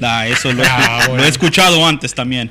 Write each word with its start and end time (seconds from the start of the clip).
Ah, 0.00 0.26
eso 0.26 0.52
lo, 0.52 0.62
ah, 0.66 1.08
lo 1.16 1.24
he 1.24 1.28
escuchado 1.28 1.86
antes 1.86 2.14
también. 2.14 2.50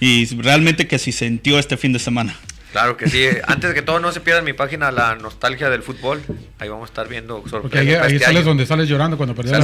Y 0.00 0.26
realmente 0.36 0.86
que 0.86 0.98
si 0.98 1.12
sintió 1.12 1.58
este 1.58 1.76
fin 1.76 1.92
de 1.92 1.98
semana. 1.98 2.34
Claro 2.72 2.96
que 2.96 3.08
sí. 3.08 3.24
Antes 3.46 3.74
que 3.74 3.82
todo, 3.82 3.98
no 4.00 4.12
se 4.12 4.20
pierdan 4.20 4.44
mi 4.44 4.52
página 4.52 4.90
La 4.90 5.16
Nostalgia 5.16 5.70
del 5.70 5.82
Fútbol. 5.82 6.22
Ahí 6.58 6.68
vamos 6.68 6.88
a 6.88 6.90
estar 6.92 7.08
viendo 7.08 7.42
sorpresas. 7.48 7.80
ahí, 7.80 7.94
ahí 7.94 8.14
este 8.14 8.26
sales 8.26 8.44
donde 8.44 8.64
sales 8.64 8.88
llorando 8.88 9.16
cuando 9.16 9.34
perdiste 9.34 9.58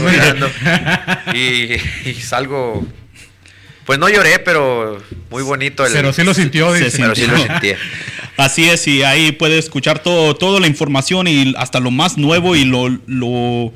y, 1.34 2.08
y 2.10 2.14
salgo. 2.14 2.84
Pues 3.84 4.00
no 4.00 4.08
lloré, 4.08 4.40
pero 4.40 5.00
muy 5.30 5.44
bonito. 5.44 5.86
El, 5.86 5.92
pero 5.92 6.12
sí 6.12 6.24
lo 6.24 6.34
sintió. 6.34 6.72
Dice. 6.72 6.90
Pero 6.98 7.14
sí 7.14 7.26
lo 7.26 7.38
sentí. 7.38 7.72
Así 8.36 8.68
es, 8.68 8.86
y 8.86 9.02
ahí 9.02 9.32
puede 9.32 9.58
escuchar 9.58 10.00
todo, 10.00 10.36
toda 10.36 10.60
la 10.60 10.66
información 10.66 11.26
y 11.26 11.54
hasta 11.56 11.80
lo 11.80 11.90
más 11.90 12.18
nuevo 12.18 12.54
y 12.54 12.64
lo, 12.64 12.88
lo 13.06 13.72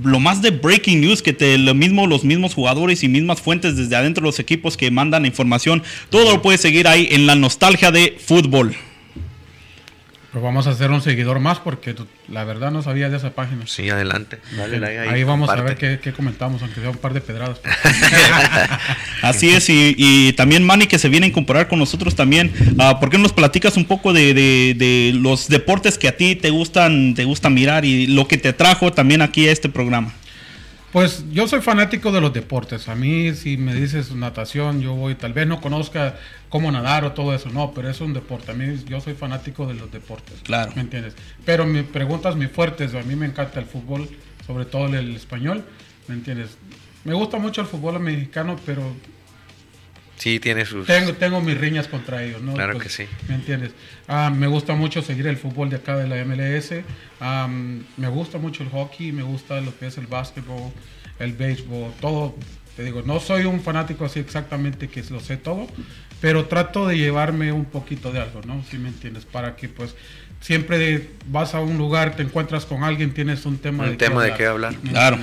lo 0.00 0.20
más 0.20 0.42
de 0.42 0.50
breaking 0.50 1.00
news 1.00 1.22
que 1.22 1.32
te, 1.32 1.58
lo 1.58 1.74
mismo, 1.74 2.06
los 2.06 2.24
mismos 2.24 2.54
jugadores 2.54 3.02
y 3.02 3.08
mismas 3.08 3.40
fuentes 3.40 3.76
desde 3.76 3.96
adentro 3.96 4.22
de 4.22 4.28
los 4.28 4.38
equipos 4.38 4.76
que 4.76 4.90
mandan 4.90 5.26
información, 5.26 5.82
todo 6.10 6.32
lo 6.32 6.42
puedes 6.42 6.60
seguir 6.60 6.88
ahí 6.88 7.08
en 7.10 7.26
la 7.26 7.34
nostalgia 7.34 7.90
de 7.90 8.16
fútbol. 8.18 8.74
Pues 10.32 10.42
vamos 10.42 10.66
a 10.66 10.70
hacer 10.70 10.90
un 10.90 11.02
seguidor 11.02 11.40
más 11.40 11.58
porque 11.58 11.94
la 12.28 12.44
verdad 12.44 12.70
no 12.70 12.80
sabía 12.82 13.10
de 13.10 13.18
esa 13.18 13.34
página. 13.34 13.66
Sí, 13.66 13.90
adelante. 13.90 14.38
ahí, 15.10 15.24
vamos 15.24 15.50
a 15.50 15.56
ver 15.56 15.76
qué, 15.76 16.12
comentamos, 16.14 16.62
aunque 16.62 16.80
sea 16.80 16.88
un 16.88 16.96
par 16.96 17.12
de 17.12 17.20
pedradas. 17.20 17.60
Así 19.22 19.50
es, 19.50 19.66
y, 19.68 20.32
también 20.32 20.64
Manny 20.64 20.86
que 20.86 20.98
se 20.98 21.10
viene 21.10 21.26
a 21.26 21.28
incorporar 21.28 21.68
con 21.68 21.78
nosotros 21.78 22.16
también. 22.16 22.50
Uh, 22.78 22.98
¿Por 22.98 23.10
qué 23.10 23.18
no 23.18 23.24
nos 23.24 23.34
platicas 23.34 23.76
un 23.76 23.84
poco 23.84 24.14
de, 24.14 25.12
los 25.14 25.48
deportes 25.48 25.98
que 25.98 26.08
a 26.08 26.16
ti 26.16 26.34
te 26.34 26.48
gustan, 26.48 27.12
te 27.14 27.24
gusta 27.24 27.50
mirar 27.50 27.84
y 27.84 28.06
lo 28.06 28.26
que 28.26 28.38
te 28.38 28.54
trajo 28.54 28.90
también 28.90 29.20
aquí 29.20 29.46
a 29.48 29.52
este 29.52 29.68
programa? 29.68 30.14
Pues 30.92 31.24
yo 31.32 31.48
soy 31.48 31.62
fanático 31.62 32.12
de 32.12 32.20
los 32.20 32.34
deportes. 32.34 32.86
A 32.90 32.94
mí, 32.94 33.32
si 33.32 33.56
me 33.56 33.74
dices 33.74 34.14
natación, 34.14 34.82
yo 34.82 34.94
voy, 34.94 35.14
tal 35.14 35.32
vez 35.32 35.46
no 35.46 35.58
conozca 35.62 36.16
cómo 36.50 36.70
nadar 36.70 37.06
o 37.06 37.12
todo 37.12 37.34
eso, 37.34 37.48
no, 37.48 37.72
pero 37.72 37.88
es 37.88 38.02
un 38.02 38.12
deporte. 38.12 38.50
A 38.50 38.54
mí, 38.54 38.78
yo 38.86 39.00
soy 39.00 39.14
fanático 39.14 39.66
de 39.66 39.72
los 39.72 39.90
deportes. 39.90 40.40
Claro. 40.42 40.70
¿Me 40.76 40.82
entiendes? 40.82 41.14
Pero 41.46 41.64
mi 41.64 41.82
preguntas 41.82 42.36
muy 42.36 42.48
fuertes. 42.48 42.94
A 42.94 43.02
mí 43.04 43.16
me 43.16 43.24
encanta 43.24 43.58
el 43.58 43.64
fútbol, 43.64 44.06
sobre 44.46 44.66
todo 44.66 44.86
el 44.86 45.16
español. 45.16 45.64
¿Me 46.08 46.14
entiendes? 46.14 46.58
Me 47.04 47.14
gusta 47.14 47.38
mucho 47.38 47.62
el 47.62 47.66
fútbol 47.68 47.98
mexicano, 47.98 48.56
pero 48.66 48.82
Sí, 50.16 50.38
tiene 50.38 50.64
sus... 50.64 50.86
Tengo, 50.86 51.14
tengo 51.14 51.40
mis 51.40 51.58
riñas 51.58 51.88
contra 51.88 52.22
ellos, 52.22 52.42
¿no? 52.42 52.54
Claro 52.54 52.74
pues, 52.74 52.84
que 52.84 52.90
sí. 52.90 53.08
¿Me 53.28 53.34
entiendes? 53.34 53.72
Ah, 54.06 54.30
me 54.34 54.46
gusta 54.46 54.74
mucho 54.74 55.02
seguir 55.02 55.26
el 55.26 55.36
fútbol 55.36 55.70
de 55.70 55.76
acá 55.76 55.96
de 55.96 56.06
la 56.06 56.24
MLS. 56.24 56.72
me 57.96 58.08
gusta 58.08 58.38
mucho 58.38 58.62
el 58.62 58.70
hockey, 58.70 59.12
me 59.12 59.22
gusta 59.22 59.60
lo 59.60 59.76
que 59.76 59.86
es 59.86 59.98
el 59.98 60.06
básquetbol, 60.06 60.72
el 61.18 61.32
béisbol, 61.32 61.92
todo. 62.00 62.36
Te 62.76 62.84
digo, 62.84 63.02
no 63.04 63.20
soy 63.20 63.44
un 63.44 63.60
fanático 63.60 64.04
así 64.04 64.20
exactamente 64.20 64.88
que 64.88 65.02
lo 65.10 65.20
sé 65.20 65.36
todo, 65.36 65.66
pero 66.20 66.46
trato 66.46 66.86
de 66.86 66.96
llevarme 66.96 67.52
un 67.52 67.66
poquito 67.66 68.12
de 68.12 68.20
algo, 68.20 68.40
¿no? 68.46 68.64
Si 68.70 68.78
me 68.78 68.88
entiendes, 68.88 69.24
para 69.24 69.56
que 69.56 69.68
pues 69.68 69.94
siempre 70.40 71.10
vas 71.26 71.54
a 71.54 71.60
un 71.60 71.76
lugar, 71.76 72.16
te 72.16 72.22
encuentras 72.22 72.64
con 72.64 72.82
alguien, 72.82 73.12
tienes 73.12 73.44
un 73.44 73.58
tema 73.58 73.84
un 73.84 73.98
tema 73.98 74.24
de 74.24 74.34
qué 74.34 74.46
hablar. 74.46 74.74
Claro 74.88 75.18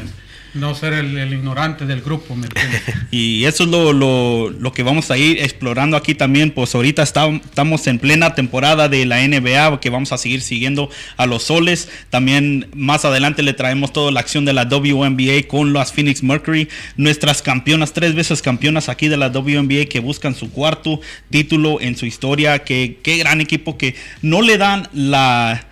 no 0.53 0.73
ser 0.75 0.94
el, 0.94 1.33
ignorante 1.33 1.86
del 1.86 2.02
grupo, 2.02 2.36
¿me 2.36 2.47
y 3.11 3.45
eso 3.45 3.64
es 3.64 3.69
lo, 3.69 3.94
lo, 3.94 4.73
que 4.73 4.83
vamos 4.83 5.11
a 5.11 5.17
ir 5.17 5.39
explorando 5.39 5.97
aquí 5.97 6.16
también, 6.16 6.52
pues 6.52 6.73
ahorita 6.75 7.03
estamos 7.03 7.88
en 7.88 8.00
plena 8.00 8.36
temporada 8.36 8.89
de 8.89 9.06
la 9.06 9.25
NBA, 9.28 9.80
que 9.80 9.89
vamos 9.89 10.11
a 10.11 10.17
seguir 10.17 10.41
siguiendo 10.41 10.89
a 11.17 11.25
los 11.25 11.44
soles. 11.44 11.89
También 12.09 12.67
más 12.73 13.06
adelante 13.06 13.44
le 13.44 13.53
traemos 13.53 13.94
toda 13.94 14.11
la 14.11 14.19
acción 14.19 14.45
de 14.45 14.53
la 14.53 14.66
WNBA 14.66 15.47
con 15.47 15.73
las 15.73 15.94
Phoenix 15.94 16.23
Mercury, 16.23 16.69
nuestras 16.97 17.41
campeonas, 17.41 17.94
tres 17.94 18.16
veces 18.16 18.41
campeonas 18.41 18.89
aquí 18.89 19.08
de 19.08 19.17
la 19.17 19.30
WNBA 19.30 19.86
que 19.86 20.00
buscan 20.00 20.36
su 20.36 20.52
cuarto 20.52 21.00
título 21.30 21.79
en 21.81 21.95
su 21.95 22.06
historia. 22.06 22.59
Que, 22.59 22.97
qué 23.03 23.18
gran 23.18 23.41
equipo 23.41 23.78
que 23.78 23.95
no 24.22 24.41
le 24.41 24.57
dan 24.57 24.88
la 24.94 25.69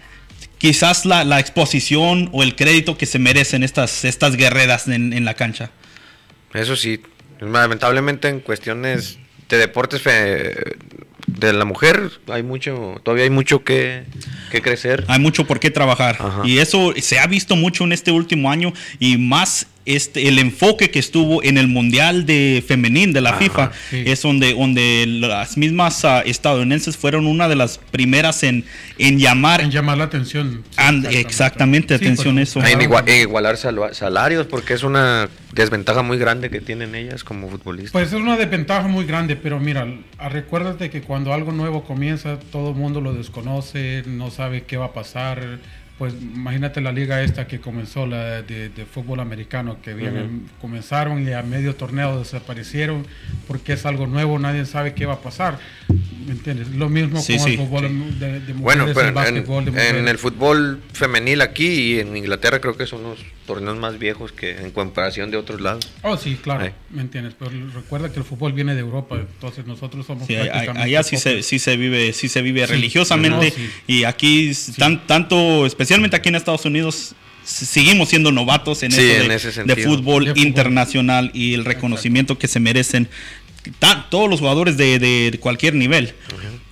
quizás 0.58 1.06
la, 1.06 1.40
exposición 1.40 2.30
o 2.32 2.44
el 2.44 2.56
crédito 2.56 2.98
que 2.98 3.06
se 3.06 3.20
merecen 3.20 3.64
estas, 3.64 4.06
estas 4.06 4.36
guerreras 4.36 4.88
en, 4.88 5.26
la 5.26 5.34
cancha. 5.34 5.72
Eso 6.54 6.76
sí, 6.76 7.02
lamentablemente 7.40 8.30
en 8.30 8.40
cuestiones 8.40 9.20
de 9.50 9.58
deportes 9.58 10.04
de 10.04 11.54
la 11.54 11.66
mujer 11.66 12.12
hay 12.28 12.44
mucho, 12.44 13.00
todavía 13.04 13.26
hay 13.26 13.30
mucho 13.30 13.64
que, 13.64 14.06
crecer. 14.64 15.06
Hay 15.08 15.20
mucho 15.20 15.46
por 15.46 15.60
qué 15.60 15.70
trabajar. 15.70 16.18
Y 16.44 16.58
eso 16.60 16.94
se 17.00 17.20
ha 17.20 17.28
visto 17.28 17.56
mucho 17.56 17.84
en 17.84 17.92
este 17.92 18.12
último 18.12 18.52
año 18.52 18.74
y 19.00 19.18
más 19.18 19.68
este, 19.88 20.28
el 20.28 20.38
enfoque 20.38 20.92
que 20.92 21.00
estuvo 21.00 21.42
en 21.44 21.58
el 21.58 21.68
Mundial 21.68 22.26
de 22.26 22.64
Femenil 22.68 23.14
de 23.14 23.22
la 23.22 23.34
FIFA 23.34 23.72
es 23.92 24.22
donde, 24.22 24.54
donde 24.54 25.06
las 25.08 25.58
mismas 25.58 26.04
ah, 26.04 26.22
estadounidenses 26.26 26.98
fueron 26.98 27.26
una 27.26 27.48
de 27.48 27.56
las 27.56 27.78
primeras 27.78 28.44
en, 28.44 28.66
en 28.98 29.18
llamar. 29.18 29.62
En 29.62 29.72
llamar 29.72 29.98
la 29.98 30.04
atención. 30.04 30.64
exactamente, 31.12 31.96
atención 31.96 32.38
eso. 32.38 32.62
En 32.64 32.82
igualar 32.82 33.58
salarios, 33.58 34.46
porque 34.48 34.74
es 34.74 34.84
una 34.84 35.30
desventaja 35.54 36.04
muy 36.04 36.18
grande 36.18 36.50
que 36.50 36.60
tienen 36.60 36.94
ellas 36.94 37.24
como 37.24 37.50
futbolistas. 37.50 37.94
Pues 37.94 38.10
es 38.10 38.14
una 38.14 38.36
desventaja 38.36 38.88
muy 38.90 39.06
grande, 39.06 39.38
pero 39.38 39.60
mira, 39.60 39.88
recuérdate 40.30 40.90
que 40.90 41.02
cuando 41.02 41.34
algo 41.34 41.54
nuevo 41.54 41.86
comienza, 41.86 42.38
todo 42.52 42.72
el 42.72 42.76
mundo 42.76 43.00
lo 43.00 43.14
desconoce, 43.14 44.04
no 44.06 44.32
sabe 44.32 44.64
qué 44.64 44.76
va 44.76 44.88
a 44.88 44.94
pasar 44.94 45.60
pues 45.98 46.14
imagínate 46.14 46.80
la 46.80 46.92
liga 46.92 47.24
esta 47.24 47.48
que 47.48 47.60
comenzó, 47.60 48.06
la 48.06 48.44
de, 48.44 48.86
fútbol 48.92 49.20
americano, 49.20 49.78
que 49.82 49.96
comenzaron 50.62 51.28
y 51.28 51.34
a 51.34 51.42
medio 51.42 51.76
torneo 51.76 52.20
desaparecieron 52.20 53.06
porque 53.48 53.74
es 53.74 53.86
algo 53.86 54.06
nuevo, 54.06 54.38
nadie 54.38 54.66
sabe 54.66 54.94
qué 54.94 55.06
va 55.06 55.14
a 55.14 55.22
pasar. 55.22 55.60
¿Me 56.26 56.34
entiendes? 56.34 56.70
Lo 56.70 56.90
mismo 56.90 57.22
con 57.24 57.50
el 57.50 57.58
fútbol 57.58 57.82
de, 58.20 58.54
mujeres, 58.54 58.58
bueno, 58.60 58.86
pero 58.94 59.10
el 59.28 59.38
en, 59.68 59.96
en, 59.96 60.08
el 60.08 60.18
fútbol 60.18 60.82
femenil 60.94 61.42
aquí 61.42 61.68
y 61.68 62.00
en 62.00 62.16
Inglaterra 62.16 62.60
creo 62.60 62.78
que 62.78 62.86
son 62.86 63.04
los 63.04 63.26
torneos 63.48 63.78
más 63.78 63.98
viejos 63.98 64.32
que 64.32 64.52
en 64.52 64.70
comparación 64.70 65.32
de 65.32 65.38
otros 65.38 65.60
lados. 65.62 65.90
Oh, 66.04 66.18
sí, 66.18 66.38
claro, 66.40 66.72
¿me 66.92 67.02
entiendes? 67.02 67.34
Pero 67.40 67.50
recuerda 67.74 68.12
que 68.12 68.20
el 68.20 68.26
fútbol 68.26 68.54
viene 68.54 68.76
de 68.76 68.82
Europa, 68.82 69.16
entonces 69.16 69.66
nosotros 69.66 70.06
somos 70.06 70.28
sí, 70.28 70.36
allá 70.36 71.02
sí 71.02 71.18
se, 71.18 71.42
sí 71.42 71.58
se 71.58 71.78
vive, 71.78 72.14
sí 72.14 72.30
se 72.30 72.44
vive 72.44 72.68
religiosamente 72.68 73.54
y 73.88 74.04
aquí 74.04 74.52
tan, 74.78 75.08
tanto, 75.08 75.66
especialmente 75.66 76.16
aquí 76.16 76.30
en 76.30 76.36
Estados 76.36 76.66
Unidos 76.66 77.16
seguimos 77.44 78.10
siendo 78.10 78.32
novatos 78.32 78.84
en, 78.84 78.92
eso 78.92 79.64
de, 79.64 79.76
fútbol 79.78 80.38
internacional 80.38 81.32
y 81.34 81.54
el 81.54 81.64
reconocimiento 81.64 82.38
que 82.38 82.48
se 82.48 82.60
merecen 82.60 83.08
todos 84.10 84.30
los 84.30 84.40
jugadores 84.40 84.78
de, 84.78 85.38
cualquier 85.40 85.74
nivel. 85.74 86.14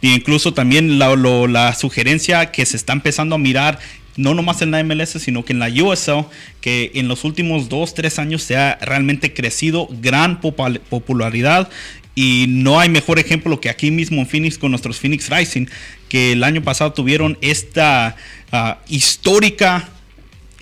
E 0.01 0.07
incluso 0.09 0.53
también 0.53 0.99
la, 0.99 1.15
la, 1.15 1.73
sugerencia 1.73 2.51
que 2.51 2.65
se 2.65 2.77
está 2.77 2.93
empezando 2.93 3.35
a 3.35 3.37
mirar, 3.37 3.79
no 4.17 4.33
nomás 4.33 4.61
en 4.61 4.71
la 4.71 4.83
MLS, 4.83 5.11
sino 5.21 5.43
que 5.43 5.53
en 5.53 5.59
la 5.59 5.67
USL, 5.67 6.25
que 6.61 6.91
en 6.95 7.07
los 7.07 7.23
últimos 7.23 7.69
dos, 7.69 7.93
tres 7.93 8.19
años 8.19 8.43
se 8.43 8.55
ha 8.55 8.77
realmente 8.81 9.33
crecido 9.33 9.87
gran 10.01 10.39
popularidad. 10.39 11.69
Y 12.15 12.45
no 12.47 12.79
hay 12.79 12.87
mejor 12.87 13.19
ejemplo 13.19 13.59
que 13.59 13.69
aquí 13.69 13.91
mismo 13.91 14.21
en 14.21 14.27
Phoenix 14.27 14.57
con 14.57 14.71
nuestros 14.71 14.99
Phoenix 14.99 15.29
Rising, 15.29 15.65
que 16.07 16.31
el 16.31 16.43
año 16.45 16.63
pasado 16.63 16.93
tuvieron 16.93 17.37
esta 17.41 18.15
ah, 18.53 18.79
histórica 18.87 19.89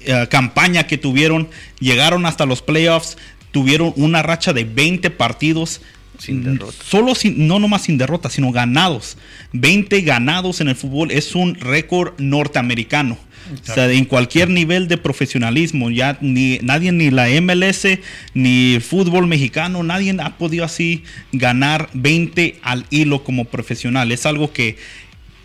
ah, 0.09 0.25
campaña 0.29 0.87
que 0.87 0.97
tuvieron, 0.97 1.47
llegaron 1.79 2.25
hasta 2.25 2.47
los 2.47 2.63
playoffs, 2.63 3.17
tuvieron 3.51 3.93
una 3.97 4.23
racha 4.23 4.51
de 4.51 4.63
20 4.63 5.11
partidos 5.11 5.81
sin 6.17 6.43
derrota. 6.43 6.83
Solo 6.83 7.15
sin, 7.15 7.47
no 7.47 7.59
nomás 7.59 7.83
sin 7.83 7.97
derrota, 7.97 8.29
sino 8.29 8.51
ganados. 8.51 9.17
20 9.53 10.01
ganados 10.01 10.61
en 10.61 10.69
el 10.69 10.75
fútbol 10.75 11.11
es 11.11 11.35
un 11.35 11.55
récord 11.55 12.13
norteamericano. 12.19 13.17
O 13.51 13.73
sea, 13.73 13.91
en 13.91 14.05
cualquier 14.05 14.49
nivel 14.49 14.87
de 14.87 14.97
profesionalismo, 14.97 15.89
ya 15.89 16.17
ni 16.21 16.59
nadie, 16.61 16.91
ni 16.91 17.11
la 17.11 17.27
MLS, 17.41 17.99
ni 18.33 18.75
el 18.75 18.81
fútbol 18.81 19.27
mexicano, 19.27 19.83
nadie 19.83 20.15
ha 20.21 20.37
podido 20.37 20.63
así 20.63 21.03
ganar 21.33 21.89
20 21.93 22.59
al 22.61 22.85
hilo 22.89 23.23
como 23.23 23.45
profesional. 23.45 24.11
Es 24.11 24.25
algo 24.25 24.53
que 24.53 24.77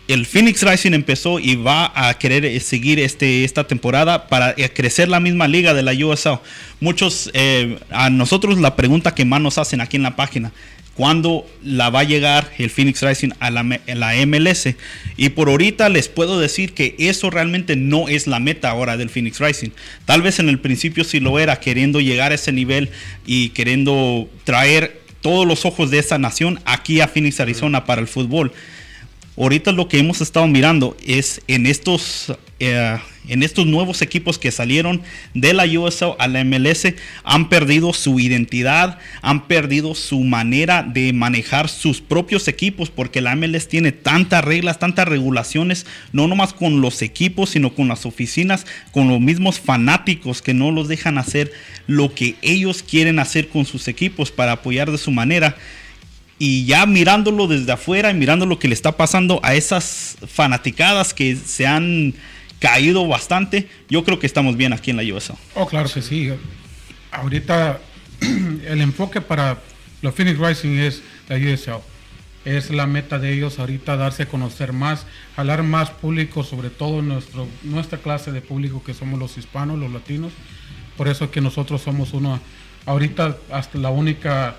el 0.09 0.25
Phoenix 0.25 0.63
Rising 0.63 0.93
empezó 0.93 1.39
y 1.39 1.55
va 1.55 1.91
a 1.93 2.17
querer 2.17 2.43
eh, 2.43 2.59
seguir 2.59 2.99
este, 2.99 3.43
esta 3.43 3.67
temporada 3.67 4.27
para 4.27 4.55
eh, 4.57 4.67
crecer 4.73 5.07
la 5.07 5.19
misma 5.19 5.47
liga 5.47 5.75
de 5.75 5.83
la 5.83 5.93
USL. 5.93 6.39
Muchos, 6.79 7.29
eh, 7.35 7.77
a 7.91 8.09
nosotros 8.09 8.57
la 8.57 8.75
pregunta 8.75 9.13
que 9.13 9.23
más 9.23 9.39
nos 9.39 9.59
hacen 9.59 9.81
aquí 9.81 9.97
en 9.97 10.03
la 10.03 10.15
página, 10.15 10.51
¿cuándo 10.95 11.45
la 11.63 11.91
va 11.91 11.99
a 11.99 12.05
llegar 12.05 12.51
el 12.57 12.71
Phoenix 12.71 13.03
Rising 13.03 13.29
a 13.39 13.51
la, 13.51 13.63
la, 13.85 14.13
MLS? 14.25 14.69
Y 15.15 15.29
por 15.29 15.47
ahorita 15.47 15.89
les 15.89 16.07
puedo 16.07 16.39
decir 16.39 16.73
que 16.73 16.95
eso 16.97 17.29
realmente 17.29 17.75
no 17.75 18.09
es 18.09 18.25
la 18.25 18.39
meta 18.39 18.71
ahora 18.71 18.97
del 18.97 19.11
Phoenix 19.11 19.39
Rising. 19.39 19.69
Tal 20.05 20.23
vez 20.23 20.39
en 20.39 20.49
el 20.49 20.57
principio 20.59 21.03
sí 21.03 21.19
lo 21.19 21.37
era, 21.37 21.59
queriendo 21.59 22.01
llegar 22.01 22.31
a 22.31 22.35
ese 22.35 22.51
nivel 22.51 22.89
y 23.27 23.49
queriendo 23.49 24.27
traer 24.43 25.01
todos 25.21 25.45
los 25.45 25.65
ojos 25.65 25.91
de 25.91 25.99
esa 25.99 26.17
nación 26.17 26.59
aquí 26.65 26.99
a 26.99 27.07
Phoenix, 27.07 27.39
Arizona 27.39 27.85
para 27.85 28.01
el 28.01 28.07
fútbol. 28.07 28.51
Ahorita 29.39 29.71
lo 29.71 29.87
que 29.87 29.99
hemos 29.99 30.19
estado 30.19 30.47
mirando 30.47 30.97
es 31.07 31.39
en 31.47 31.65
estos, 31.65 32.33
eh, 32.59 32.97
en 33.25 33.41
estos 33.41 33.65
nuevos 33.65 34.01
equipos 34.01 34.37
que 34.37 34.51
salieron 34.51 35.01
de 35.33 35.53
la 35.53 35.63
USL 35.63 36.17
a 36.19 36.27
la 36.27 36.43
MLS 36.43 36.93
han 37.23 37.47
perdido 37.47 37.93
su 37.93 38.19
identidad, 38.19 38.99
han 39.21 39.47
perdido 39.47 39.95
su 39.95 40.19
manera 40.25 40.83
de 40.83 41.13
manejar 41.13 41.69
sus 41.69 42.01
propios 42.01 42.49
equipos 42.49 42.89
porque 42.89 43.21
la 43.21 43.33
MLS 43.37 43.69
tiene 43.69 43.93
tantas 43.93 44.43
reglas, 44.43 44.77
tantas 44.77 45.07
regulaciones, 45.07 45.85
no 46.11 46.27
nomás 46.27 46.51
con 46.51 46.81
los 46.81 47.01
equipos, 47.01 47.51
sino 47.51 47.73
con 47.73 47.87
las 47.87 48.05
oficinas, 48.05 48.65
con 48.91 49.07
los 49.07 49.21
mismos 49.21 49.61
fanáticos 49.61 50.41
que 50.41 50.53
no 50.53 50.71
los 50.71 50.89
dejan 50.89 51.17
hacer 51.17 51.53
lo 51.87 52.13
que 52.13 52.35
ellos 52.41 52.83
quieren 52.83 53.19
hacer 53.19 53.47
con 53.47 53.65
sus 53.65 53.87
equipos 53.87 54.31
para 54.31 54.51
apoyar 54.51 54.91
de 54.91 54.97
su 54.97 55.11
manera 55.11 55.55
y 56.39 56.65
ya 56.65 56.85
mirándolo 56.85 57.47
desde 57.47 57.73
afuera 57.73 58.09
y 58.09 58.13
mirando 58.13 58.45
lo 58.45 58.57
que 58.57 58.69
le 58.69 58.73
está 58.73 58.93
pasando 58.93 59.41
a 59.43 59.53
esas 59.55 60.17
fanaticadas 60.25 61.13
que 61.13 61.35
se 61.35 61.67
han 61.67 62.15
caído 62.59 63.05
bastante, 63.07 63.67
yo 63.89 64.05
creo 64.05 64.19
que 64.19 64.25
estamos 64.25 64.55
bien 64.55 64.71
aquí 64.71 64.89
en 64.89 64.97
la 64.97 65.03
USL. 65.03 65.33
Oh, 65.55 65.67
claro 65.67 65.89
que 65.93 66.01
sí. 66.01 66.31
Ahorita 67.11 67.79
el 68.21 68.81
enfoque 68.81 69.19
para 69.19 69.59
los 70.01 70.15
Phoenix 70.15 70.39
Rising 70.39 70.77
es 70.77 71.03
la 71.27 71.35
USL. 71.35 71.81
Es 72.45 72.69
la 72.69 72.87
meta 72.87 73.19
de 73.19 73.33
ellos 73.33 73.59
ahorita 73.59 73.97
darse 73.97 74.23
a 74.23 74.25
conocer 74.27 74.71
más, 74.71 75.05
jalar 75.35 75.61
más 75.61 75.89
público, 75.89 76.45
sobre 76.45 76.69
todo 76.69 77.01
nuestro, 77.01 77.49
nuestra 77.63 77.99
clase 77.99 78.31
de 78.31 78.39
público 78.39 78.81
que 78.81 78.93
somos 78.93 79.19
los 79.19 79.37
hispanos, 79.37 79.77
los 79.77 79.91
latinos. 79.91 80.31
Por 80.95 81.09
eso 81.09 81.25
es 81.25 81.31
que 81.31 81.41
nosotros 81.41 81.81
somos 81.81 82.13
uno, 82.13 82.39
ahorita 82.85 83.37
hasta 83.51 83.77
la 83.77 83.89
única 83.89 84.55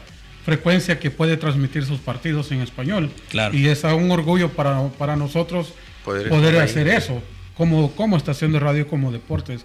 frecuencia 0.50 0.98
que 0.98 1.12
puede 1.12 1.36
transmitir 1.36 1.84
sus 1.84 2.00
partidos 2.00 2.50
en 2.50 2.60
español. 2.60 3.08
Claro. 3.28 3.56
Y 3.56 3.68
es 3.68 3.84
un 3.84 4.10
orgullo 4.10 4.48
para, 4.48 4.88
para 4.98 5.14
nosotros 5.14 5.74
poder, 6.04 6.56
hacer 6.56 6.88
eso, 6.88 7.22
como, 7.56 7.92
como 7.92 8.16
estación 8.16 8.50
de 8.50 8.58
radio, 8.58 8.88
como 8.88 9.12
deportes. 9.12 9.64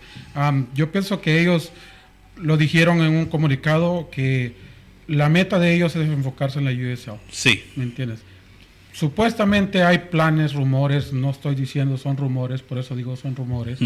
yo 0.76 0.92
pienso 0.92 1.22
que 1.22 1.42
ellos 1.42 1.72
lo 2.38 2.56
dijeron 2.56 3.02
en 3.02 3.16
un 3.16 3.26
comunicado 3.26 4.10
que 4.12 4.54
la 5.08 5.28
meta 5.28 5.58
de 5.58 5.74
ellos 5.74 5.96
es 5.96 6.08
enfocarse 6.08 6.60
en 6.60 6.66
la 6.66 6.72
USL. 6.72 7.20
Sí. 7.32 7.64
¿Me 7.76 7.84
entiendes? 7.84 8.20
Supuestamente 8.96 9.84
hay 9.84 9.98
planes, 9.98 10.54
rumores, 10.54 11.12
no 11.12 11.32
estoy 11.32 11.54
diciendo 11.54 11.98
son 11.98 12.16
rumores, 12.16 12.62
por 12.62 12.78
eso 12.78 12.96
digo 12.96 13.18
son 13.18 13.36
rumores, 13.36 13.78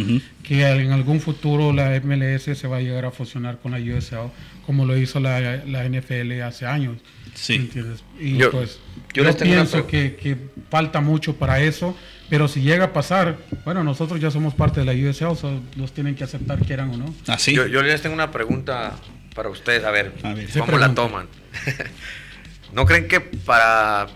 que 0.44 0.68
en 0.68 0.92
algún 0.92 1.20
futuro 1.20 1.74
la 1.74 2.00
MLS 2.00 2.44
se 2.44 2.68
va 2.68 2.78
a 2.78 2.82
llegar 2.82 3.06
a 3.06 3.12
fusionar 3.12 3.58
con 3.58 3.72
la 3.72 3.80
USL, 3.80 4.30
como 4.68 4.86
lo 4.86 4.96
hizo 4.96 5.20
la, 5.20 5.66
la 5.66 5.90
NFL 5.90 6.44
hace 6.44 6.68
años. 6.68 6.98
Sí. 7.34 7.56
¿entiendes? 7.56 8.04
Y 8.20 8.38
yo, 8.38 8.52
pues 8.52 8.80
yo, 9.16 9.24
pienso 9.36 9.88
que, 9.88 10.16
que, 10.16 10.38
falta 10.70 11.02
mucho 11.02 11.36
para 11.38 11.60
eso, 11.60 11.98
pero 12.30 12.48
si 12.48 12.62
llega 12.62 12.86
a 12.86 12.94
pasar, 12.94 13.40
bueno, 13.66 13.84
nosotros 13.84 14.20
ya 14.20 14.30
somos 14.30 14.54
parte 14.54 14.82
de 14.82 14.86
la 14.86 15.10
USL, 15.10 15.36
so 15.36 15.60
los 15.76 15.92
tienen 15.92 16.14
que 16.14 16.24
aceptar 16.24 16.60
quieran 16.60 16.92
o 16.92 16.98
no. 16.98 17.16
Así. 17.26 17.56
Yo, 17.56 17.66
yo 17.66 17.82
les 17.82 18.00
tengo 18.04 18.14
una 18.14 18.30
pregunta 18.30 18.96
para 19.34 19.50
ustedes, 19.50 19.84
a 19.86 19.90
ver, 19.90 20.14
¿cómo 20.60 20.78
la 20.78 20.94
toman? 20.94 21.26
¿No 22.74 22.86
creen 22.86 23.08
que 23.08 23.22
para 23.22 24.08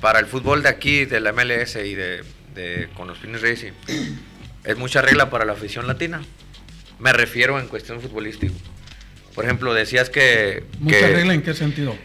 para 0.00 0.18
el 0.18 0.26
fútbol 0.26 0.62
de 0.62 0.68
aquí, 0.68 1.04
de 1.04 1.20
la 1.20 1.32
MLS 1.32 1.76
y 1.76 1.94
de, 1.94 2.24
con 2.96 3.06
los 3.06 3.18
Phoenix 3.18 3.42
Racing, 3.42 3.72
es 4.64 4.76
mucha 4.76 5.02
regla 5.02 5.30
para 5.30 5.44
la 5.44 5.52
afición 5.52 5.86
latina. 5.86 6.22
Me 6.98 7.12
refiero 7.12 7.58
en 7.58 7.68
cuestión 7.68 8.00
futbolística. 8.00 8.52
Por 9.34 9.44
ejemplo, 9.44 9.72
decías 9.72 10.10
que... 10.10 10.64
¿Mucha 10.78 11.06
regla 11.06 11.34
en 11.34 11.42
qué 11.42 11.54
sentido? 11.54 11.96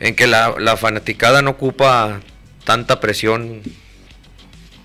En 0.00 0.14
que 0.14 0.26
la, 0.26 0.76
fanaticada 0.76 1.42
no 1.42 1.50
ocupa 1.50 2.20
tanta 2.64 3.00
presión 3.00 3.62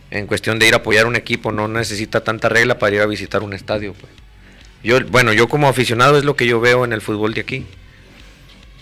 en 0.09 0.27
cuestión 0.27 0.59
de 0.59 0.67
ir 0.67 0.73
a 0.73 0.77
apoyar 0.77 1.05
un 1.05 1.15
equipo, 1.15 1.51
no 1.51 1.67
necesita 1.67 2.23
tanta 2.23 2.47
regla 2.47 2.79
para 2.79 2.95
ir 2.95 3.01
a 3.01 3.05
visitar 3.05 3.43
un 3.43 3.53
estadio. 3.53 3.93
Pues. 3.93 4.11
Yo, 4.83 5.05
bueno, 5.07 5.33
yo 5.33 5.49
como 5.49 5.67
aficionado 5.67 6.17
es 6.17 6.23
lo 6.23 6.35
que 6.35 6.45
yo 6.45 6.61
veo 6.61 6.85
en 6.85 6.93
el 6.93 7.01
fútbol 7.01 7.33
de 7.33 7.41
aquí, 7.41 7.65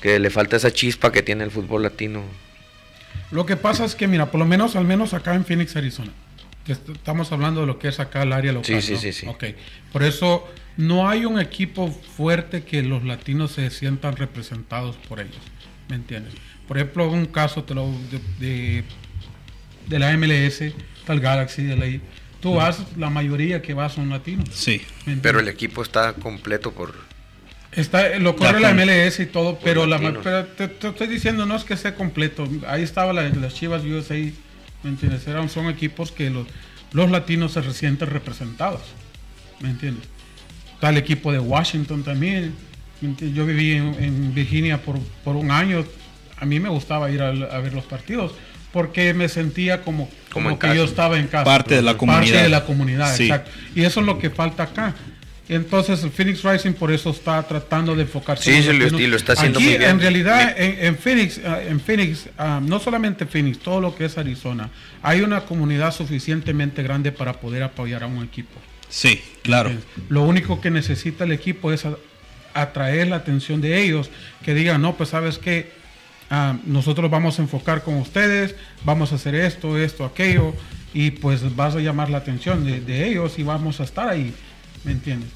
que 0.01 0.19
le 0.19 0.29
falta 0.29 0.57
esa 0.57 0.71
chispa 0.71 1.11
que 1.11 1.23
tiene 1.23 1.43
el 1.43 1.51
fútbol 1.51 1.83
latino 1.83 2.23
lo 3.35 3.45
que 3.45 3.57
pasa 3.57 3.85
es 3.85 3.95
que, 3.95 4.07
mira, 4.07 4.31
por 4.31 4.39
lo 4.39 4.45
menos, 4.45 4.75
al 4.75 4.85
menos 4.85 5.13
acá 5.13 5.35
en 5.35 5.45
Phoenix, 5.45 5.75
Arizona, 5.75 6.11
que 6.65 6.71
estamos 6.71 7.31
hablando 7.31 7.61
de 7.61 7.67
lo 7.67 7.77
que 7.77 7.89
es 7.89 7.99
acá 7.99 8.23
el 8.23 8.31
área 8.31 8.53
local. 8.53 8.81
Sí, 8.81 8.95
sí, 8.95 8.97
sí, 8.97 9.11
sí. 9.11 9.27
Ok. 9.27 9.43
Por 9.91 10.03
eso 10.03 10.47
no 10.77 11.09
hay 11.09 11.25
un 11.25 11.39
equipo 11.39 11.91
fuerte 11.91 12.63
que 12.63 12.81
los 12.81 13.03
latinos 13.03 13.51
se 13.51 13.69
sientan 13.69 14.15
representados 14.15 14.95
por 15.09 15.19
ellos. 15.19 15.37
¿Me 15.89 15.97
entiendes? 15.97 16.33
Por 16.67 16.77
ejemplo, 16.77 17.09
un 17.09 17.25
caso 17.25 17.63
te 17.63 17.75
lo, 17.75 17.91
de, 18.39 18.83
de, 19.87 19.99
la 19.99 20.15
MLS, 20.17 20.73
tal 21.05 21.19
Galaxy, 21.19 21.63
de 21.63 21.75
la 21.75 21.99
Tú 22.39 22.55
vas, 22.55 22.83
la 22.95 23.09
mayoría 23.09 23.61
que 23.61 23.73
vas 23.73 23.93
son 23.93 24.09
latinos. 24.09 24.49
Sí. 24.53 24.81
Pero 25.21 25.39
el 25.39 25.47
equipo 25.47 25.81
está 25.81 26.13
completo 26.13 26.71
por 26.71 26.95
Está, 27.75 28.17
lo 28.19 28.35
corre 28.35 28.59
la, 28.59 28.73
MLS 28.73 29.19
y 29.19 29.25
todo, 29.25 29.59
pero, 29.61 29.85
la, 29.85 29.99
te, 29.99 30.63
estoy 30.63 31.07
diciendo, 31.07 31.45
no 31.45 31.55
es 31.55 31.65
que 31.65 31.75
sea 31.75 31.95
completo. 31.95 32.47
Ahí 32.67 32.83
estaba 32.83 33.11
la, 33.11 33.27
las 33.29 33.53
Chivas 33.53 33.83
USA, 33.83 34.15
¿me 34.15 34.89
entiendes? 34.89 35.27
Eran, 35.27 35.49
son 35.49 35.67
equipos 35.67 36.11
que 36.11 36.29
los, 36.29 36.47
los 36.93 37.11
latinos 37.11 37.51
se 37.51 37.61
resienten 37.61 38.09
representados, 38.09 38.81
¿me 39.59 39.69
entiendes? 39.69 40.07
Está 40.73 40.89
el 40.89 40.97
equipo 40.97 41.31
de 41.31 41.39
Washington 41.39 42.03
también. 42.03 42.53
Yo 43.01 43.45
viví 43.45 43.73
en, 43.73 44.33
Virginia 44.33 44.81
por, 44.81 44.99
por, 45.23 45.35
un 45.35 45.51
año. 45.51 45.85
A 46.37 46.45
mí 46.45 46.59
me 46.59 46.69
gustaba 46.69 47.11
ir 47.11 47.21
a, 47.21 47.31
ver 47.31 47.73
los 47.73 47.85
partidos 47.85 48.33
porque 48.71 49.13
me 49.13 49.29
sentía 49.29 49.81
como, 49.81 50.09
como, 50.31 50.59
que 50.59 50.75
yo 50.75 50.83
estaba 50.83 51.17
en 51.17 51.27
casa. 51.27 51.45
Parte 51.45 51.75
de 51.75 51.81
la 51.81 51.97
comunidad. 51.97 52.23
Parte 52.23 52.43
de 52.43 52.49
la 52.49 52.65
comunidad, 52.65 53.21
exacto. 53.21 53.51
Y 53.73 53.83
eso 53.83 54.01
es 54.01 54.05
lo 54.05 54.19
que 54.19 54.29
falta 54.29 54.63
acá. 54.63 54.93
Entonces 55.47 56.03
el 56.03 56.11
Phoenix 56.11 56.43
Rising 56.43 56.73
por 56.73 56.91
eso 56.91 57.11
está 57.11 57.41
tratando 57.43 57.95
de 57.95 58.01
enfocarse. 58.03 58.43
Sí, 58.61 58.67
en 58.67 58.79
lo, 58.79 58.99
y 58.99 59.07
lo 59.07 59.15
está 59.15 59.33
haciendo 59.33 59.59
Aquí, 59.59 59.75
En 59.75 59.99
realidad, 59.99 60.55
en, 60.57 60.97
Phoenix, 60.97 61.39
ah, 61.45 61.61
en 61.61 61.79
Phoenix 61.79 62.27
ah, 62.37 62.59
no 62.63 62.79
solamente 62.79 63.25
Phoenix, 63.25 63.59
todo 63.59 63.79
lo 63.79 63.95
que 63.95 64.05
es 64.05 64.17
Arizona, 64.17 64.69
hay 65.03 65.21
una 65.21 65.41
comunidad 65.41 65.93
suficientemente 65.93 66.81
grande 66.81 67.11
para 67.11 67.33
poder 67.33 67.61
apoyar 67.61 68.03
a 68.03 68.07
un 68.07 68.23
equipo. 68.23 68.59
Sí, 68.89 69.21
claro. 69.43 69.71
lo 70.09 70.23
único 70.23 70.61
que 70.61 70.71
necesita 70.71 71.25
el 71.25 71.31
equipo 71.31 71.71
es 71.71 71.85
atraer 72.53 73.07
la 73.07 73.17
atención 73.17 73.61
de 73.61 73.83
ellos, 73.83 74.09
que 74.43 74.53
digan, 74.53 74.81
no, 74.81 74.95
pues 74.95 75.09
sabes 75.09 75.37
que 75.37 75.69
ah, 76.31 76.57
nosotros 76.65 77.11
vamos 77.11 77.37
a 77.37 77.43
enfocar 77.43 77.83
con 77.83 77.97
ustedes, 77.97 78.55
vamos 78.83 79.11
a 79.11 79.15
hacer 79.15 79.35
esto, 79.35 79.77
esto, 79.77 80.05
aquello, 80.05 80.55
y 80.93 81.11
pues 81.11 81.55
vas 81.55 81.75
a 81.75 81.79
llamar 81.81 82.09
la 82.09 82.19
atención 82.19 82.63
de, 82.63 82.79
de 82.79 83.07
ellos 83.07 83.37
y 83.37 83.43
vamos 83.43 83.79
a 83.79 83.83
estar 83.83 84.07
ahí. 84.07 84.33
¿Me 84.85 84.91
entiendes? 84.91 85.29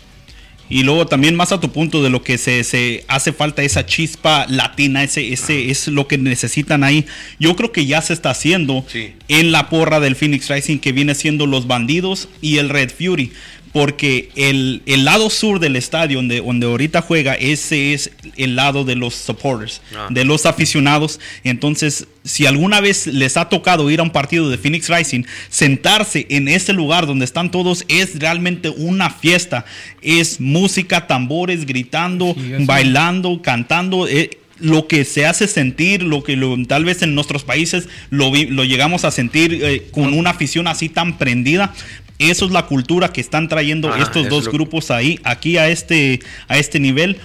Y 0.70 0.84
luego 0.84 1.08
también 1.08 1.36
más 1.36 1.52
a 1.52 1.60
tu 1.60 1.72
punto 1.72 2.04
de 2.04 2.12
lo 2.12 2.22
que 2.22 2.38
se, 2.38 2.64
se 2.64 3.04
hace 3.08 3.34
falta 3.34 3.64
esa 3.64 3.88
chispa 3.88 4.46
latina, 4.48 5.04
ese, 5.04 5.34
ese 5.34 5.72
es 5.72 5.88
lo 5.88 6.08
que 6.08 6.20
necesitan 6.20 6.84
ahí. 6.84 7.08
Yo 7.40 7.56
creo 7.56 7.72
que 7.72 7.88
ya 7.88 8.04
se 8.04 8.14
está 8.14 8.30
haciendo 8.30 8.86
en 9.28 9.52
la 9.52 9.68
porra 9.70 10.00
del 10.00 10.16
Phoenix 10.16 10.48
Rising 10.48 10.78
que 10.78 10.92
viene 10.92 11.16
siendo 11.16 11.48
los 11.48 11.66
bandidos 11.66 12.30
y 12.40 12.58
el 12.58 12.70
Red 12.70 12.92
Fury 12.92 13.32
porque 13.72 14.30
el, 14.36 14.82
lado 15.06 15.30
sur 15.30 15.60
del 15.60 15.76
estadio 15.76 16.18
donde, 16.18 16.42
donde 16.42 16.66
ahorita 16.66 17.02
juega, 17.02 17.36
ese 17.36 17.94
es 17.94 18.12
el 18.36 18.56
lado 18.56 18.84
de 18.84 18.96
los 18.96 19.16
supporters, 19.16 19.82
ah. 19.96 20.08
de 20.10 20.26
los 20.26 20.46
aficionados. 20.46 21.20
Entonces, 21.44 22.08
si 22.24 22.46
alguna 22.46 22.82
vez 22.82 23.08
les 23.08 23.38
ha 23.38 23.50
tocado 23.50 23.90
ir 23.90 24.00
a 24.00 24.04
un 24.04 24.12
partido 24.12 24.50
de 24.50 24.58
Phoenix 24.58 24.90
Rising, 24.90 25.24
sentarse 25.50 26.26
en 26.30 26.48
ese 26.48 26.74
lugar 26.74 27.06
donde 27.08 27.26
están 27.26 27.52
todos 27.52 27.86
es 27.88 28.18
realmente 28.20 28.70
una 28.70 29.10
fiesta. 29.10 29.66
Es 30.02 30.40
música, 30.40 31.08
tambores, 31.08 31.66
gritando, 31.66 32.36
bailando, 32.60 33.42
cantando. 33.42 34.08
Eh, 34.08 34.32
lo 34.60 34.88
que 34.88 35.06
se 35.06 35.26
hace 35.26 35.48
sentir, 35.48 36.04
lo 36.04 36.24
que 36.24 36.38
tal 36.68 36.86
vez 36.86 37.02
en 37.02 37.16
nuestros 37.16 37.44
países 37.44 37.88
lo, 38.10 38.32
lo 38.34 38.66
llegamos 38.66 39.06
a 39.06 39.12
sentir 39.12 39.60
eh, 39.64 39.88
con 39.92 40.14
una 40.14 40.32
afición 40.32 40.68
así 40.68 40.90
tan 40.90 41.18
prendida, 41.18 41.74
eso 42.20 42.46
es 42.46 42.52
la 42.52 42.66
cultura 42.66 43.14
que 43.14 43.22
están 43.22 43.48
trayendo 43.48 43.96
estos 43.96 44.28
dos 44.28 44.50
grupos 44.50 44.92
ahí, 44.92 45.20
aquí 45.24 45.58
a 45.58 45.70
este, 45.70 46.20
a 46.48 46.58
este 46.58 46.80
nivel. 46.80 47.18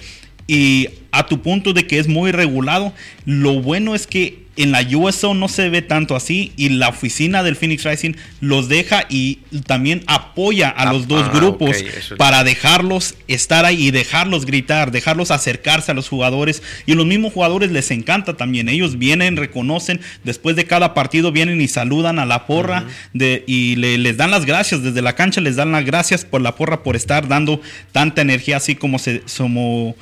Y 0.47 0.89
a 1.11 1.25
tu 1.25 1.41
punto 1.41 1.73
de 1.73 1.87
que 1.87 1.97
es 1.97 2.07
muy 2.07 2.31
regulado, 2.31 2.93
lo 3.25 3.61
bueno 3.61 3.95
es 3.95 4.05
que 4.05 4.44
en 4.57 4.71
la 4.71 4.81
USO 4.81 5.33
no 5.33 5.47
se 5.47 5.69
ve 5.69 5.81
tanto 5.81 6.15
así 6.15 6.53
y 6.55 6.69
la 6.69 6.89
oficina 6.89 7.43
del 7.43 7.55
Phoenix 7.55 7.83
Rising 7.83 8.13
los 8.39 8.69
deja 8.69 9.05
y 9.09 9.39
también 9.65 10.03
apoya 10.07 10.69
a 10.69 10.91
los 10.91 11.07
dos 11.07 11.25
ah, 11.27 11.31
grupos 11.33 11.83
para 12.17 12.43
dejarlos 12.43 13.15
estar 13.27 13.65
ahí 13.65 13.87
y 13.87 13.91
dejarlos 13.91 14.45
gritar, 14.45 14.91
dejarlos 14.91 15.31
acercarse 15.31 15.91
a 15.91 15.93
los 15.93 16.07
jugadores 16.07 16.63
y 16.85 16.93
los 16.93 17.05
mismos 17.05 17.33
jugadores 17.33 17.71
les 17.71 17.91
encanta 17.91 18.37
también. 18.37 18.69
Ellos 18.69 18.97
vienen, 18.97 19.37
reconocen, 19.37 19.99
después 20.23 20.55
de 20.55 20.65
cada 20.65 20.93
partido 20.93 21.31
vienen 21.31 21.61
y 21.61 21.67
saludan 21.67 22.19
a 22.19 22.25
la 22.25 22.47
porra 22.47 22.85
de, 23.13 23.43
y 23.47 23.75
les 23.75 24.17
dan 24.17 24.31
las 24.31 24.45
gracias 24.45 24.83
desde 24.83 25.01
la 25.01 25.15
cancha, 25.15 25.41
les 25.41 25.55
dan 25.55 25.71
las 25.71 25.85
gracias 25.85 26.25
por 26.25 26.41
la 26.41 26.55
porra 26.55 26.83
por 26.83 26.95
estar 26.95 27.27
dando 27.27 27.61
tanta 27.91 28.21
energía 28.21 28.57
así 28.57 28.75
como 28.75 28.99
se 28.99 29.21
como 29.37 29.95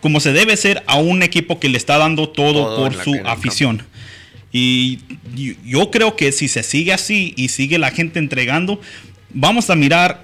como 0.00 0.20
se 0.20 0.32
debe 0.32 0.56
ser 0.56 0.84
a 0.86 0.96
un 0.96 1.22
equipo 1.22 1.58
que 1.58 1.68
le 1.68 1.78
está 1.78 1.98
dando 1.98 2.28
todo, 2.28 2.76
por 2.76 2.94
su 2.94 3.16
afición. 3.24 3.82
Y 4.52 5.00
yo 5.64 5.90
creo 5.90 6.16
que 6.16 6.32
si 6.32 6.48
se 6.48 6.62
sigue 6.62 6.92
así 6.92 7.34
y 7.36 7.48
sigue 7.48 7.78
la 7.78 7.90
gente 7.90 8.18
entregando, 8.18 8.80
vamos 9.34 9.70
a 9.70 9.76
mirar 9.76 10.22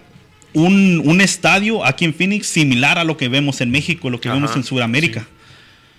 un, 0.54 1.20
estadio 1.20 1.84
aquí 1.84 2.04
en 2.04 2.14
Phoenix 2.14 2.46
similar 2.46 2.98
a 2.98 3.04
lo 3.04 3.16
que 3.16 3.28
vemos 3.28 3.60
en 3.60 3.70
México, 3.70 4.10
lo 4.10 4.20
que 4.20 4.28
vemos 4.28 4.54
en 4.56 4.64
Sudamérica. 4.64 5.26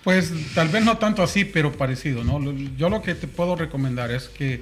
Pues 0.03 0.32
tal 0.53 0.68
vez 0.68 0.84
no 0.84 0.98
tanto 0.98 1.24
así, 1.24 1.46
pero 1.46 1.72
parecido, 1.72 2.24
¿no? 2.24 2.39
Yo 2.77 2.89
lo 2.89 3.01
que 3.01 3.15
te 3.15 3.27
puedo 3.27 3.56
recomendar 3.56 4.12
es 4.12 4.27
que 4.27 4.62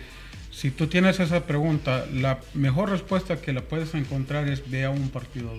si 0.52 0.70
tú 0.70 0.88
tienes 0.88 1.20
esa 1.20 1.48
pregunta, 1.48 2.06
la 2.14 2.40
mejor 2.54 2.92
respuesta 2.92 3.42
que 3.42 3.54
la 3.54 3.62
puedes 3.62 3.96
encontrar 3.96 4.48
es 4.48 4.70
ve 4.70 4.86
a 4.86 4.92
un 4.92 5.10
partido. 5.10 5.52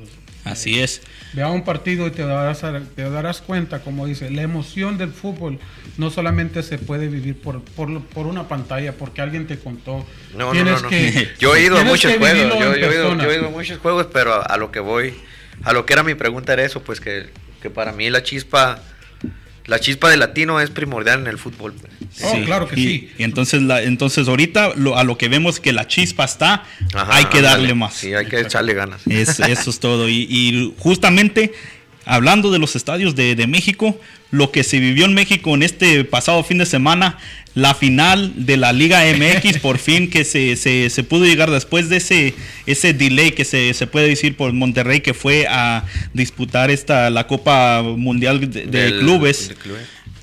Así 0.45 0.81
es. 0.81 1.03
Ve 1.35 1.43
a 1.43 1.49
un 1.49 1.65
partido 1.65 2.07
y 2.07 2.11
te 2.11 2.23
darás, 2.23 2.63
te 2.95 3.11
darás 3.11 3.41
cuenta, 3.41 3.81
como 3.81 4.07
dice, 4.07 4.31
la 4.31 4.43
emoción 4.43 4.99
del 4.99 5.13
fútbol 5.13 5.59
no 5.99 6.11
solamente 6.11 6.63
se 6.63 6.79
puede 6.79 7.09
vivir 7.09 7.41
por, 7.41 7.63
por, 7.63 8.27
una 8.27 8.49
pantalla, 8.49 8.93
porque 8.93 9.23
alguien 9.23 9.47
te 9.47 9.59
contó. 9.59 10.05
No, 10.37 10.53
no, 10.53 10.65
no, 10.65 10.89
Que, 10.89 11.31
yo 11.39 11.55
he 11.55 11.63
ido 11.63 11.79
a 11.79 11.85
muchos 11.85 12.13
juegos, 12.17 12.59
yo, 12.59 12.75
he 12.75 12.95
ido, 13.37 13.47
a 13.47 13.51
muchos 13.51 13.79
juegos, 13.79 14.09
pero 14.13 14.49
a, 14.49 14.57
lo 14.57 14.73
que 14.73 14.81
voy, 14.81 15.15
a 15.63 15.73
lo 15.73 15.87
que 15.87 15.93
era 15.93 16.03
mi 16.03 16.15
pregunta 16.15 16.53
era 16.53 16.65
eso, 16.65 16.83
pues 16.83 17.01
que, 17.01 17.31
que 17.61 17.71
para 17.71 17.93
mí 17.93 18.11
la 18.11 18.23
chispa 18.23 18.83
la 19.67 19.79
chispa 19.81 20.11
de 20.11 20.17
latino 20.17 20.61
es 20.61 20.71
primordial 20.71 21.21
en 21.21 21.27
el 21.27 21.39
fútbol. 21.39 21.75
Oh, 22.23 22.37
claro 22.45 22.69
que 22.69 22.77
sí. 22.77 23.11
Y 23.19 23.23
entonces, 23.23 23.63
la, 23.63 23.83
entonces 23.83 24.29
ahorita 24.29 24.73
a 24.95 25.05
lo 25.05 25.19
que 25.19 25.29
vemos 25.29 25.61
que 25.61 25.73
la 25.73 25.87
chispa 25.87 26.25
está, 26.25 26.65
hay 26.95 27.27
que 27.27 27.41
darle 27.41 27.75
más. 27.75 27.95
Sí, 27.95 28.15
hay 28.15 28.27
que 28.27 28.41
echarle 28.41 28.75
ganas. 28.75 29.07
eso 29.07 29.71
es 29.71 29.81
todo. 29.81 30.09
y 30.09 30.75
justamente 30.79 31.53
hablando 32.05 32.51
de 32.51 32.59
los 32.59 32.77
estadios 32.77 33.15
de, 33.15 33.47
México, 33.47 33.99
lo 34.31 34.51
que 34.51 34.65
se 34.65 34.79
vivió 34.79 35.05
en 35.05 35.15
México 35.15 35.55
en 35.55 35.63
este 35.63 36.05
pasado 36.05 36.43
fin 36.45 36.59
de 36.59 36.67
semana, 36.67 37.19
la 37.55 37.75
final 37.75 38.33
de 38.47 38.57
la 38.57 38.73
Liga 38.73 39.03
MX, 39.05 39.59
por 39.59 39.79
fin 39.79 40.09
que 40.09 40.25
se, 40.25 40.57
se, 40.57 41.05
pudo 41.05 41.25
llegar 41.25 41.51
después 41.51 41.89
de 41.89 41.99
ese, 41.99 42.35
ese 42.67 42.95
delay 42.95 43.33
que 43.33 43.45
se, 43.45 43.87
puede 43.87 44.09
decir 44.09 44.37
por 44.37 44.53
Monterrey 44.53 45.01
que 45.01 45.15
fue 45.15 45.47
a 45.49 45.85
disputar 46.15 46.71
esta, 46.71 47.11
la 47.11 47.27
Copa 47.27 47.83
Mundial 47.83 48.41
de, 48.51 48.99
clubes, 48.99 49.55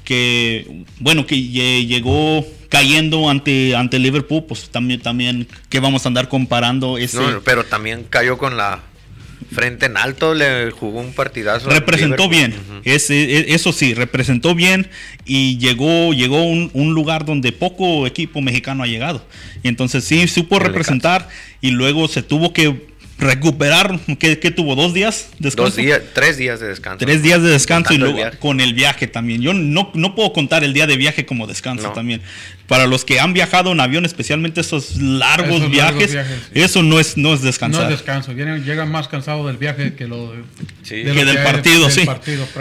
que 0.04 0.84
bueno, 1.00 1.26
que 1.26 1.42
llegó 1.86 2.46
cayendo 2.70 3.30
ante, 3.30 3.76
ante 3.76 4.00
Liverpool, 4.00 4.46
pues 4.48 4.70
también, 4.70 5.02
también 5.02 5.48
que 5.70 5.80
vamos 5.80 6.06
a 6.06 6.10
andar 6.10 6.30
comparando 6.30 6.98
ese... 6.98 7.18
No, 7.18 7.42
pero 7.42 7.66
también 7.66 8.06
cayó 8.10 8.38
con 8.38 8.58
la 8.58 8.84
frente 9.52 9.88
en 9.88 9.98
alto, 9.98 10.34
le 10.34 10.72
jugó 10.72 11.00
un 11.00 11.14
partidazo. 11.14 11.70
Representó 11.70 12.30
bien, 12.30 12.54
eso 12.84 13.74
sí, 13.74 13.94
representó 13.94 14.56
bien 14.56 14.90
y 15.26 15.58
llegó, 15.58 16.14
llegó 16.14 16.38
a 16.38 16.44
un, 16.44 16.94
lugar 16.94 17.26
donde 17.26 17.52
poco 17.52 18.08
equipo 18.08 18.42
mexicano 18.42 18.84
ha 18.84 18.88
llegado. 18.88 19.26
Y 19.64 19.68
entonces 19.68 20.04
sí 20.04 20.28
supo 20.28 20.60
representar 20.60 21.28
y 21.62 21.72
luego 21.72 22.08
se 22.08 22.22
tuvo 22.24 22.54
que 22.54 22.89
recuperar, 23.20 24.00
¿qué, 24.18 24.36
tuvo? 24.52 24.76
¿Dos 24.76 24.94
días 24.94 25.30
de 25.40 25.50
descanso? 25.50 25.72
Dos 25.72 25.76
días, 25.76 26.02
tres 26.14 26.38
días 26.38 26.60
de 26.60 26.68
descanso. 26.68 27.06
Tres 27.06 27.22
días 27.22 27.42
de 27.42 27.50
descanso 27.50 27.94
y 27.94 27.98
luego 27.98 28.20
con 28.40 28.62
el 28.62 28.74
viaje 28.74 29.08
también. 29.08 29.42
Yo 29.42 29.54
no, 29.54 29.92
no 29.94 30.16
puedo 30.16 30.32
contar 30.32 30.64
el 30.64 30.74
día 30.74 30.88
de 30.88 30.96
viaje 30.96 31.26
como 31.26 31.46
descanso 31.46 31.92
también. 31.92 32.22
Para 32.68 32.88
los 32.88 33.04
que 33.04 33.20
han 33.20 33.34
viajado 33.34 33.72
en 33.72 33.80
avión, 33.82 34.06
especialmente 34.06 34.62
esos 34.62 34.96
largos 34.96 35.70
viajes, 35.70 36.18
eso 36.54 36.82
no 36.82 37.00
es, 37.00 37.18
no 37.18 37.34
es 37.34 37.42
descansar. 37.42 37.84
No 37.84 37.90
es 37.90 37.98
descanso, 37.98 38.32
llegan 38.32 38.90
más 38.90 39.08
cansados 39.08 39.46
del 39.48 39.58
viaje 39.58 39.96
que, 39.96 40.08
lo, 40.08 40.34
que 40.88 41.04
del 41.04 41.44
partido, 41.44 41.90
sí. 41.90 42.08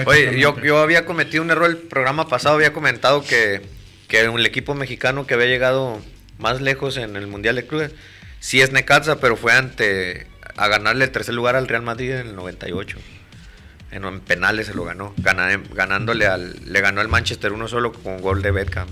Oye, 0.07 0.41
yo, 0.41 0.61
yo 0.63 0.79
había 0.79 1.05
cometido 1.05 1.43
un 1.43 1.51
error 1.51 1.71
el 1.71 1.77
programa 1.77 2.27
pasado, 2.27 2.57
había 2.57 2.73
comentado 2.73 3.23
que, 3.23 3.63
que 4.09 4.23
el 4.23 4.47
equipo 4.47 4.75
mexicano 4.75 5.27
que 5.27 5.35
había 5.35 5.47
llegado 5.47 6.01
más 6.39 6.61
lejos 6.61 6.97
en 6.97 7.15
el 7.17 7.27
Mundial 7.27 7.57
de 7.57 7.67
Clubes, 7.67 7.93
sí 8.41 8.61
es 8.61 8.73
Necaxa, 8.73 9.21
pero 9.21 9.37
fue 9.37 9.53
ante 9.53 10.27
a 10.59 10.69
ganarle 10.69 11.05
el 11.05 11.11
tercer 11.11 11.35
lugar 11.35 11.57
al 11.57 11.69
Real 11.69 11.83
Madrid 11.83 12.13
en 12.13 12.29
el 12.29 12.37
98. 12.37 12.99
En, 13.91 14.21
penales 14.21 14.67
se 14.67 14.75
lo 14.75 14.85
ganó, 14.85 15.15
ganándole 15.17 16.27
al, 16.27 16.61
le 16.67 16.81
ganó 16.81 17.01
al 17.01 17.09
Manchester 17.09 17.53
uno 17.53 17.69
solo 17.69 17.93
con 17.93 18.21
gol 18.21 18.43
de 18.43 18.51
Beckham. 18.51 18.89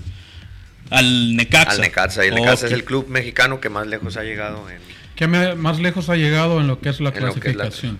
Al 0.89 1.35
Necaxa. 1.35 1.71
Al 1.71 1.81
Necaxa. 1.81 2.25
Y 2.25 2.29
el 2.29 2.35
Necaxa 2.35 2.67
es 2.67 2.71
el 2.71 2.83
club 2.83 3.07
mexicano 3.07 3.59
que 3.59 3.69
más 3.69 3.85
lejos 3.85 4.17
ha 4.17 4.23
llegado 4.23 4.69
en. 4.69 4.79
Que 5.15 5.27
más 5.27 5.79
lejos 5.79 6.09
ha 6.09 6.15
llegado 6.15 6.59
en 6.61 6.67
lo 6.67 6.79
que 6.79 6.89
es 6.89 6.99
la 6.99 7.11
clasificación 7.11 7.99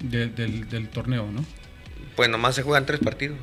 del, 0.00 0.88
torneo, 0.92 1.30
¿no? 1.30 1.44
Pues 2.16 2.28
nomás 2.28 2.54
se 2.54 2.62
juegan 2.62 2.86
tres 2.86 3.00
partidos. 3.00 3.38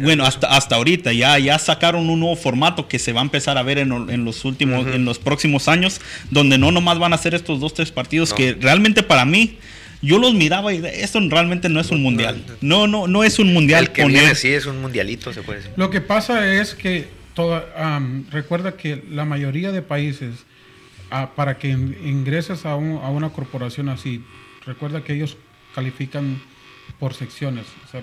Bueno, 0.00 0.24
hasta, 0.24 0.48
hasta 0.48 0.76
ahorita 0.76 1.12
ya, 1.12 1.38
ya 1.38 1.58
sacaron 1.58 2.08
un 2.08 2.20
nuevo 2.20 2.36
formato 2.36 2.88
que 2.88 2.98
se 2.98 3.12
va 3.12 3.20
a 3.20 3.24
empezar 3.24 3.58
a 3.58 3.62
ver 3.62 3.78
en, 3.78 4.24
los 4.24 4.44
últimos, 4.44 4.86
en 4.86 5.04
los 5.04 5.18
próximos 5.18 5.68
años, 5.68 6.00
donde 6.30 6.58
no 6.58 6.72
nomás 6.72 6.98
van 6.98 7.12
a 7.12 7.18
ser 7.18 7.34
estos 7.34 7.60
dos, 7.60 7.74
tres 7.74 7.90
partidos 7.92 8.32
que 8.32 8.54
realmente 8.54 9.02
para 9.02 9.24
mí, 9.24 9.58
yo 10.02 10.18
los 10.18 10.34
miraba 10.34 10.72
y 10.72 10.84
esto 10.84 11.20
realmente 11.28 11.68
no 11.68 11.80
es 11.80 11.90
un 11.90 12.02
mundial. 12.02 12.44
No, 12.60 12.86
no, 12.86 13.06
no 13.06 13.24
es 13.24 13.38
un 13.38 13.52
mundial. 13.52 13.84
El 13.84 13.92
que 13.92 14.04
viene 14.04 14.34
sí 14.34 14.48
es 14.48 14.66
un 14.66 14.80
mundialito, 14.80 15.32
se 15.32 15.42
puede 15.42 15.60
decir. 15.60 15.74
Lo 15.76 15.90
que 15.90 16.00
pasa 16.00 16.54
es 16.54 16.74
que 16.74 17.08
toda, 17.34 17.66
recuerda 18.30 18.76
que 18.76 19.02
la 19.10 19.24
mayoría 19.24 19.72
de 19.72 19.82
países, 19.82 20.44
ah, 21.10 21.32
para 21.34 21.58
que 21.58 21.68
ingreses 21.68 22.66
a, 22.66 22.72
a 22.72 22.76
una 22.76 23.30
corporación 23.30 23.88
así, 23.88 24.22
recuerda 24.64 25.02
que 25.02 25.14
ellos 25.14 25.36
califican 25.74 26.40
por 26.98 27.14
secciones. 27.14 27.66
O 27.86 27.90
sea, 27.90 28.00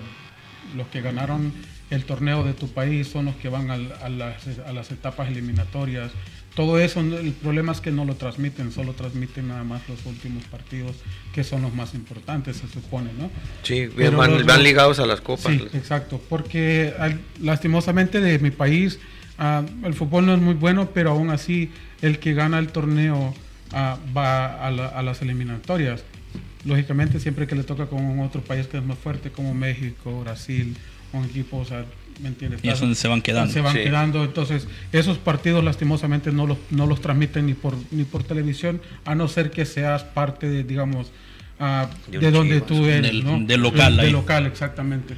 los 0.76 0.86
que 0.88 1.00
ganaron 1.00 1.52
el 1.90 2.04
torneo 2.04 2.44
de 2.44 2.54
tu 2.54 2.68
país 2.68 3.08
son 3.08 3.26
los 3.26 3.36
que 3.36 3.48
van 3.48 3.70
a, 3.70 3.76
las, 4.08 4.90
etapas 4.90 5.28
eliminatorias. 5.28 6.10
Todo 6.54 6.78
eso, 6.78 7.00
el 7.00 7.32
problema 7.32 7.72
es 7.72 7.80
que 7.80 7.90
no 7.90 8.04
lo 8.04 8.14
transmiten, 8.14 8.70
solo 8.70 8.92
transmiten 8.92 9.48
nada 9.48 9.64
más 9.64 9.82
los 9.88 10.06
últimos 10.06 10.44
partidos, 10.44 10.94
que 11.32 11.42
son 11.42 11.62
los 11.62 11.74
más 11.74 11.94
importantes, 11.94 12.58
se 12.58 12.68
supone, 12.68 13.10
¿no? 13.18 13.28
Sí, 13.64 13.86
van, 13.86 14.62
ligados 14.62 15.00
a 15.00 15.06
las 15.06 15.20
copas. 15.20 15.52
Sí, 15.52 15.66
exacto, 15.74 16.20
porque 16.28 16.94
lastimosamente 17.40 18.20
de 18.20 18.38
mi 18.38 18.50
país 18.50 19.00
ah, 19.38 19.64
el 19.82 19.94
fútbol 19.94 20.26
no 20.26 20.34
es 20.34 20.40
muy 20.40 20.54
bueno, 20.54 20.90
pero 20.94 21.10
aún 21.10 21.30
así 21.30 21.72
el 22.02 22.20
que 22.20 22.34
gana 22.34 22.60
el 22.60 22.68
torneo 22.68 23.34
ah, 23.72 23.98
va 24.16 24.64
a, 24.64 25.02
las 25.02 25.22
eliminatorias 25.22 26.04
lógicamente 26.64 27.20
siempre 27.20 27.46
que 27.46 27.54
le 27.54 27.64
toca 27.64 27.86
con 27.86 28.20
otro 28.20 28.40
país 28.42 28.66
que 28.66 28.78
es 28.78 28.84
más 28.84 28.98
fuerte 28.98 29.30
como 29.30 29.54
México, 29.54 30.20
Brasil, 30.20 30.76
un 31.12 31.24
equipo, 31.24 31.58
o 31.58 31.64
sea, 31.64 31.84
¿me 32.20 32.28
entiendes? 32.28 32.60
Y 32.62 32.68
es 32.68 32.80
donde 32.80 32.96
se 32.96 33.08
van 33.08 33.22
quedando. 33.22 33.52
Se 33.52 33.60
van 33.60 33.74
quedando, 33.74 34.24
entonces 34.24 34.66
esos 34.92 35.18
partidos 35.18 35.62
lastimosamente 35.62 36.32
no 36.32 36.46
los, 36.46 36.58
no 36.70 36.86
los 36.86 37.00
transmiten 37.00 37.46
ni 37.46 37.54
por, 37.54 37.74
ni 37.90 38.04
por 38.04 38.24
televisión, 38.24 38.80
a 39.04 39.14
no 39.14 39.28
ser 39.28 39.50
que 39.50 39.64
seas 39.64 40.04
parte 40.04 40.48
de, 40.48 40.64
digamos, 40.64 41.12
uh, 41.60 41.86
de, 42.10 42.30
donde 42.30 42.60
tú 42.60 42.84
eres, 42.86 43.12
del, 43.12 43.24
¿no? 43.24 43.40
De 43.40 43.56
local. 43.56 43.96
De, 43.96 44.10
local, 44.10 44.46
exactamente. 44.46 45.14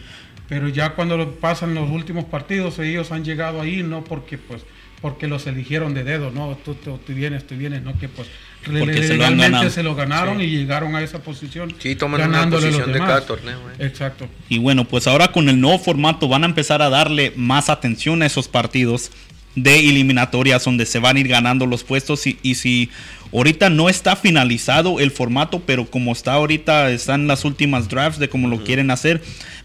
Pero 0.48 0.68
ya 0.68 0.90
cuando 0.94 1.32
pasan 1.36 1.74
los 1.74 1.90
últimos 1.90 2.24
partidos, 2.24 2.78
ellos 2.78 3.10
han 3.10 3.24
llegado 3.24 3.60
ahí, 3.60 3.82
no 3.82 4.04
porque 4.04 4.38
pues 4.38 4.62
porque 5.00 5.26
los 5.26 5.46
eligieron 5.46 5.94
de 5.94 6.04
dedo, 6.04 6.30
no, 6.30 6.56
tú, 6.56 6.74
tú, 6.74 6.98
vienes, 7.08 7.46
tú 7.46 7.54
vienes, 7.54 7.82
no 7.82 7.98
que 7.98 8.08
pues 8.08 8.28
legalmente 8.66 9.70
se 9.70 9.82
lo, 9.82 9.94
ganaron 9.94 10.40
y 10.40 10.46
llegaron 10.46 10.94
a 10.94 11.02
esa 11.02 11.20
posición. 11.20 11.74
Sí, 11.78 11.96
toman 11.96 12.28
una 12.28 12.48
posición 12.48 12.92
de 12.92 12.98
cada 12.98 13.20
torneo. 13.22 13.58
Eh. 13.70 13.86
Exacto. 13.86 14.28
Y 14.48 14.58
bueno, 14.58 14.84
pues 14.84 15.06
ahora 15.06 15.32
con 15.32 15.48
el 15.48 15.60
nuevo 15.60 15.78
formato 15.78 16.28
van 16.28 16.44
a 16.44 16.46
empezar 16.46 16.82
a 16.82 16.88
darle 16.88 17.32
más 17.36 17.70
atención 17.70 18.22
a 18.22 18.26
esos 18.26 18.48
partidos 18.48 19.10
de 19.56 19.78
eliminatorias 19.80 20.64
donde 20.64 20.86
se 20.86 21.00
van 21.00 21.16
a 21.16 21.20
ir 21.20 21.28
ganando 21.28 21.66
los 21.66 21.82
puestos 21.82 22.26
y, 22.26 22.38
y 22.42 22.54
si 22.54 22.90
ahorita 23.32 23.70
no 23.70 23.88
está 23.88 24.14
finalizado 24.14 25.00
el 25.00 25.10
formato, 25.10 25.60
pero 25.66 25.86
como 25.86 26.12
está 26.12 26.34
ahorita, 26.34 26.90
están 26.90 27.26
las 27.26 27.44
últimas 27.44 27.88
drafts 27.88 28.20
de 28.20 28.28
cómo 28.28 28.48
lo 28.48 28.62
quieren 28.62 28.90
hacer 28.90 29.22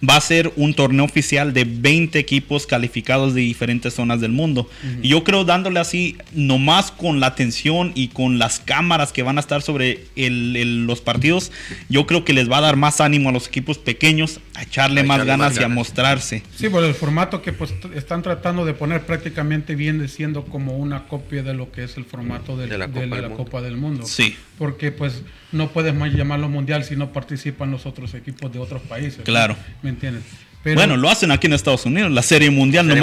va 0.07 0.15
a 0.15 0.21
ser 0.21 0.51
un 0.55 0.73
torneo 0.73 1.05
oficial 1.05 1.53
de 1.53 1.65
20 1.65 2.17
equipos 2.17 2.65
calificados 2.65 3.33
de 3.33 3.41
diferentes 3.41 3.93
zonas 3.93 4.19
del 4.21 4.31
mundo. 4.31 4.69
Y 5.01 5.09
yo 5.09 5.23
creo 5.23 5.45
dándole 5.45 5.79
así, 5.79 6.17
nomás 6.33 6.91
con 6.91 7.19
la 7.19 7.27
atención 7.27 7.91
y 7.95 8.07
con 8.09 8.39
las 8.39 8.59
cámaras 8.59 9.11
que 9.11 9.23
van 9.23 9.37
a 9.37 9.41
estar 9.41 9.61
sobre 9.61 10.05
los 10.15 11.01
partidos, 11.01 11.51
yo 11.89 12.07
creo 12.07 12.25
que 12.25 12.33
les 12.33 12.49
va 12.49 12.57
a 12.57 12.61
dar 12.61 12.75
más 12.75 13.01
ánimo 13.01 13.29
a 13.29 13.31
los 13.31 13.47
equipos 13.47 13.77
pequeños 13.77 14.39
a 14.55 14.63
echarle 14.63 15.03
más 15.03 15.23
ganas 15.25 15.59
y 15.59 15.63
a 15.63 15.67
mostrarse. 15.67 16.43
Sí, 16.55 16.69
por 16.69 16.83
el 16.83 16.93
formato 16.93 17.41
que 17.41 17.53
pues 17.53 17.73
están 17.95 18.23
tratando 18.23 18.65
de 18.65 18.73
poner 18.73 19.05
prácticamente 19.05 19.75
viene 19.81 20.07
siendo 20.07 20.45
como 20.45 20.77
una 20.77 21.07
copia 21.07 21.41
de 21.41 21.55
lo 21.55 21.71
que 21.71 21.83
es 21.83 21.97
el 21.97 22.05
formato 22.05 22.55
de 22.55 22.67
la, 22.77 22.87
Copa, 23.31 23.61
del 23.63 23.77
Mundo. 23.77 24.05
Sí. 24.05 24.35
Porque 24.59 24.91
pues 24.91 25.23
no 25.51 25.69
puedes 25.69 25.95
más 25.95 26.13
llamarlo 26.13 26.49
mundial 26.49 26.83
si 26.83 26.95
no 26.95 27.11
participan 27.11 27.71
los 27.71 27.87
otros 27.87 28.13
equipos 28.13 28.53
de 28.53 28.59
otros 28.59 28.83
países. 28.83 29.23
Claro. 29.23 29.55
¿Me 29.81 29.89
entiendes? 29.89 30.23
Bueno, 30.63 30.95
lo 30.95 31.09
hacen 31.09 31.31
aquí 31.31 31.47
en 31.47 31.53
Estados 31.53 31.85
Unidos, 31.85 32.11
la 32.11 32.21
Serie 32.21 32.51
Mundial, 32.51 32.87
no 32.87 32.95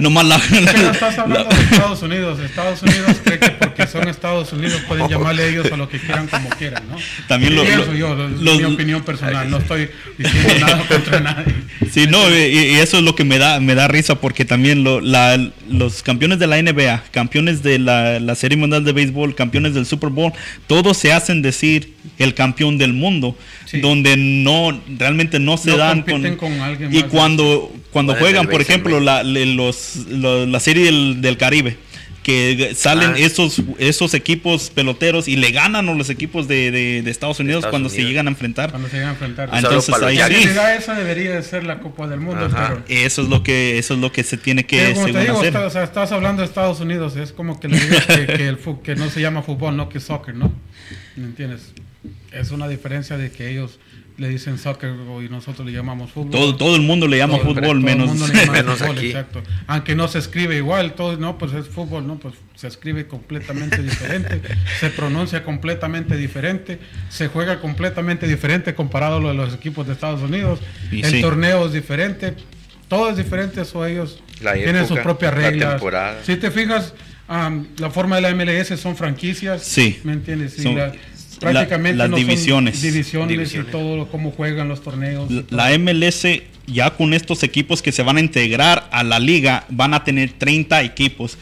nomás, 0.00 0.26
la... 0.26 0.40
Pero 0.50 0.90
estás 0.90 1.16
hablando 1.16 1.54
de 1.54 1.62
Estados 1.62 2.02
Unidos. 2.02 2.40
Estados 2.40 2.82
Unidos 2.82 3.16
cree 3.22 3.38
que 3.38 3.50
porque 3.50 3.86
son 3.86 4.08
Estados 4.08 4.52
Unidos 4.52 4.80
pueden 4.88 5.08
llamarle 5.08 5.44
a 5.44 5.46
ellos 5.46 5.70
a 5.70 5.76
lo 5.76 5.88
que 5.88 5.98
quieran 5.98 6.26
como 6.26 6.48
quieran, 6.50 6.82
¿no? 6.90 6.96
También 7.28 7.54
lo, 7.54 7.64
pienso 7.64 7.94
yo, 7.94 8.14
mi 8.16 8.64
opinión 8.64 9.02
personal, 9.02 9.48
no 9.48 9.58
estoy 9.58 9.90
diciendo 10.18 10.54
nada 10.60 10.88
contra 10.88 11.20
nadie. 11.20 11.54
Sí, 11.90 12.06
no, 12.08 12.28
y, 12.30 12.74
eso 12.80 12.98
es 12.98 13.04
lo 13.04 13.14
que 13.14 13.24
me 13.24 13.38
da, 13.38 13.60
me 13.60 13.76
da 13.76 13.86
risa 13.86 14.16
porque 14.16 14.44
también 14.44 14.82
lo, 14.82 15.00
los 15.00 16.02
campeones 16.02 16.38
de 16.40 16.46
la 16.48 16.60
NBA, 16.60 17.04
campeones 17.12 17.62
de 17.62 17.78
la, 17.78 18.18
la 18.18 18.34
Serie 18.34 18.58
Mundial 18.58 18.84
de 18.84 18.92
Béisbol, 18.92 19.36
campeones 19.36 19.74
del 19.74 19.86
Super 19.86 20.10
Bowl, 20.10 20.32
todos 20.66 20.96
se 20.96 21.12
hacen 21.12 21.42
decir 21.42 21.94
el 22.18 22.34
campeón 22.34 22.78
del 22.78 22.92
mundo, 22.92 23.36
donde 23.80 24.16
no 24.16 24.80
realmente 24.98 25.38
no 25.38 25.56
se 25.56 25.76
dan 25.76 26.02
con, 26.02 26.24
alguien 26.60 26.90
y 27.06 27.08
cuando 27.10 27.72
cuando 27.94 28.14
juegan, 28.16 28.48
por 28.48 28.60
ejemplo, 28.60 29.00
la, 29.00 29.22
los, 29.22 29.96
la 30.08 30.60
serie 30.60 30.84
del, 30.84 31.36
Caribe 31.38 31.76
que 32.24 32.72
salen 32.74 33.10
ah. 33.10 33.18
esos 33.18 33.62
esos 33.78 34.14
equipos 34.14 34.70
peloteros 34.70 35.28
y 35.28 35.36
le 35.36 35.50
ganan 35.50 35.88
a 35.88 35.94
los 35.94 36.08
equipos 36.08 36.48
de, 36.48 37.02
Estados 37.06 37.38
Unidos 37.38 37.66
cuando 37.68 37.88
se 37.88 38.02
llegan 38.02 38.26
a 38.26 38.30
enfrentar. 38.30 38.70
Cuando 38.70 38.88
se 38.88 38.96
llegan 38.96 39.10
a 39.10 39.12
enfrentar. 39.12 39.50
Ah, 39.52 39.58
entonces 39.58 39.94
ahí 40.02 40.16
sí. 40.16 40.48
Esa 40.78 40.94
debería 40.94 41.34
de 41.34 41.42
ser 41.42 41.64
la 41.64 41.78
Copa 41.80 42.08
del 42.08 42.20
Mundo. 42.20 42.48
eso 42.88 43.22
es 43.22 43.28
lo 43.28 43.42
que 43.42 43.78
eso 43.78 43.94
es 43.94 44.00
lo 44.00 44.10
que 44.10 44.24
se 44.24 44.36
tiene 44.36 44.64
que 44.64 44.92
hacer. 44.92 45.30
o 45.30 45.70
sea, 45.70 45.84
estás 45.84 46.10
hablando 46.12 46.42
de 46.42 46.48
Estados 46.48 46.80
Unidos, 46.80 47.16
es 47.16 47.32
como 47.32 47.60
que 47.60 47.68
le 47.68 47.78
digas 47.78 48.06
que, 48.06 48.26
que, 48.26 48.48
el, 48.48 48.58
que 48.82 48.96
no 48.96 49.08
se 49.10 49.20
llama 49.20 49.42
fútbol, 49.42 49.76
no 49.76 49.88
que 49.88 50.00
soccer, 50.00 50.34
¿no? 50.34 50.52
¿Me 51.16 51.26
entiendes? 51.26 51.72
Es 52.32 52.50
una 52.50 52.66
diferencia 52.66 53.16
de 53.16 53.30
que 53.30 53.50
ellos 53.50 53.78
le 54.16 54.28
dicen 54.28 54.58
soccer 54.58 54.94
y 55.24 55.28
nosotros 55.28 55.66
le 55.66 55.72
llamamos 55.72 56.12
fútbol. 56.12 56.30
Todo, 56.30 56.56
todo 56.56 56.76
el 56.76 56.82
mundo 56.82 57.08
le 57.08 57.18
llama 57.18 57.38
fútbol, 57.38 57.80
menos, 57.80 58.14
menos 58.52 58.80
aquí. 58.80 59.06
Exacto. 59.06 59.42
Aunque 59.66 59.96
no 59.96 60.06
se 60.06 60.18
escribe 60.18 60.56
igual, 60.56 60.94
todo, 60.94 61.16
no, 61.16 61.36
pues 61.36 61.52
es 61.52 61.68
fútbol, 61.68 62.06
no, 62.06 62.18
pues 62.18 62.34
se 62.54 62.68
escribe 62.68 63.06
completamente 63.08 63.82
diferente, 63.82 64.40
se 64.80 64.90
pronuncia 64.90 65.42
completamente 65.42 66.16
diferente, 66.16 66.78
se 67.08 67.28
juega 67.28 67.60
completamente 67.60 68.28
diferente 68.28 68.74
comparado 68.74 69.16
a 69.16 69.20
lo 69.20 69.28
de 69.28 69.34
los 69.34 69.54
equipos 69.54 69.86
de 69.86 69.94
Estados 69.94 70.22
Unidos. 70.22 70.60
el 70.92 71.20
torneo 71.20 71.66
es 71.66 71.72
diferente, 71.72 72.34
todo 72.88 73.10
es 73.10 73.16
diferente, 73.16 73.62
eso 73.62 73.84
ellos 73.84 74.22
tienen 74.38 74.86
sus 74.86 75.00
propias 75.00 75.34
reglas. 75.34 75.82
Si 76.22 76.36
te 76.36 76.52
fijas, 76.52 76.94
la 77.28 77.90
forma 77.90 78.16
de 78.16 78.22
la 78.22 78.34
MLS 78.34 78.78
son 78.78 78.96
franquicias. 78.96 79.62
Sí. 79.62 79.98
¿Me 80.04 80.12
entiendes? 80.12 80.56
Prácticamente 81.44 81.96
las 81.96 82.10
divisiones. 82.10 82.82
divisiones. 82.82 83.54
y 83.54 83.62
todo 83.64 84.06
cómo 84.08 84.30
juegan 84.30 84.68
los 84.68 84.82
torneos. 84.82 85.28
La 85.50 85.76
MLS 85.78 86.26
ya 86.66 86.90
con 86.90 87.14
estos 87.14 87.42
equipos 87.42 87.82
que 87.82 87.92
se 87.92 88.02
van 88.02 88.16
a 88.16 88.20
integrar 88.20 88.88
a 88.90 89.04
la 89.04 89.18
liga 89.18 89.64
van 89.68 89.94
a 89.94 90.04
tener 90.04 90.32
30 90.32 90.82
equipos. 90.82 91.38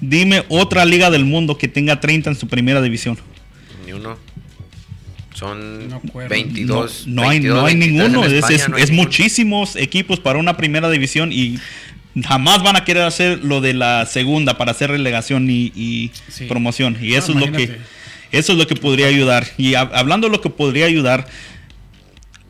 Dime 0.00 0.44
otra 0.48 0.84
liga 0.84 1.10
del 1.10 1.24
mundo 1.24 1.58
que 1.58 1.68
tenga 1.68 2.00
30 2.00 2.30
en 2.30 2.36
su 2.36 2.48
primera 2.48 2.80
división. 2.80 3.18
Ni 3.84 3.92
uno. 3.92 4.16
Son 5.34 5.88
22. 6.28 7.06
No, 7.06 7.28
hay, 7.28 7.40
no 7.40 7.64
hay 7.64 7.74
ninguno. 7.74 8.24
es, 8.24 8.90
muchísimos 8.90 9.76
equipos 9.76 10.20
para 10.20 10.38
una 10.38 10.56
primera 10.56 10.90
división 10.90 11.32
y 11.32 11.58
jamás 12.24 12.62
van 12.62 12.76
a 12.76 12.84
querer 12.84 13.04
hacer 13.04 13.44
lo 13.44 13.60
de 13.60 13.74
la 13.74 14.06
segunda 14.06 14.58
para 14.58 14.72
hacer 14.72 14.90
relegación 14.90 15.46
y, 15.48 16.10
promoción. 16.48 16.96
Y 17.00 17.14
eso 17.14 17.32
es 17.32 17.38
lo 17.38 17.52
que 17.52 17.78
eso 18.32 18.52
es 18.52 18.58
lo 18.58 18.66
que 18.66 18.76
podría 18.76 19.06
ayudar. 19.06 19.46
Y 19.56 19.74
hablando 19.74 20.28
de 20.28 20.32
lo 20.32 20.40
que 20.40 20.50
podría 20.50 20.86
ayudar, 20.86 21.26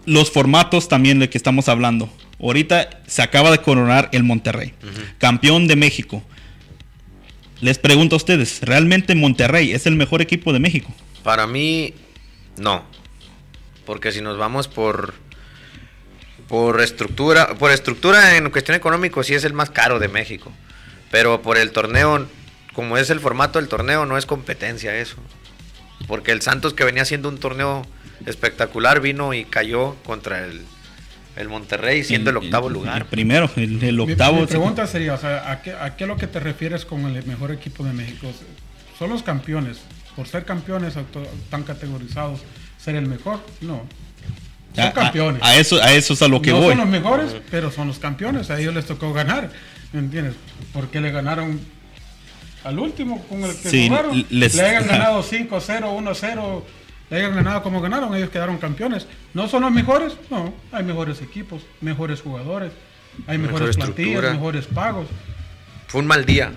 los 0.07 0.31
formatos 0.31 0.89
también 0.89 1.19
de 1.19 1.29
que 1.29 1.39
estamos 1.39 1.69
hablando. 1.69 2.13
Ahorita 2.41 3.03
se 3.07 3.23
acaba 3.23 3.51
de 3.51 3.59
coronar 3.59 4.09
el 4.13 4.25
Monterrey, 4.25 4.75
campeón 5.19 5.67
de 5.69 5.77
México. 5.77 6.23
Les 7.61 7.79
pregunto 7.79 8.17
a 8.17 8.19
ustedes, 8.19 8.61
¿realmente 8.63 9.15
Monterrey 9.15 9.73
es 9.73 9.87
el 9.87 9.95
mejor 9.95 10.23
equipo 10.23 10.53
de 10.53 10.59
México? 10.59 10.95
Para 11.23 11.47
mí, 11.47 11.93
no. 12.57 12.85
Porque 13.85 14.13
si 14.13 14.23
nos 14.23 14.39
vamos 14.39 14.69
por 14.69 15.15
por 16.51 16.81
estructura, 16.81 17.55
por 17.55 17.71
estructura 17.71 18.37
en 18.37 18.51
cuestión 18.51 18.77
económico 18.77 19.23
sí 19.23 19.35
es 19.35 19.45
el 19.45 19.53
más 19.53 19.71
caro 19.71 20.01
de 20.01 20.09
México. 20.09 20.53
Pero 21.13 21.43
por 21.43 21.57
el 21.57 21.71
torneo, 21.71 22.27
como 22.73 22.99
es 22.99 23.09
el 23.11 23.21
formato 23.21 23.61
del 23.61 23.69
torneo, 23.69 24.05
no 24.05 24.19
es 24.19 24.27
competencia 24.27 24.97
eso. 24.97 25.15
Porque 26.07 26.33
el 26.33 26.42
Santos 26.42 26.75
que 26.75 26.85
venía 26.85 27.02
haciendo 27.02 27.28
un 27.28 27.38
torneo 27.38 27.87
espectacular 28.26 29.00
vino 29.00 29.33
y 29.35 29.45
cayó 29.45 29.97
contra 30.04 30.45
el, 30.45 30.62
Monterrey 31.49 32.04
siendo 32.04 32.30
el, 32.30 32.37
octavo 32.37 32.69
lugar. 32.69 33.07
primero, 33.07 33.50
el, 33.57 33.99
octavo. 33.99 34.40
Mi, 34.40 34.47
pregunta 34.47 34.87
sería, 34.87 35.14
o 35.14 35.18
sea, 35.18 35.51
¿a 35.51 35.62
qué, 35.62 35.72
¿a 35.72 35.96
qué 35.96 36.05
es 36.05 36.09
lo 36.09 36.18
que 36.18 36.27
te 36.27 36.38
refieres 36.38 36.85
con 36.85 37.07
el 37.07 37.25
mejor 37.25 37.51
equipo 37.51 37.83
de 37.83 37.94
México? 37.94 38.31
¿Son 38.98 39.09
los 39.09 39.22
campeones? 39.22 39.79
Por 40.14 40.27
ser 40.27 40.44
campeones 40.44 40.94
tan 41.48 41.62
categorizados, 41.62 42.40
ser 42.79 42.96
el 42.96 43.07
mejor? 43.07 43.40
No. 43.62 43.87
Son 44.75 44.90
campeones. 44.92 45.42
A, 45.42 45.57
eso, 45.57 45.81
a 45.83 45.92
eso 45.92 46.12
es 46.12 46.22
a 46.22 46.29
lo 46.29 46.42
que 46.42 46.51
no 46.51 46.59
voy. 46.59 46.68
son 46.68 46.79
los 46.79 46.88
mejores, 46.88 47.37
pero 47.51 47.70
son 47.70 47.88
los 47.88 47.98
campeones. 47.98 48.51
A 48.51 48.61
ellos 48.61 48.75
les 48.75 48.85
tocó 48.85 49.12
ganar. 49.14 49.51
¿Me 49.92 50.01
entiendes? 50.01 50.35
Porque 50.72 51.01
le 51.01 51.11
ganaron 51.11 51.61
al 52.64 52.79
último 52.79 53.23
con 53.29 53.42
el 53.44 53.57
que 53.57 53.88
jugaron. 53.88 54.27
Le 54.31 54.46
hayan 54.46 54.87
ganado 54.87 55.23
5-0, 55.31 55.49
1-0. 55.49 56.62
Le 57.11 57.16
hayan 57.16 57.35
ganado 57.35 57.62
como 57.62 57.81
ganaron. 57.81 58.14
Ellos 58.14 58.31
quedaron 58.31 58.59
campeones. 58.59 59.07
¿No 59.35 59.49
son 59.49 59.62
los 59.62 59.73
mejores? 59.73 60.14
No. 60.31 60.55
Hay 60.73 60.85
mejores 60.85 61.20
equipos, 61.23 61.62
mejores 61.81 62.20
jugadores. 62.23 62.73
Hay 63.27 63.38
mejores 63.38 63.77
plantillas, 63.77 64.23
mejores 64.33 64.66
pagos. 64.66 65.07
Fue 65.88 66.01
un 66.01 66.07
mal 66.07 66.25
día 66.25 66.53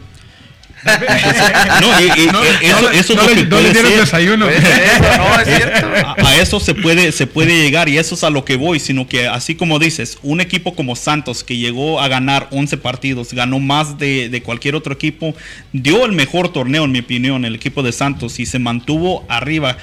no, 1.82 2.43
eso, 2.62 2.91
eso 2.91 3.15
no, 3.15 3.28
le, 3.28 3.46
dieron 3.72 3.91
desayuno. 3.98 4.46
no, 4.46 4.52
es 4.52 5.46
cierto. 5.46 5.88
A, 6.17 6.36
eso 6.36 6.60
se 6.60 6.76
puede, 6.76 7.12
se 7.12 7.28
puede 7.28 7.62
llegar 7.62 7.89
y 7.89 7.98
eso 7.98 8.15
es 8.15 8.24
a 8.24 8.30
lo 8.30 8.43
que 8.46 8.58
voy, 8.58 8.80
sino 8.80 9.08
que 9.08 9.28
así 9.28 9.56
como 9.56 9.80
dices, 9.80 10.17
un 10.24 10.41
equipo 10.41 10.76
como 10.76 10.96
Santos 10.96 11.43
que 11.43 11.58
llegó 11.58 12.02
a 12.02 12.08
ganar 12.08 12.48
11 12.52 12.78
partidos, 12.78 13.34
ganó 13.34 13.60
más 13.60 13.98
de, 13.98 14.30
de 14.30 14.43
cualquier 14.43 14.76
otro 14.76 14.93
equipo, 14.93 15.34
dio 15.72 16.06
el 16.06 16.12
mejor 16.12 16.52
torneo 16.52 16.86
en 16.86 16.91
mi 16.91 17.00
opinión, 17.00 17.46
el 17.46 17.56
equipo 17.56 17.84
de 17.84 17.91
Santos 17.91 18.39
y 18.39 18.46
se 18.46 18.60
mantuvo 18.60 19.26
arriba 19.30 19.78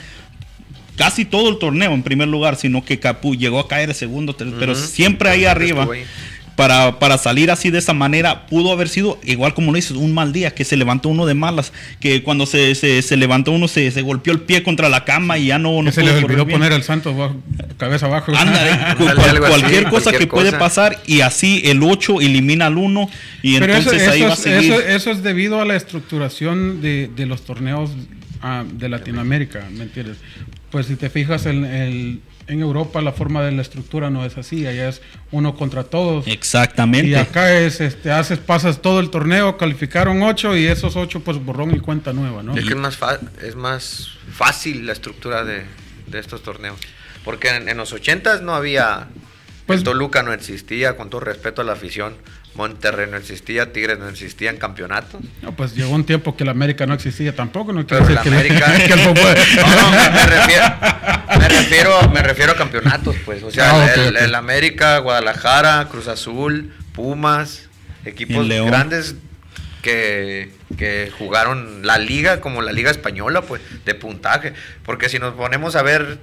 casi 0.96 1.24
todo 1.24 1.48
el 1.48 1.58
torneo 1.58 1.92
en 1.92 2.02
primer 2.02 2.28
lugar, 2.28 2.56
sino 2.56 2.84
que 2.84 3.00
Capu 3.00 3.34
llegó 3.34 3.58
a 3.58 3.68
caer 3.68 3.94
segundo, 3.94 4.36
pero 4.36 4.74
siempre 4.74 5.30
ahí 5.30 5.46
arriba 5.46 5.88
para, 6.61 6.99
para, 6.99 7.16
salir 7.16 7.51
así 7.51 7.70
de 7.70 7.79
esa 7.79 7.94
manera 7.94 8.46
pudo 8.46 8.70
haber 8.70 8.90
sido, 8.90 9.18
igual 9.25 9.55
como 9.55 9.73
lo 9.73 9.77
dices, 9.77 9.92
un 9.92 10.12
mal 10.12 10.31
día, 10.31 10.55
que 10.55 10.66
se 10.66 10.77
levantó 10.77 11.09
uno 11.09 11.25
de 11.25 11.33
malas, 11.33 11.73
que 12.01 12.23
cuando 12.23 12.44
se, 12.44 12.75
se, 12.75 13.16
levantó 13.16 13.53
uno 13.53 13.66
se, 13.66 13.90
se, 13.90 14.03
golpeó 14.03 14.35
el 14.35 14.40
pie 14.40 14.62
contra 14.62 14.90
la 14.90 15.07
cama 15.07 15.38
y 15.38 15.46
ya 15.46 15.59
no... 15.59 15.83
no 15.83 15.90
se 15.90 16.03
le 16.03 16.12
olvidó 16.12 16.46
poner 16.46 16.75
al 16.75 16.83
santo 16.83 17.40
cabeza 17.79 18.05
abajo. 18.05 18.33
cualquier 19.49 19.88
cosa 19.88 20.12
que 20.12 20.27
puede 20.27 20.53
pasar 20.53 21.01
y 21.07 21.23
así 21.23 21.62
el 21.64 21.83
8 21.83 22.20
elimina 22.20 22.66
al 22.66 22.77
1 22.77 23.11
y 23.42 23.57
entonces 23.57 24.07
ahí 24.07 24.20
va 24.20 24.35
a 24.35 24.37
seguir. 24.37 24.75
Eso, 24.87 25.11
es 25.12 25.23
debido 25.23 25.62
a 25.62 25.64
la 25.64 25.77
estructuración 25.77 26.83
de, 26.83 27.09
de 27.16 27.25
los 27.25 27.46
torneos 27.46 27.90
ah, 28.42 28.64
de 28.70 28.90
Latinoamérica, 28.90 29.66
¿me 29.73 29.85
entiendes? 29.85 30.18
Pues 30.70 30.85
si 30.87 30.96
te 30.96 31.09
fijas, 31.09 31.46
en 31.46 31.64
el 31.64 32.20
en 32.50 32.60
Europa 32.60 33.00
la 33.00 33.12
forma 33.12 33.42
de 33.42 33.52
la 33.52 33.62
estructura 33.62 34.10
no 34.10 34.24
es 34.24 34.36
así, 34.36 34.66
allá 34.66 34.88
es 34.88 35.00
uno 35.30 35.54
contra 35.54 35.84
todos. 35.84 36.26
Exactamente. 36.26 37.08
Y 37.08 37.14
acá 37.14 37.56
es, 37.58 37.80
este, 37.80 38.10
haces, 38.10 38.38
pasas 38.38 38.82
todo 38.82 38.98
el 39.00 39.10
torneo, 39.10 39.56
calificaron 39.56 40.22
ocho 40.22 40.56
y 40.56 40.66
esos 40.66 40.96
ocho 40.96 41.20
pues 41.20 41.42
borrón 41.42 41.74
y 41.74 41.80
cuenta 41.80 42.12
nueva, 42.12 42.42
¿no? 42.42 42.56
Es 42.56 42.64
que 42.64 42.72
es 42.72 42.76
más, 42.76 42.98
es 43.42 43.54
más 43.54 44.08
fácil 44.32 44.86
la 44.86 44.92
estructura 44.92 45.44
de, 45.44 45.64
estos 46.12 46.42
torneos, 46.42 46.76
porque 47.24 47.48
en, 47.48 47.76
los 47.76 47.92
ochentas 47.92 48.42
no 48.42 48.54
había, 48.54 49.06
pues, 49.66 49.84
Toluca 49.84 50.24
no 50.24 50.32
existía, 50.32 50.96
con 50.96 51.08
todo 51.08 51.20
respeto 51.20 51.62
a 51.62 51.64
la 51.64 51.72
afición, 51.72 52.16
Monterrey 52.54 53.06
no 53.10 53.16
existía, 53.16 53.72
Tigres 53.72 53.98
no 53.98 54.08
existían 54.08 54.56
campeonatos. 54.56 55.20
No, 55.42 55.52
pues 55.52 55.74
llegó 55.74 55.94
un 55.94 56.04
tiempo 56.04 56.36
que 56.36 56.44
la 56.44 56.50
América 56.50 56.86
no 56.86 56.94
existía 56.94 57.34
tampoco, 57.34 57.72
no 57.72 57.86
quiero 57.86 58.04
decir 58.04 58.20
que, 58.22 58.28
América, 58.28 58.74
que 58.86 58.92
el 58.92 58.98
fútbol... 59.00 59.34
No, 59.56 59.82
no, 59.82 59.90
me, 59.90 61.48
refiero, 61.48 62.08
me 62.12 62.22
refiero, 62.22 62.52
a 62.52 62.56
campeonatos, 62.56 63.16
pues. 63.24 63.42
O 63.42 63.50
sea, 63.50 63.84
ah, 63.84 63.94
el, 63.94 64.34
América, 64.34 64.98
Guadalajara, 64.98 65.86
Cruz 65.90 66.08
Azul, 66.08 66.74
Pumas, 66.92 67.68
equipos 68.04 68.48
grandes 68.48 69.14
que, 69.82 70.50
que 70.76 71.12
jugaron 71.16 71.86
la 71.86 71.98
liga 71.98 72.40
como 72.40 72.62
la 72.62 72.72
liga 72.72 72.90
española, 72.90 73.42
pues, 73.42 73.62
de 73.84 73.94
puntaje. 73.94 74.54
Porque 74.84 75.08
si 75.08 75.18
nos 75.18 75.34
ponemos 75.34 75.76
a 75.76 75.82
ver 75.82 76.18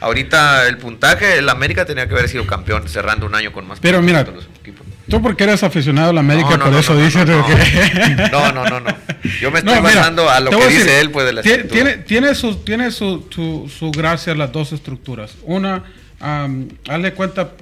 ahorita 0.00 0.68
el 0.68 0.78
puntaje, 0.78 1.38
el 1.38 1.48
América 1.48 1.84
tenía 1.84 2.06
que 2.06 2.14
haber 2.14 2.28
sido 2.28 2.46
campeón 2.46 2.88
cerrando 2.88 3.26
un 3.26 3.34
año 3.34 3.52
con 3.52 3.66
más 3.66 3.80
Pero 3.80 4.02
mira, 4.02 4.22
los 4.24 4.48
equipos. 4.60 4.86
Tú 5.08 5.20
porque 5.20 5.44
eres 5.44 5.62
aficionado 5.62 6.10
a 6.10 6.12
la 6.12 6.20
América, 6.20 6.58
por 6.58 6.74
eso 6.74 6.96
dices 6.96 7.24
que... 7.24 8.28
No, 8.32 8.52
no, 8.52 8.64
no, 8.64 8.80
no. 8.80 8.96
Yo 9.40 9.50
me 9.50 9.58
estoy 9.58 9.80
basando 9.80 10.28
a 10.28 10.40
lo 10.40 10.50
que 10.50 10.68
dice 10.68 11.00
él, 11.00 11.10
pues, 11.10 11.26
de 11.26 11.32
la 11.32 11.42
tiene, 11.42 11.64
tiene, 11.64 11.96
tiene, 11.98 12.34
su, 12.34 12.56
tiene 12.56 12.90
su, 12.90 13.26
su, 13.30 13.70
su, 13.76 13.90
gracia 13.90 14.34
las 14.34 14.52
dos 14.52 14.72
estructuras. 14.72 15.36
Una, 15.42 15.84
hazle 16.20 17.12
cuenta, 17.14 17.52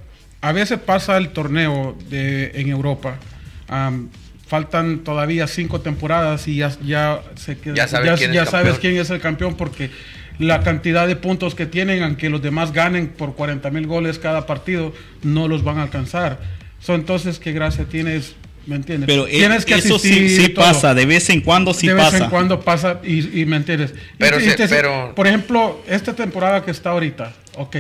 a 0.41 0.53
veces 0.53 0.79
pasa 0.79 1.17
el 1.17 1.31
torneo 1.31 1.97
de, 2.09 2.53
en 2.55 2.69
Europa. 2.69 3.17
faltan 4.47 5.01
todavía 5.01 5.47
cinco 5.47 5.81
temporadas 5.81 6.47
y 6.49 6.57
ya, 6.57 6.71
ya, 6.85 7.23
se 7.37 7.57
ya, 7.75 7.89
sabes, 7.89 8.19
quién, 8.19 8.33
ya 8.33 8.47
sabes 8.47 8.79
quién 8.79 8.97
es 8.97 9.11
el 9.11 9.21
campeón 9.21 9.57
porque 9.57 9.91
la 10.39 10.63
cantidad 10.63 11.07
de 11.07 11.17
puntos 11.17 11.55
que 11.55 11.67
tienen, 11.67 12.03
aunque 12.03 12.31
los 12.31 12.41
demás 12.41 12.73
ganen 12.73 13.09
por 13.09 13.35
40 13.35 13.71
mil 13.71 13.87
goles 13.87 14.19
cada 14.19 14.47
partido, 14.47 14.93
no 15.23 15.49
los 15.49 15.63
van 15.63 15.79
a 15.79 15.83
alcanzar. 15.83 16.60
Entonces, 16.89 17.39
¿qué 17.39 17.53
gracia 17.53 17.85
tienes? 17.85 18.35
¿Me 18.67 18.77
entiendes? 18.77 19.07
Pero 19.07 19.27
e- 19.27 19.31
Tienes 19.31 19.65
que 19.65 19.75
eso 19.75 19.99
sí, 19.99 20.53
pasa, 20.55 20.95
de 20.95 21.07
vez 21.07 21.29
en 21.31 21.41
cuando 21.41 21.73
sí 21.75 21.89
pasa. 21.89 22.05
De 22.05 22.13
vez 22.13 22.23
en 22.23 22.31
cuando 22.31 22.61
pasa 22.61 23.01
y, 23.03 23.45
¿me 23.47 23.57
entiendes? 23.57 23.95
Pero, 24.19 24.39
pero, 24.69 25.15
Por 25.15 25.27
ejemplo, 25.27 25.83
esta 25.87 26.15
temporada 26.15 26.65
que 26.65 26.71
está 26.71 26.91
ahorita, 26.91 27.33
ok, 27.57 27.77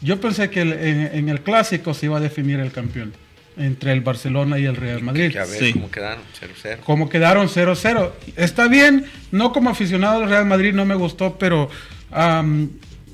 yo 0.00 0.20
pensé 0.20 0.50
que 0.50 0.60
en, 0.60 1.28
el 1.28 1.40
clásico 1.40 1.94
se 1.94 2.06
iba 2.06 2.18
a 2.18 2.20
definir 2.20 2.60
el 2.60 2.72
campeón 2.72 3.12
entre 3.56 3.92
el 3.92 4.00
Barcelona 4.00 4.58
y 4.58 4.64
el 4.64 4.76
Real 4.76 5.02
Madrid. 5.02 5.30
Que 5.30 5.38
a 5.38 5.46
ver 5.46 5.72
cómo 5.72 5.90
quedaron 5.90 6.22
0-0. 6.62 6.78
Como 6.80 7.08
quedaron 7.08 7.48
0-0. 7.48 8.10
Está 8.36 8.68
bien, 8.68 9.06
no 9.30 9.52
como 9.52 9.70
aficionado 9.70 10.22
al 10.22 10.28
Real 10.28 10.46
Madrid 10.46 10.74
no 10.74 10.84
me 10.84 10.94
gustó, 10.94 11.38
pero 11.38 11.70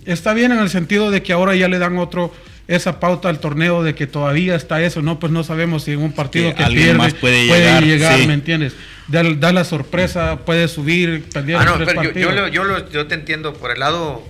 está 0.04 0.34
bien 0.34 0.52
en 0.52 0.58
el 0.58 0.70
sentido 0.70 1.10
de 1.10 1.22
que 1.22 1.32
ahora 1.32 1.54
ya 1.54 1.68
le 1.68 1.78
dan 1.78 1.98
otro 1.98 2.32
esa 2.70 3.00
pauta 3.00 3.28
al 3.28 3.40
torneo 3.40 3.82
de 3.82 3.96
que 3.96 4.06
todavía 4.06 4.54
está 4.54 4.80
eso, 4.80 5.02
no, 5.02 5.18
pues 5.18 5.32
no 5.32 5.42
sabemos 5.42 5.82
si 5.82 5.90
en 5.90 5.98
un 5.98 6.12
partido 6.12 6.54
que, 6.54 6.64
pierde 6.66 6.94
más 6.94 7.14
puede, 7.14 7.46
llegar, 7.82 8.16
¿me 8.28 8.32
entiendes? 8.32 8.74
Da, 9.08 9.24
la 9.52 9.64
sorpresa, 9.64 10.38
puede 10.46 10.68
subir, 10.68 11.24
perder 11.24 11.56
ah, 11.56 11.64
no, 11.64 11.84
pero 11.84 12.04
yo, 12.12 12.46
yo, 12.46 12.88
yo, 12.88 13.06
te 13.08 13.16
entiendo, 13.16 13.54
por 13.54 13.72
el 13.72 13.80
lado 13.80 14.22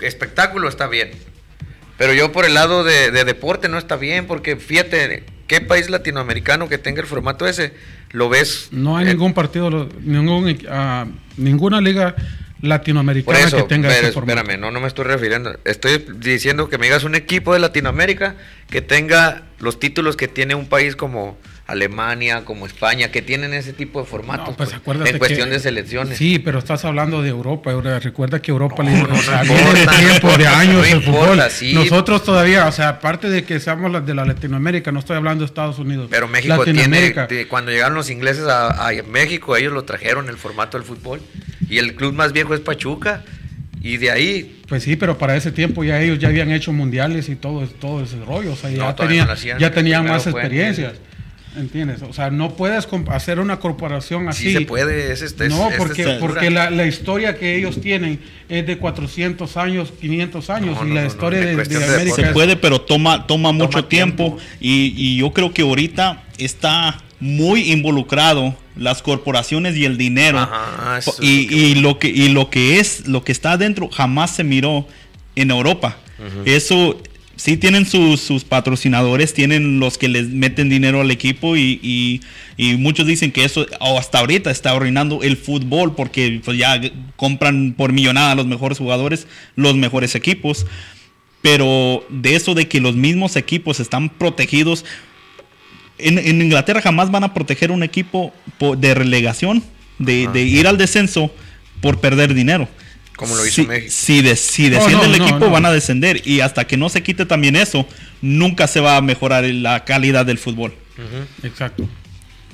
espectáculo 0.00 0.68
está 0.68 0.86
bien, 0.86 1.10
pero 1.98 2.14
yo 2.14 2.30
por 2.30 2.44
el 2.44 2.54
lado 2.54 2.84
de, 2.84 3.10
deporte 3.10 3.68
no 3.68 3.78
está 3.78 3.96
bien, 3.96 4.28
porque 4.28 4.54
fíjate, 4.54 5.24
¿qué 5.48 5.60
país 5.60 5.90
latinoamericano 5.90 6.68
que 6.68 6.78
tenga 6.78 7.00
el 7.00 7.08
formato 7.08 7.48
ese 7.48 7.74
lo 8.12 8.28
ves? 8.28 8.68
No 8.70 8.96
hay 8.96 9.06
ningún 9.06 9.34
partido, 9.34 9.88
ningún, 10.00 10.50
uh, 10.50 11.12
ninguna 11.36 11.80
liga 11.80 12.14
latinoamericana 12.62 13.50
que 13.50 13.62
tenga 13.64 13.88
pero, 13.88 14.08
Espérame, 14.08 14.58
no, 14.58 14.70
no 14.70 14.80
me 14.80 14.88
estoy 14.88 15.04
refiriendo. 15.04 15.58
Estoy 15.64 16.04
diciendo 16.16 16.68
que 16.68 16.78
me 16.78 16.86
digas 16.86 17.04
un 17.04 17.14
equipo 17.14 17.54
de 17.54 17.60
Latinoamérica 17.60 18.36
que 18.68 18.82
tenga 18.82 19.42
los 19.58 19.78
títulos 19.78 20.16
que 20.16 20.28
tiene 20.28 20.54
un 20.54 20.66
país 20.66 20.96
como 20.96 21.38
Alemania, 21.70 22.44
como 22.44 22.66
España, 22.66 23.10
que 23.10 23.22
tienen 23.22 23.54
ese 23.54 23.72
tipo 23.72 24.00
de 24.00 24.06
formatos 24.06 24.56
pues, 24.56 24.74
pues 24.84 24.98
en 25.08 25.18
cuestión 25.18 25.50
de 25.50 25.60
selecciones. 25.60 26.18
Sí, 26.18 26.38
pero 26.38 26.58
estás 26.58 26.84
hablando 26.84 27.22
de 27.22 27.28
Europa. 27.28 27.70
Recuerda 28.00 28.42
que 28.42 28.50
Europa 28.50 28.82
le, 28.82 28.90
de 28.90 29.86
tiempo, 29.86 30.36
de 30.36 30.46
años 30.46 30.86
el 30.88 31.02
fútbol. 31.02 31.40
Nosotros 31.74 32.24
todavía, 32.24 32.66
o 32.66 32.72
sea, 32.72 32.88
aparte 32.88 33.28
de 33.28 33.44
que 33.44 33.60
seamos 33.60 34.04
de 34.04 34.14
la 34.14 34.24
Latinoamérica, 34.24 34.90
no 34.92 34.98
estoy 34.98 35.16
hablando 35.16 35.42
de 35.42 35.46
Estados 35.46 35.78
Unidos. 35.78 36.08
Pero 36.10 36.28
México 36.28 36.64
tiene, 36.64 37.14
cuando 37.48 37.70
llegaron 37.70 37.94
los 37.94 38.10
ingleses 38.10 38.46
a, 38.46 38.88
a 38.88 38.92
México, 39.08 39.56
ellos 39.56 39.72
lo 39.72 39.84
trajeron 39.84 40.28
el 40.28 40.36
formato 40.36 40.76
del 40.76 40.86
fútbol. 40.86 41.20
Y 41.68 41.78
el 41.78 41.94
club 41.94 42.14
más 42.14 42.32
viejo 42.32 42.54
es 42.54 42.60
Pachuca. 42.60 43.22
Y 43.82 43.96
de 43.96 44.10
ahí. 44.10 44.60
Pues 44.68 44.82
sí, 44.82 44.96
pero 44.96 45.16
para 45.16 45.36
ese 45.36 45.52
tiempo 45.52 45.84
ya 45.84 46.00
ellos 46.00 46.18
ya 46.18 46.28
habían 46.28 46.50
hecho 46.52 46.72
mundiales 46.72 47.28
y 47.28 47.36
todo, 47.36 47.66
todo 47.66 48.02
ese 48.02 48.22
rollo. 48.24 48.52
O 48.52 48.56
sea, 48.56 48.70
ya, 48.70 48.94
tenían, 48.94 49.28
ya 49.58 49.70
tenían 49.70 50.04
más 50.04 50.26
experiencias. 50.26 50.94
¿Entiendes? 51.56 52.02
O 52.02 52.12
sea, 52.12 52.30
no 52.30 52.54
puedes 52.54 52.86
hacer 53.08 53.40
una 53.40 53.58
corporación 53.58 54.28
así. 54.28 54.44
Sí 54.44 54.52
se 54.52 54.60
puede, 54.60 55.12
es 55.12 55.22
este, 55.22 55.48
No, 55.48 55.68
porque, 55.76 56.18
porque 56.20 56.48
la, 56.50 56.70
la, 56.70 56.86
historia 56.86 57.36
que 57.36 57.56
ellos 57.56 57.80
tienen 57.80 58.20
es 58.48 58.66
de 58.66 58.78
400 58.78 59.56
años, 59.56 59.92
500 60.00 60.50
años, 60.50 60.78
y 60.86 60.90
la 60.90 61.06
historia 61.06 61.40
de, 61.40 61.52
América... 61.52 62.14
Se 62.14 62.26
puede, 62.32 62.56
pero 62.56 62.80
toma, 62.80 63.26
toma, 63.26 63.50
mucho 63.50 63.84
tiempo, 63.84 64.38
Y, 64.60 64.94
y 64.96 65.18
yo 65.18 65.32
creo 65.32 65.52
que 65.52 65.62
ahorita 65.62 66.22
está 66.38 67.02
muy 67.20 67.70
involucrado 67.70 68.56
las 68.76 69.02
corporaciones 69.02 69.76
y 69.76 69.84
el 69.84 69.96
dinero. 69.98 70.48
Y, 71.20 71.54
y, 71.54 71.74
lo 71.76 71.98
que 71.98 72.08
y 72.08 72.28
lo 72.28 72.50
que 72.50 72.80
es 72.80 73.06
lo 73.06 73.22
que 73.22 73.32
está 73.32 73.52
adentro 73.52 73.88
jamás 73.88 74.34
se 74.34 74.44
miró 74.44 74.86
en 75.36 75.50
Europa. 75.50 75.96
Eso 76.44 77.00
sí 77.40 77.56
tienen 77.56 77.86
sus, 77.86 78.20
sus, 78.20 78.44
patrocinadores 78.44 79.32
tienen 79.32 79.80
los 79.80 79.96
que 79.96 80.08
les 80.08 80.28
meten 80.28 80.68
dinero 80.68 81.00
al 81.00 81.10
equipo 81.10 81.56
y, 81.56 82.20
y, 82.58 82.76
muchos 82.76 83.06
dicen 83.06 83.32
que 83.32 83.44
eso 83.44 83.66
hasta 83.80 84.18
ahorita 84.18 84.50
está 84.50 84.72
arruinando 84.72 85.22
el 85.22 85.38
fútbol 85.38 85.94
porque 85.94 86.42
pues, 86.44 86.58
ya 86.58 86.78
compran 87.16 87.72
por 87.76 87.92
millonada 87.92 88.34
los 88.34 88.46
mejores 88.46 88.76
jugadores 88.76 89.26
los 89.56 89.74
mejores 89.76 90.14
equipos 90.14 90.66
pero 91.40 92.04
de 92.10 92.36
eso 92.36 92.54
de 92.54 92.68
que 92.68 92.80
los 92.80 92.96
mismos 92.96 93.36
equipos 93.36 93.80
están 93.80 94.10
protegidos 94.10 94.84
en, 96.02 96.42
Inglaterra 96.42 96.82
jamás 96.82 97.10
van 97.10 97.24
a 97.24 97.34
proteger 97.34 97.70
un 97.70 97.82
equipo 97.82 98.32
de 98.78 98.94
relegación, 98.94 99.62
de, 99.98 100.42
ir 100.42 100.66
al 100.66 100.78
descenso 100.78 101.32
por 101.80 102.00
perder 102.00 102.34
dinero. 102.34 102.68
Como 103.20 103.36
lo 103.36 103.44
hizo 103.44 103.64
México. 103.64 103.92
Si, 103.92 104.22
desciende 104.22 105.04
el 105.04 105.14
equipo, 105.14 105.50
van 105.50 105.66
a 105.66 105.70
descender. 105.70 106.26
Y 106.26 106.40
hasta 106.40 106.66
que 106.66 106.78
no 106.78 106.88
se 106.88 107.02
quite 107.02 107.26
también 107.26 107.54
eso, 107.54 107.86
nunca 108.22 108.66
se 108.66 108.80
va 108.80 108.96
a 108.96 109.02
mejorar 109.02 109.44
la 109.44 109.84
calidad 109.84 110.24
del 110.24 110.38
fútbol. 110.38 110.72
Exacto. 111.42 111.86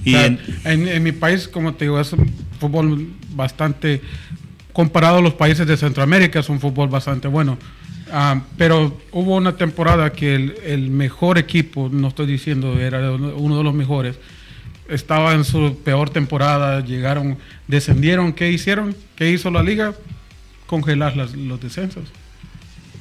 Y 0.04 0.16
en, 0.16 1.02
mi 1.04 1.12
país, 1.12 1.46
como 1.46 1.72
te 1.74 1.84
digo, 1.84 2.00
es 2.00 2.12
un 2.12 2.28
fútbol 2.58 3.12
bastante, 3.30 4.00
comparado 4.72 5.18
a 5.18 5.22
los 5.22 5.34
países 5.34 5.68
de 5.68 5.76
Centroamérica, 5.76 6.40
es 6.40 6.48
un 6.48 6.58
fútbol 6.58 6.88
bastante 6.88 7.28
bueno. 7.28 7.56
Ah, 8.10 8.42
pero 8.58 9.00
hubo 9.12 9.36
una 9.36 9.56
temporada 9.56 10.10
que 10.12 10.34
el, 10.34 10.90
mejor 10.90 11.38
equipo, 11.38 11.88
no 11.92 12.08
estoy 12.08 12.26
diciendo 12.26 12.76
era 12.80 13.12
uno 13.12 13.58
de 13.58 13.62
los 13.62 13.74
mejores, 13.74 14.16
estaba 14.88 15.32
en 15.32 15.44
su 15.44 15.78
peor 15.84 16.10
temporada, 16.10 16.80
llegaron, 16.80 17.38
descendieron, 17.68 18.32
¿qué 18.32 18.50
hicieron? 18.50 18.96
¿Qué 19.14 19.30
hizo 19.30 19.48
la 19.52 19.62
liga? 19.62 19.94
Congelar 20.66 21.16
los 21.16 21.60
descensos 21.60 22.04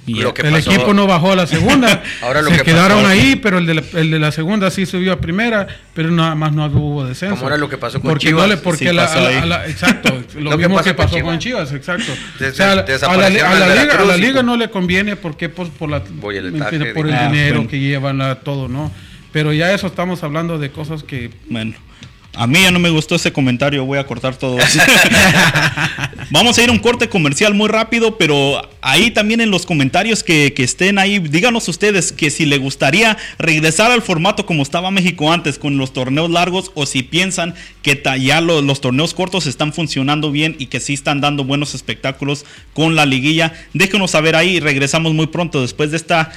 el 0.08 0.56
equipo 0.56 0.94
no 0.94 1.08
bajó 1.08 1.32
a 1.32 1.36
la 1.36 1.48
segunda. 1.48 2.04
Ahora 2.22 2.42
lo 2.42 2.52
se 2.52 2.64
quedaron 2.64 3.06
ahí, 3.06 3.36
pero 3.36 3.58
el 3.58 3.66
de, 3.66 3.76
la, 3.76 3.84
el 3.94 4.12
de, 4.12 4.20
la, 4.20 4.32
segunda 4.32 4.70
sí 4.70 4.86
subió 4.86 5.14
a 5.14 5.20
primera, 5.20 5.68
pero 5.94 6.12
nada 6.12 6.36
más 6.36 6.54
no 6.54 6.66
hubo 6.68 7.06
descenso. 7.06 7.36
Como 7.36 7.48
era 7.48 7.58
lo 7.58 7.70
que 7.70 7.78
pasó 7.78 8.00
con 8.00 8.12
porque 8.12 8.28
Chivas. 8.28 8.58
porque 8.58 8.94
la, 8.94 9.66
exacto, 9.68 10.10
lo, 10.40 10.58
mismo 10.58 10.82
que 10.82 10.94
pasó, 10.94 11.20
con 11.22 11.40
Chivas, 11.40 11.72
exacto. 11.74 12.12
o 12.12 12.52
sea, 12.52 12.72
a, 12.74 12.76
la, 12.76 13.30
liga, 13.30 13.52
a 13.52 14.06
la 14.06 14.18
liga 14.18 14.44
no 14.44 14.58
le 14.58 14.70
conviene 14.70 15.16
porque 15.16 15.50
pues, 15.50 15.70
por, 15.70 15.90
la, 15.90 16.04
por 16.04 16.36
el 16.36 16.52
dinero 16.52 17.68
que 17.68 17.80
llevan, 17.80 18.22
a 18.22 18.36
todo, 18.36 18.68
¿no? 18.68 18.92
Pero 19.32 19.52
ya 19.52 19.74
eso 19.74 19.88
estamos 19.88 20.24
hablando 20.24 20.58
de 20.58 20.72
cosas 20.72 21.04
que... 21.04 21.30
Bueno. 21.50 21.74
A 22.36 22.48
mí 22.48 22.62
ya 22.62 22.72
no 22.72 22.80
me 22.80 22.90
gustó 22.90 23.16
ese 23.16 23.32
comentario, 23.32 23.86
voy 23.86 23.98
a 23.98 24.06
cortar 24.06 24.36
todo. 24.36 24.58
Vamos 26.32 26.58
a 26.58 26.64
ir 26.64 26.70
a 26.70 26.72
un 26.72 26.80
corte 26.80 27.08
comercial 27.08 27.54
muy 27.54 27.70
rápido, 27.70 28.18
pero 28.18 28.62
ahí 28.82 29.12
también 29.12 29.42
en 29.42 29.52
los 29.52 29.66
comentarios 29.66 30.24
que, 30.24 30.54
estén 30.58 30.98
ahí, 30.98 31.20
díganos 31.20 31.68
ustedes 31.68 32.12
que 32.12 32.30
si 32.30 32.46
le 32.46 32.58
gustaría 32.58 33.18
regresar 33.38 33.92
al 33.92 34.02
formato 34.02 34.46
como 34.46 34.64
estaba 34.64 34.92
México 34.92 35.32
antes, 35.32 35.60
con 35.60 35.78
los 35.78 35.94
torneos 35.94 36.30
largos, 36.30 36.72
o 36.74 36.86
si 36.86 37.04
piensan 37.04 37.54
que 37.82 38.02
ya 38.20 38.42
los 38.42 38.82
torneos 38.82 39.14
cortos 39.14 39.46
están 39.48 39.72
funcionando 39.72 40.32
bien 40.32 40.56
y 40.60 40.66
que 40.66 40.80
sí 40.80 40.94
están 40.94 41.22
dando 41.22 41.44
buenos 41.44 41.76
espectáculos 41.76 42.46
con 42.74 42.96
la 42.96 43.06
liguilla. 43.06 43.54
Déjenos 43.74 44.12
saber 44.12 44.36
ahí, 44.36 44.60
regresamos 44.60 45.14
muy 45.14 45.28
pronto 45.28 45.62
después 45.62 45.92
de 45.92 45.98
esta 45.98 46.32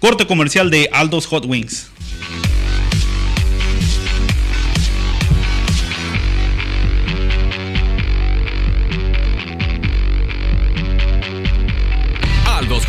corte 0.00 0.26
comercial 0.26 0.70
de 0.70 0.90
Aldos 0.92 1.26
Hot 1.26 1.46
Wings. 1.46 1.93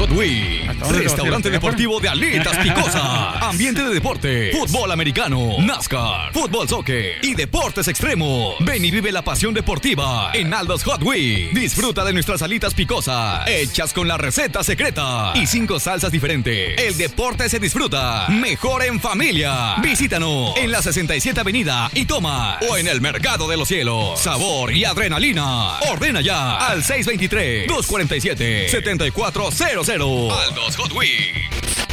But 0.07 0.17
we 0.17 0.64
Restaurante 0.81 1.49
deportivo 1.49 1.99
de 1.99 2.09
Alitas 2.09 2.57
Picosa. 2.57 3.39
Ambiente 3.49 3.83
de 3.83 3.93
deporte, 3.93 4.51
fútbol 4.51 4.91
americano, 4.91 5.57
NASCAR, 5.59 6.33
fútbol 6.33 6.67
soccer 6.67 7.17
y 7.23 7.33
deportes 7.33 7.87
extremos. 7.87 8.55
Ven 8.59 8.83
y 8.83 8.91
vive 8.91 9.11
la 9.11 9.23
pasión 9.23 9.53
deportiva 9.53 10.31
en 10.33 10.53
Aldos 10.53 10.83
Hot 10.83 11.01
Wheels. 11.01 11.53
Disfruta 11.53 12.03
de 12.03 12.13
nuestras 12.13 12.41
alitas 12.41 12.73
picosa, 12.73 13.45
hechas 13.47 13.93
con 13.93 14.07
la 14.07 14.17
receta 14.17 14.63
secreta 14.63 15.33
y 15.35 15.47
cinco 15.47 15.79
salsas 15.79 16.11
diferentes. 16.11 16.79
El 16.79 16.97
deporte 16.97 17.49
se 17.49 17.59
disfruta 17.59 18.27
mejor 18.29 18.83
en 18.83 18.99
familia. 18.99 19.75
Visítanos 19.81 20.57
en 20.57 20.71
la 20.71 20.81
67 20.81 21.39
Avenida 21.39 21.89
y 21.93 22.05
toma 22.05 22.59
o 22.69 22.77
en 22.77 22.87
el 22.87 23.01
Mercado 23.01 23.47
de 23.47 23.57
los 23.57 23.67
Cielos. 23.67 24.19
Sabor 24.19 24.73
y 24.73 24.85
adrenalina. 24.85 25.79
Ordena 25.91 26.21
ya 26.21 26.57
al 26.57 26.83
623 26.83 27.67
247 27.67 28.69
7400. 28.69 30.64
Aldos 30.65 30.77
Hot 30.77 30.93
Wheels. 30.93 31.84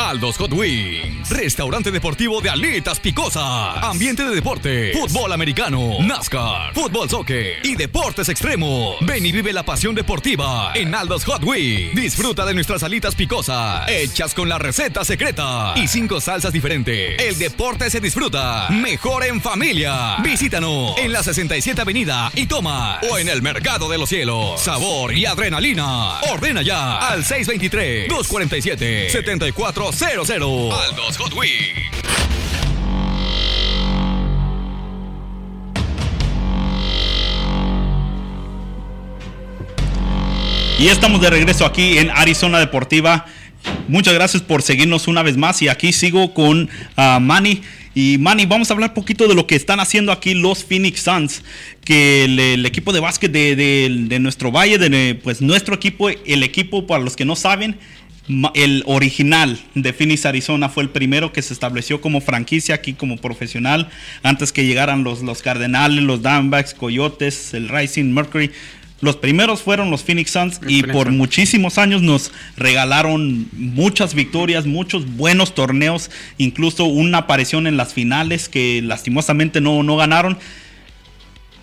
Aldos 0.00 0.38
Hot 0.38 0.52
Wings, 0.54 1.28
restaurante 1.28 1.90
deportivo 1.90 2.40
de 2.40 2.48
alitas 2.48 2.98
picosa, 2.98 3.80
ambiente 3.80 4.24
de 4.24 4.34
deporte, 4.34 4.92
fútbol 4.94 5.30
americano, 5.30 5.98
NASCAR, 6.00 6.72
fútbol 6.72 7.10
soccer 7.10 7.58
y 7.62 7.76
deportes 7.76 8.30
extremos. 8.30 8.96
Ven 9.02 9.26
y 9.26 9.30
vive 9.30 9.52
la 9.52 9.62
pasión 9.62 9.94
deportiva 9.94 10.72
en 10.74 10.94
Aldos 10.94 11.26
Hot 11.26 11.44
Wings. 11.44 11.94
Disfruta 11.94 12.46
de 12.46 12.54
nuestras 12.54 12.82
alitas 12.82 13.14
picosas, 13.14 13.90
hechas 13.90 14.32
con 14.32 14.48
la 14.48 14.58
receta 14.58 15.04
secreta 15.04 15.74
y 15.76 15.86
cinco 15.86 16.18
salsas 16.18 16.54
diferentes. 16.54 17.20
El 17.20 17.38
deporte 17.38 17.90
se 17.90 18.00
disfruta 18.00 18.70
mejor 18.70 19.24
en 19.24 19.42
familia. 19.42 20.16
Visítanos 20.24 20.96
en 20.96 21.12
la 21.12 21.22
67 21.22 21.78
Avenida 21.78 22.32
y 22.34 22.46
toma 22.46 23.00
o 23.10 23.18
en 23.18 23.28
el 23.28 23.42
Mercado 23.42 23.90
de 23.90 23.98
los 23.98 24.08
Cielos. 24.08 24.62
Sabor 24.62 25.12
y 25.12 25.26
adrenalina. 25.26 26.20
Ordena 26.32 26.62
ya 26.62 26.96
al 27.06 27.22
623 27.22 28.08
247 28.08 29.10
74 29.10 29.89
00. 29.92 30.72
Aldos 30.72 31.16
Hot 31.18 31.34
Wings. 31.34 31.90
Y 40.78 40.88
estamos 40.88 41.20
de 41.20 41.28
regreso 41.28 41.66
aquí 41.66 41.98
en 41.98 42.10
Arizona 42.10 42.58
Deportiva. 42.58 43.26
Muchas 43.86 44.14
gracias 44.14 44.42
por 44.42 44.62
seguirnos 44.62 45.08
una 45.08 45.22
vez 45.22 45.36
más. 45.36 45.60
Y 45.60 45.68
aquí 45.68 45.92
sigo 45.92 46.32
con 46.32 46.70
uh, 46.96 47.20
Manny. 47.20 47.60
Y 47.94 48.16
Manny, 48.18 48.46
vamos 48.46 48.70
a 48.70 48.74
hablar 48.74 48.90
un 48.90 48.94
poquito 48.94 49.28
de 49.28 49.34
lo 49.34 49.46
que 49.46 49.56
están 49.56 49.80
haciendo 49.80 50.10
aquí 50.12 50.32
los 50.32 50.64
Phoenix 50.64 51.02
Suns, 51.02 51.42
que 51.84 52.24
el, 52.24 52.38
el 52.38 52.64
equipo 52.64 52.92
de 52.92 53.00
básquet 53.00 53.30
de, 53.30 53.56
de, 53.56 54.04
de, 54.08 54.18
nuestro 54.20 54.52
valle, 54.52 54.78
de 54.78 55.16
pues 55.16 55.42
nuestro 55.42 55.74
equipo, 55.74 56.08
el 56.08 56.42
equipo 56.44 56.86
para 56.86 57.02
los 57.02 57.16
que 57.16 57.24
no 57.24 57.36
saben, 57.36 57.78
el 58.54 58.82
original 58.86 59.58
de 59.74 59.92
Phoenix, 59.92 60.26
Arizona, 60.26 60.68
fue 60.68 60.82
el 60.82 60.90
primero 60.90 61.32
que 61.32 61.42
se 61.42 61.52
estableció 61.52 62.00
como 62.00 62.20
franquicia 62.20 62.74
aquí 62.74 62.92
como 62.92 63.16
profesional, 63.16 63.88
antes 64.22 64.52
que 64.52 64.66
llegaran 64.66 65.04
los, 65.04 65.22
los 65.22 65.42
Cardenales, 65.42 66.04
los 66.04 66.22
Diamondbacks, 66.22 66.74
Coyotes, 66.74 67.54
el 67.54 67.68
Rising 67.68 68.12
Mercury. 68.12 68.50
Los 69.00 69.16
primeros 69.16 69.62
fueron 69.62 69.90
los 69.90 70.04
Phoenix 70.04 70.32
Suns 70.32 70.60
y 70.68 70.82
por 70.82 71.10
muchísimos 71.10 71.78
años 71.78 72.02
nos 72.02 72.32
regalaron 72.56 73.48
muchas 73.52 74.14
victorias, 74.14 74.66
muchos 74.66 75.16
buenos 75.16 75.54
torneos, 75.54 76.10
incluso 76.36 76.84
una 76.84 77.18
aparición 77.18 77.66
en 77.66 77.78
las 77.78 77.94
finales 77.94 78.50
que 78.50 78.82
lastimosamente 78.82 79.62
no, 79.62 79.82
no 79.82 79.96
ganaron. 79.96 80.38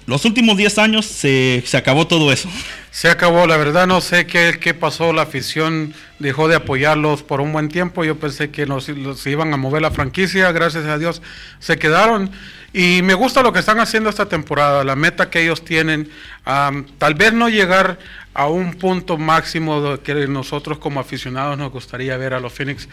Los 0.08 0.24
últimos 0.24 0.56
10 0.56 0.78
años 0.78 1.06
se, 1.06 1.62
se, 1.66 1.76
acabó 1.76 2.08
todo 2.08 2.32
eso. 2.32 2.50
Se 2.92 3.10
acabó, 3.10 3.46
la 3.46 3.58
verdad 3.58 3.88
no 3.88 4.00
sé 4.00 4.26
qué, 4.26 4.58
qué, 4.58 4.74
pasó, 4.74 5.12
la 5.12 5.24
afición 5.24 5.94
dejó 6.18 6.48
de 6.48 6.56
apoyarlos 6.56 7.24
por 7.24 7.42
un 7.42 7.52
buen 7.52 7.68
tiempo, 7.68 8.06
yo 8.06 8.18
pensé 8.18 8.50
que 8.50 8.66
nos, 8.66 8.86
se 8.86 9.30
iban 9.30 9.54
a 9.54 9.58
mover 9.58 9.82
la 9.82 9.92
franquicia, 9.92 10.50
gracias 10.54 10.86
a 10.86 10.98
Dios 10.98 11.22
se 11.60 11.78
quedaron 11.78 12.32
y 12.72 13.02
me 13.04 13.16
gusta 13.16 13.44
lo 13.44 13.52
que 13.52 13.60
están 13.60 13.82
haciendo 13.82 14.10
esta 14.10 14.28
temporada, 14.28 14.86
la 14.86 14.96
meta 14.96 15.30
que 15.30 15.44
ellos 15.44 15.66
tienen, 15.66 16.10
tal 16.46 17.14
vez 17.16 17.34
no 17.34 17.50
llegar 17.50 18.00
a 18.34 18.48
un 18.48 18.76
punto 18.76 19.18
máximo 19.18 20.00
que 20.04 20.14
nosotros 20.28 20.78
como 20.78 21.02
aficionados 21.02 21.58
nos 21.58 21.72
gustaría 21.72 22.16
ver 22.16 22.34
a 22.34 22.40
los 22.40 22.54
Phoenix, 22.54 22.88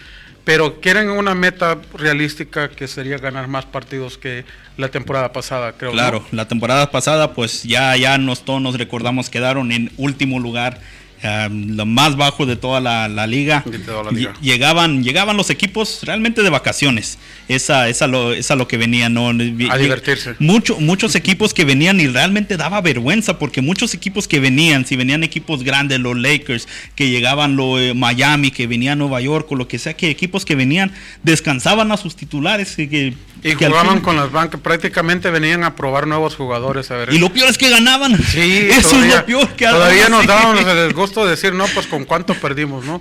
pero 0.44 0.80
quieren 0.80 1.11
una 1.11 1.35
meta 1.35 1.78
realística 1.94 2.68
que 2.68 2.87
sería 2.87 3.18
ganar 3.18 3.48
más 3.48 3.64
partidos 3.64 4.18
que 4.18 4.44
la 4.76 4.88
temporada 4.88 5.33
pasada, 5.33 5.72
creo. 5.72 5.92
Claro, 5.92 6.20
¿no? 6.20 6.37
la 6.37 6.48
temporada 6.48 6.90
pasada, 6.90 7.33
pues 7.33 7.62
ya, 7.62 7.96
ya 7.96 8.18
nos, 8.18 8.44
todos 8.44 8.61
nos 8.61 8.76
recordamos, 8.76 9.30
quedaron 9.30 9.72
en 9.72 9.90
último 9.96 10.38
lugar. 10.38 10.80
Um, 11.24 11.74
lo 11.74 11.87
más 11.87 12.16
bajo 12.16 12.44
de 12.44 12.54
toda 12.54 12.80
la, 12.80 13.08
la, 13.08 13.26
liga. 13.26 13.62
De 13.64 13.78
toda 13.78 14.02
la 14.02 14.10
liga. 14.10 14.34
Llegaban, 14.42 15.02
llegaban 15.02 15.38
los 15.38 15.48
equipos 15.48 16.00
realmente 16.02 16.42
de 16.42 16.50
vacaciones. 16.50 17.18
Esa, 17.48 17.88
esa, 17.88 18.06
lo, 18.06 18.34
esa 18.34 18.56
lo 18.56 18.68
que 18.68 18.76
venían, 18.76 19.14
¿no? 19.14 19.30
A 19.30 19.78
divertirse. 19.78 20.34
Mucho, 20.38 20.78
muchos 20.80 21.14
equipos 21.14 21.54
que 21.54 21.64
venían 21.64 21.98
y 21.98 22.08
realmente 22.08 22.58
daba 22.58 22.82
vergüenza 22.82 23.38
porque 23.38 23.62
muchos 23.62 23.94
equipos 23.94 24.28
que 24.28 24.38
venían, 24.38 24.84
si 24.84 24.96
venían 24.96 25.24
equipos 25.24 25.62
grandes, 25.62 25.98
los 25.98 26.14
Lakers, 26.14 26.68
que 26.94 27.08
llegaban 27.08 27.56
lo, 27.56 27.80
eh, 27.80 27.94
Miami, 27.94 28.50
que 28.50 28.66
venía 28.66 28.94
Nueva 28.94 29.22
York 29.22 29.50
o 29.50 29.56
lo 29.56 29.66
que 29.66 29.78
sea, 29.78 29.94
que 29.94 30.10
equipos 30.10 30.44
que 30.44 30.56
venían, 30.56 30.92
descansaban 31.22 31.90
a 31.90 31.96
sus 31.96 32.16
titulares. 32.16 32.76
Que, 32.76 33.14
y 33.42 33.56
que 33.56 33.66
jugaban 33.66 33.94
fin, 33.94 34.00
con 34.00 34.16
las 34.16 34.32
bancas, 34.32 34.60
prácticamente 34.60 35.30
venían 35.30 35.64
a 35.64 35.76
probar 35.76 36.06
nuevos 36.06 36.34
jugadores. 36.34 36.90
A 36.90 36.96
ver. 36.96 37.12
Y 37.12 37.18
lo 37.18 37.30
peor 37.30 37.48
es 37.48 37.58
que 37.58 37.68
ganaban. 37.68 38.18
Sí, 38.24 38.40
eso 38.70 38.90
todavía, 38.90 39.08
es 39.08 39.16
lo 39.16 39.26
peor 39.26 39.48
que 39.52 39.66
Todavía 39.66 40.08
nos 40.08 40.26
dábamos 40.26 40.64
el 40.66 40.94
gusto 41.14 41.31
decir, 41.31 41.55
no, 41.55 41.66
pues 41.68 41.87
con 41.87 42.05
cuánto 42.05 42.35
perdimos, 42.35 42.85
¿no? 42.85 43.00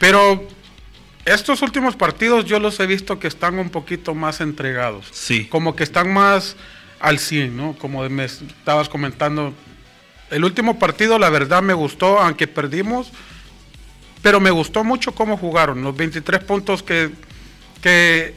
Pero 0.00 0.44
estos 1.24 1.62
últimos 1.62 1.94
partidos 1.94 2.44
yo 2.44 2.58
los 2.58 2.80
he 2.80 2.86
visto 2.86 3.20
que 3.20 3.28
están 3.28 3.58
un 3.60 3.70
poquito 3.70 4.14
más 4.14 4.40
entregados. 4.40 5.06
Sí. 5.12 5.46
Como 5.46 5.76
que 5.76 5.84
están 5.84 6.12
más 6.12 6.56
al 6.98 7.20
100, 7.20 7.56
¿no? 7.56 7.76
Como 7.78 8.08
me 8.08 8.24
estabas 8.24 8.88
comentando. 8.88 9.54
El 10.30 10.44
último 10.44 10.80
partido, 10.80 11.18
la 11.20 11.30
verdad, 11.30 11.62
me 11.62 11.72
gustó, 11.72 12.18
aunque 12.18 12.48
perdimos, 12.48 13.12
pero 14.22 14.40
me 14.40 14.50
gustó 14.50 14.82
mucho 14.82 15.14
cómo 15.14 15.36
jugaron. 15.36 15.82
Los 15.82 15.96
23 15.96 16.42
puntos 16.42 16.82
que, 16.82 17.10
que 17.80 18.34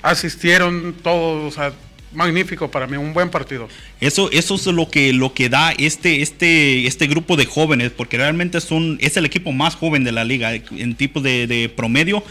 asistieron 0.00 0.94
todos, 1.02 1.52
o 1.52 1.54
sea, 1.54 1.72
magnífico 2.14 2.70
para 2.70 2.86
mí, 2.86 2.96
un 2.96 3.12
buen 3.12 3.30
partido. 3.30 3.68
Eso, 4.00 4.30
eso 4.30 4.54
es 4.54 4.66
lo 4.66 4.90
que, 4.90 5.12
lo 5.12 5.34
que 5.34 5.48
da 5.48 5.72
este, 5.72 6.22
este, 6.22 6.86
este 6.86 7.06
grupo 7.06 7.36
de 7.36 7.46
jóvenes, 7.46 7.90
porque 7.90 8.16
realmente 8.16 8.60
son, 8.60 8.98
es 9.00 9.16
el 9.16 9.26
equipo 9.26 9.52
más 9.52 9.74
joven 9.74 10.04
de 10.04 10.12
la 10.12 10.24
liga 10.24 10.54
en 10.54 10.94
tipo 10.94 11.20
de, 11.20 11.72
promedio. 11.74 12.22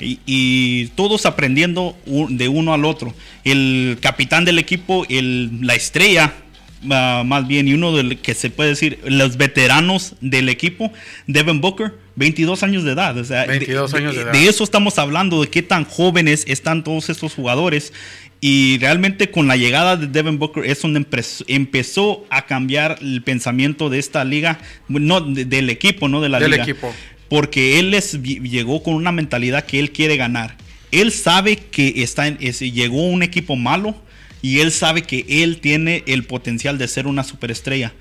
Y, 0.00 0.20
y, 0.26 0.86
todos 0.94 1.26
aprendiendo 1.26 1.96
de 2.06 2.48
uno 2.48 2.72
al 2.72 2.84
otro. 2.84 3.14
El 3.42 3.98
capitán 4.00 4.44
del 4.44 4.60
equipo, 4.60 5.04
el, 5.08 5.66
la 5.66 5.74
estrella, 5.74 6.34
uh, 6.84 7.24
más 7.24 7.46
bien, 7.46 7.68
y 7.68 7.74
uno 7.74 7.94
del 7.94 8.18
que 8.18 8.34
se 8.34 8.50
puede 8.50 8.70
decir, 8.70 8.98
los 9.04 9.36
veteranos 9.36 10.14
del 10.20 10.48
equipo, 10.48 10.92
Devin 11.26 11.60
Booker, 11.60 11.94
22 12.16 12.62
años 12.62 12.84
de 12.84 12.92
edad. 12.92 13.16
O 13.16 13.24
sea, 13.24 13.46
22 13.46 13.92
de, 13.92 13.98
años 13.98 14.12
de, 14.12 14.18
de, 14.18 14.24
edad. 14.24 14.32
de 14.32 14.48
eso 14.48 14.64
estamos 14.64 14.98
hablando, 14.98 15.40
de 15.40 15.48
qué 15.48 15.62
tan 15.62 15.84
jóvenes 15.84 16.44
están 16.48 16.84
todos 16.84 17.08
estos 17.10 17.34
jugadores. 17.34 17.92
Y 18.40 18.78
realmente 18.78 19.30
con 19.30 19.48
la 19.48 19.56
llegada 19.56 19.96
de 19.96 20.06
Devin 20.06 20.38
Booker 20.38 20.64
es 20.64 20.80
donde 20.80 21.04
empezó 21.48 22.24
a 22.30 22.46
cambiar 22.46 22.98
el 23.00 23.22
pensamiento 23.22 23.90
de 23.90 23.98
esta 23.98 24.24
liga, 24.24 24.60
no 24.88 25.20
de, 25.20 25.44
del 25.44 25.70
equipo, 25.70 26.08
no 26.08 26.20
de 26.20 26.28
la 26.28 26.38
del 26.38 26.52
liga. 26.52 26.62
equipo. 26.62 26.94
Porque 27.28 27.78
él 27.78 27.90
les 27.90 28.22
llegó 28.22 28.82
con 28.82 28.94
una 28.94 29.10
mentalidad 29.10 29.64
que 29.64 29.80
él 29.80 29.90
quiere 29.90 30.16
ganar. 30.16 30.56
Él 30.92 31.10
sabe 31.12 31.56
que 31.56 32.02
está 32.02 32.28
en, 32.28 32.38
es, 32.40 32.60
llegó 32.60 33.02
un 33.08 33.22
equipo 33.22 33.56
malo 33.56 33.96
y 34.42 34.60
él 34.60 34.72
sabe 34.72 35.02
que 35.02 35.24
él 35.28 35.60
tiene 35.60 36.04
el 36.06 36.24
potencial 36.24 36.78
de 36.78 36.88
ser 36.88 37.06
una 37.06 37.24
superestrella. 37.24 37.92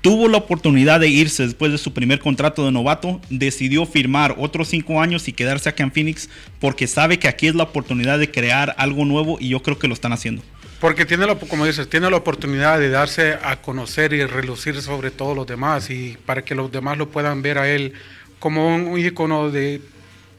Tuvo 0.00 0.28
la 0.28 0.36
oportunidad 0.36 1.00
de 1.00 1.08
irse 1.08 1.44
después 1.44 1.72
de 1.72 1.78
su 1.78 1.94
primer 1.94 2.18
contrato 2.18 2.66
de 2.66 2.72
novato, 2.72 3.22
decidió 3.30 3.86
firmar 3.86 4.34
otros 4.38 4.68
cinco 4.68 5.00
años 5.00 5.28
y 5.28 5.32
quedarse 5.32 5.70
acá 5.70 5.82
en 5.82 5.92
Phoenix 5.92 6.28
porque 6.60 6.86
sabe 6.86 7.18
que 7.18 7.26
aquí 7.26 7.46
es 7.46 7.54
la 7.54 7.62
oportunidad 7.62 8.18
de 8.18 8.30
crear 8.30 8.74
algo 8.76 9.06
nuevo 9.06 9.38
y 9.40 9.48
yo 9.48 9.62
creo 9.62 9.78
que 9.78 9.88
lo 9.88 9.94
están 9.94 10.12
haciendo. 10.12 10.42
Porque 10.78 11.06
tiene, 11.06 11.26
la, 11.26 11.36
como 11.36 11.64
dices, 11.64 11.88
tiene 11.88 12.10
la 12.10 12.18
oportunidad 12.18 12.78
de 12.78 12.90
darse 12.90 13.38
a 13.42 13.62
conocer 13.62 14.12
y 14.12 14.26
relucir 14.26 14.82
sobre 14.82 15.10
todos 15.10 15.34
los 15.34 15.46
demás 15.46 15.88
y 15.88 16.18
para 16.26 16.44
que 16.44 16.54
los 16.54 16.70
demás 16.70 16.98
lo 16.98 17.08
puedan 17.08 17.40
ver 17.40 17.56
a 17.56 17.70
él 17.70 17.94
como 18.38 18.76
un 18.76 18.98
ícono 18.98 19.50
de, 19.50 19.80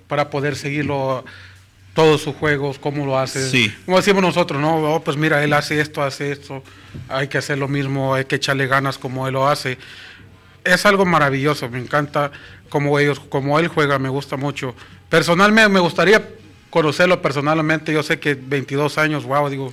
para 0.08 0.30
poder 0.30 0.56
seguirlo 0.56 1.26
todos 1.95 2.21
sus 2.21 2.36
juegos, 2.36 2.77
cómo 2.77 3.05
lo 3.05 3.17
hace. 3.17 3.49
Sí. 3.49 3.73
Como 3.86 3.97
decimos 3.97 4.21
nosotros, 4.21 4.62
¿no? 4.62 4.75
Oh, 4.93 4.99
pues 4.99 5.15
mira, 5.15 5.41
él 5.43 5.53
hace 5.53 5.79
esto, 5.79 6.03
hace 6.03 6.34
esto, 6.34 6.62
hay 7.08 7.29
que 7.29 7.38
hacer 7.38 7.58
lo 7.58 7.69
mismo, 7.69 8.13
hay 8.13 8.25
que 8.25 8.36
echarle 8.36 8.67
ganas 8.67 8.97
como 8.97 9.25
él 9.27 9.34
lo 9.34 9.47
hace. 9.47 9.77
Es 10.65 10.86
algo 10.86 11.05
maravilloso, 11.05 11.69
me 11.69 11.79
encanta 11.79 12.31
como 12.67 12.99
ellos, 12.99 13.21
como 13.21 13.58
él 13.60 13.69
juega, 13.69 13.97
me 13.97 14.10
gusta 14.10 14.36
mucho. 14.36 14.75
Personalmente 15.10 15.69
me 15.69 15.79
gustaría 15.79 16.21
conocerlo 16.69 17.21
personalmente, 17.21 17.93
yo 17.93 18.03
sé 18.03 18.19
que 18.19 18.36
22 18.36 18.97
años, 18.97 19.23
wow, 19.23 19.49
digo, 19.49 19.71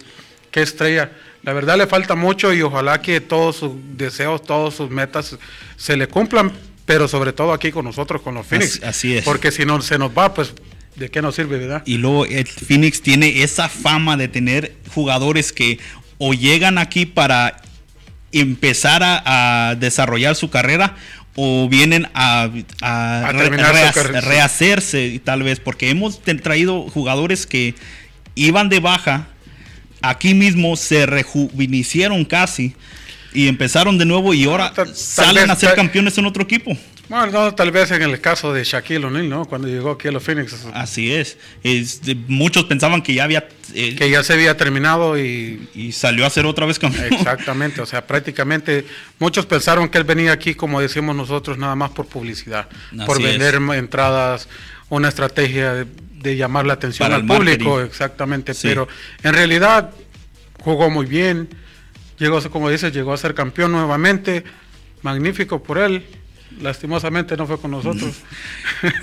qué 0.52 0.62
estrella. 0.62 1.10
La 1.42 1.52
verdad 1.52 1.76
le 1.76 1.88
falta 1.88 2.14
mucho 2.14 2.52
y 2.52 2.62
ojalá 2.62 3.02
que 3.02 3.20
todos 3.20 3.56
sus 3.56 3.72
deseos, 3.96 4.42
todas 4.42 4.74
sus 4.74 4.90
metas 4.90 5.36
se 5.76 5.96
le 5.96 6.06
cumplan, 6.06 6.52
pero 6.86 7.08
sobre 7.08 7.32
todo 7.32 7.52
aquí 7.52 7.72
con 7.72 7.84
nosotros, 7.84 8.22
con 8.22 8.34
los 8.34 8.46
Phoenix. 8.46 8.76
Así, 8.76 8.84
así 8.84 9.16
es. 9.16 9.24
Porque 9.24 9.50
si 9.50 9.66
no 9.66 9.82
se 9.82 9.98
nos 9.98 10.16
va, 10.16 10.32
pues 10.32 10.54
¿de 10.96 11.10
qué 11.10 11.22
nos 11.22 11.34
sirve, 11.34 11.58
verdad? 11.58 11.82
Y 11.86 11.98
luego 11.98 12.26
el 12.26 12.46
Phoenix 12.46 13.00
tiene 13.02 13.42
esa 13.42 13.68
fama 13.68 14.16
de 14.16 14.28
tener 14.28 14.74
jugadores 14.94 15.52
que 15.52 15.78
o 16.18 16.34
llegan 16.34 16.78
aquí 16.78 17.06
para 17.06 17.60
empezar 18.32 19.02
a, 19.02 19.70
a 19.70 19.74
desarrollar 19.74 20.36
su 20.36 20.50
carrera 20.50 20.96
o 21.34 21.68
vienen 21.68 22.06
a, 22.14 22.48
a, 22.82 23.32
re- 23.32 23.48
rehacerse 24.20 25.20
tal 25.24 25.42
vez, 25.42 25.60
porque 25.60 25.90
hemos 25.90 26.20
traído 26.22 26.82
jugadores 26.90 27.46
que 27.46 27.74
iban 28.34 28.68
de 28.68 28.80
baja, 28.80 29.28
aquí 30.02 30.34
mismo 30.34 30.76
se 30.76 31.06
rejuvenecieron 31.06 32.24
casi 32.24 32.74
y 33.34 33.48
empezaron 33.48 33.96
de 33.98 34.04
nuevo 34.04 34.34
y 34.34 34.44
ahora 34.44 34.72
salen 34.94 35.50
a 35.50 35.56
ser 35.56 35.70
campeones 35.74 36.18
en 36.18 36.26
otro 36.26 36.42
equipo. 36.42 36.76
Bueno, 37.12 37.54
tal 37.54 37.70
vez 37.72 37.90
en 37.90 38.00
el 38.00 38.22
caso 38.22 38.54
de 38.54 38.64
Shaquille 38.64 39.04
O'Neal, 39.04 39.28
¿no? 39.28 39.44
Cuando 39.44 39.68
llegó 39.68 39.90
aquí 39.90 40.08
a 40.08 40.12
los 40.12 40.22
Phoenix. 40.22 40.64
Así 40.72 41.12
es. 41.12 41.36
muchos 42.26 42.64
pensaban 42.64 43.02
que 43.02 43.12
ya 43.12 43.24
había... 43.24 43.46
Eh, 43.74 43.94
que 43.96 44.08
ya 44.08 44.24
se 44.24 44.32
había 44.32 44.56
terminado 44.56 45.18
y... 45.18 45.68
Y 45.74 45.92
salió 45.92 46.24
a 46.24 46.30
ser 46.30 46.46
otra 46.46 46.64
vez 46.64 46.78
campeón. 46.78 47.12
Exactamente, 47.12 47.82
o 47.82 47.86
sea, 47.86 48.06
prácticamente 48.06 48.86
muchos 49.18 49.44
pensaron 49.44 49.90
que 49.90 49.98
él 49.98 50.04
venía 50.04 50.32
aquí, 50.32 50.54
como 50.54 50.80
decimos 50.80 51.14
nosotros, 51.14 51.58
nada 51.58 51.74
más 51.76 51.90
por 51.90 52.06
publicidad, 52.06 52.66
por 53.04 53.22
vender 53.22 53.56
entradas, 53.74 54.48
una 54.88 55.08
estrategia 55.08 55.84
de, 55.84 56.36
llamar 56.36 56.64
la 56.64 56.72
atención 56.72 57.12
al 57.12 57.26
público, 57.26 57.82
exactamente, 57.82 58.54
pero 58.62 58.88
en 59.22 59.34
realidad 59.34 59.90
jugó 60.60 60.88
muy 60.88 61.04
bien, 61.04 61.46
llegó, 62.18 62.40
como 62.48 62.70
dices, 62.70 62.90
llegó 62.94 63.12
a 63.12 63.18
ser 63.18 63.34
campeón 63.34 63.72
nuevamente, 63.72 64.44
magnífico 65.02 65.62
por 65.62 65.76
él, 65.76 66.06
lastimosamente 66.60 67.36
no 67.36 67.46
fue 67.46 67.58
con 67.58 67.70
nosotros. 67.70 68.14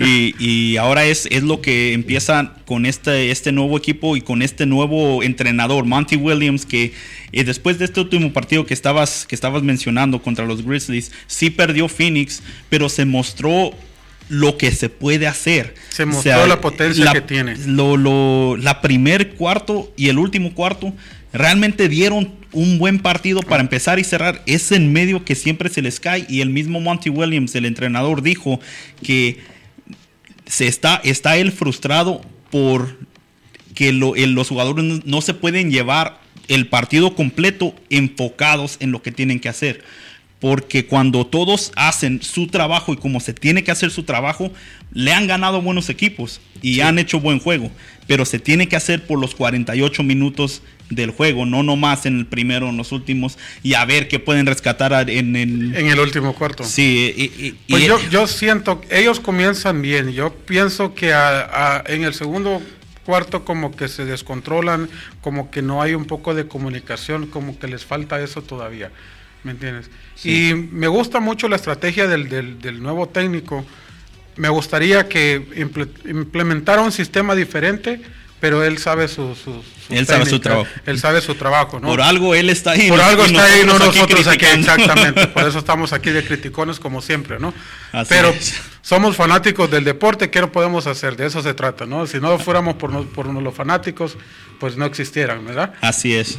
y, 0.00 0.76
ahora 0.76 1.04
es, 1.04 1.26
es 1.30 1.42
lo 1.42 1.60
que 1.60 1.92
empieza 1.92 2.54
con 2.66 2.86
este, 2.86 3.30
este 3.30 3.52
nuevo 3.52 3.76
equipo 3.76 4.16
y 4.16 4.20
con 4.20 4.42
este 4.42 4.66
nuevo 4.66 5.22
entrenador, 5.22 5.84
Monty 5.84 6.16
Williams, 6.16 6.66
que 6.66 6.92
eh, 7.32 7.44
después 7.44 7.78
de 7.78 7.86
este 7.86 8.00
último 8.00 8.32
partido 8.32 8.66
que 8.66 8.74
estabas, 8.74 9.26
que 9.26 9.34
estabas 9.34 9.62
mencionando 9.62 10.22
contra 10.22 10.46
los 10.46 10.64
Grizzlies, 10.64 11.12
sí 11.26 11.50
perdió 11.50 11.88
Phoenix, 11.88 12.42
pero 12.68 12.88
se 12.88 13.04
mostró 13.04 13.72
lo 14.28 14.56
que 14.56 14.70
se 14.70 14.88
puede 14.88 15.26
hacer. 15.26 15.74
Se 15.90 16.06
mostró 16.06 16.46
la 16.46 16.60
potencia 16.60 17.12
que 17.12 17.20
tiene. 17.20 17.56
Lo, 17.66 17.96
lo, 17.96 18.56
la 18.56 18.80
primer 18.80 19.30
cuarto 19.30 19.92
y 19.96 20.08
el 20.08 20.18
último 20.18 20.54
cuarto 20.54 20.92
realmente 21.32 21.88
dieron 21.88 22.32
un 22.52 22.78
buen 22.78 22.98
partido 22.98 23.42
para 23.42 23.62
empezar 23.62 23.98
y 23.98 24.04
cerrar. 24.04 24.42
Es 24.46 24.72
en 24.72 24.92
medio 24.92 25.24
que 25.24 25.34
siempre 25.34 25.68
se 25.68 25.82
les 25.82 26.00
cae. 26.00 26.26
Y 26.28 26.40
el 26.40 26.50
mismo 26.50 26.80
Monty 26.80 27.10
Williams, 27.10 27.54
el 27.54 27.66
entrenador, 27.66 28.22
dijo 28.22 28.60
que 29.02 29.38
se 30.46 30.66
está, 30.66 31.00
está 31.04 31.36
él 31.36 31.52
frustrado 31.52 32.22
por 32.50 32.98
que 33.74 33.92
los 33.92 34.48
jugadores 34.48 35.04
no 35.04 35.20
se 35.20 35.32
pueden 35.32 35.70
llevar 35.70 36.20
el 36.48 36.66
partido 36.66 37.14
completo 37.14 37.74
enfocados 37.88 38.76
en 38.80 38.90
lo 38.90 39.02
que 39.02 39.12
tienen 39.12 39.38
que 39.38 39.48
hacer. 39.48 39.84
Porque 40.40 40.86
cuando 40.86 41.26
todos 41.26 41.70
hacen 41.76 42.22
su 42.22 42.46
trabajo 42.46 42.92
y 42.92 42.96
como 42.96 43.20
se 43.20 43.34
tiene 43.34 43.62
que 43.62 43.70
hacer 43.70 43.90
su 43.90 44.04
trabajo, 44.04 44.50
le 44.92 45.12
han 45.12 45.26
ganado 45.26 45.60
buenos 45.60 45.90
equipos 45.90 46.40
y 46.62 46.80
han 46.80 46.98
hecho 46.98 47.20
buen 47.20 47.40
juego. 47.40 47.70
Pero 48.06 48.24
se 48.24 48.38
tiene 48.38 48.68
que 48.68 48.76
hacer 48.76 49.06
por 49.06 49.20
los 49.20 49.34
48 49.34 50.02
minutos 50.02 50.62
del 50.90 51.10
juego, 51.10 51.46
no 51.46 51.62
nomás 51.62 52.04
en 52.06 52.18
el 52.18 52.26
primero, 52.26 52.68
en 52.68 52.76
los 52.76 52.92
últimos, 52.92 53.38
y 53.62 53.74
a 53.74 53.84
ver 53.84 54.08
qué 54.08 54.18
pueden 54.18 54.46
rescatar 54.46 55.08
en 55.08 55.36
el... 55.36 55.74
En 55.76 55.86
el 55.86 56.00
último 56.00 56.34
cuarto. 56.34 56.64
Sí. 56.64 57.14
Y, 57.16 57.52
pues 57.70 57.84
yo, 57.84 57.98
yo 58.10 58.26
siento, 58.26 58.80
ellos 58.90 59.20
comienzan 59.20 59.82
bien, 59.82 60.10
yo 60.12 60.34
pienso 60.34 60.94
que 60.94 61.14
en 61.86 62.04
el 62.04 62.14
segundo 62.14 62.60
cuarto 63.04 63.44
como 63.44 63.74
que 63.74 63.88
se 63.88 64.04
descontrolan, 64.04 64.90
como 65.20 65.50
que 65.50 65.62
no 65.62 65.80
hay 65.80 65.94
un 65.94 66.04
poco 66.04 66.34
de 66.34 66.46
comunicación, 66.46 67.26
como 67.26 67.58
que 67.58 67.68
les 67.68 67.84
falta 67.84 68.20
eso 68.20 68.42
todavía, 68.42 68.90
¿me 69.44 69.52
entiendes? 69.52 69.90
Y 70.24 70.54
me 70.54 70.88
gusta 70.88 71.20
mucho 71.20 71.48
la 71.48 71.56
estrategia 71.56 72.06
del, 72.06 72.28
del 72.60 72.82
nuevo 72.82 73.08
técnico, 73.08 73.64
me 74.36 74.48
gustaría 74.48 75.08
que 75.08 75.44
implementara 76.06 76.82
un 76.82 76.92
sistema 76.92 77.34
diferente, 77.34 78.00
pero 78.40 78.64
él 78.64 78.78
sabe 78.78 79.06
su, 79.06 79.34
su, 79.34 79.62
él 79.90 80.06
sabe 80.06 80.24
su 80.24 80.40
trabajo. 80.40 80.66
Él 80.86 80.98
sabe 80.98 81.20
su 81.20 81.34
trabajo, 81.34 81.78
¿no? 81.78 81.88
Por 81.88 82.00
algo 82.00 82.34
él 82.34 82.48
está 82.48 82.70
ahí. 82.70 82.88
Por 82.88 83.00
algo 83.00 83.24
está 83.24 83.44
ahí, 83.44 83.64
no 83.66 83.78
nosotros 83.78 84.26
aquí, 84.26 84.46
exactamente. 84.46 85.26
Por 85.34 85.46
eso 85.46 85.58
estamos 85.58 85.92
aquí 85.92 86.10
de 86.10 86.24
criticones 86.24 86.80
como 86.80 87.02
siempre, 87.02 87.38
¿no? 87.38 87.52
pero 88.08 88.32
somos 88.80 89.14
fanáticos 89.14 89.70
del 89.70 89.84
deporte, 89.84 90.30
¿qué 90.30 90.40
no 90.40 90.50
podemos 90.50 90.86
hacer? 90.86 91.16
De 91.16 91.26
eso 91.26 91.42
se 91.42 91.52
trata, 91.52 91.84
¿no? 91.84 92.06
Si 92.06 92.18
no 92.18 92.38
fuéramos 92.38 92.76
por, 92.76 93.06
por 93.08 93.26
los 93.26 93.54
fanáticos, 93.54 94.16
pues 94.58 94.76
no 94.76 94.86
existieran, 94.86 95.44
¿verdad? 95.44 95.74
Así 95.82 96.14
es. 96.14 96.38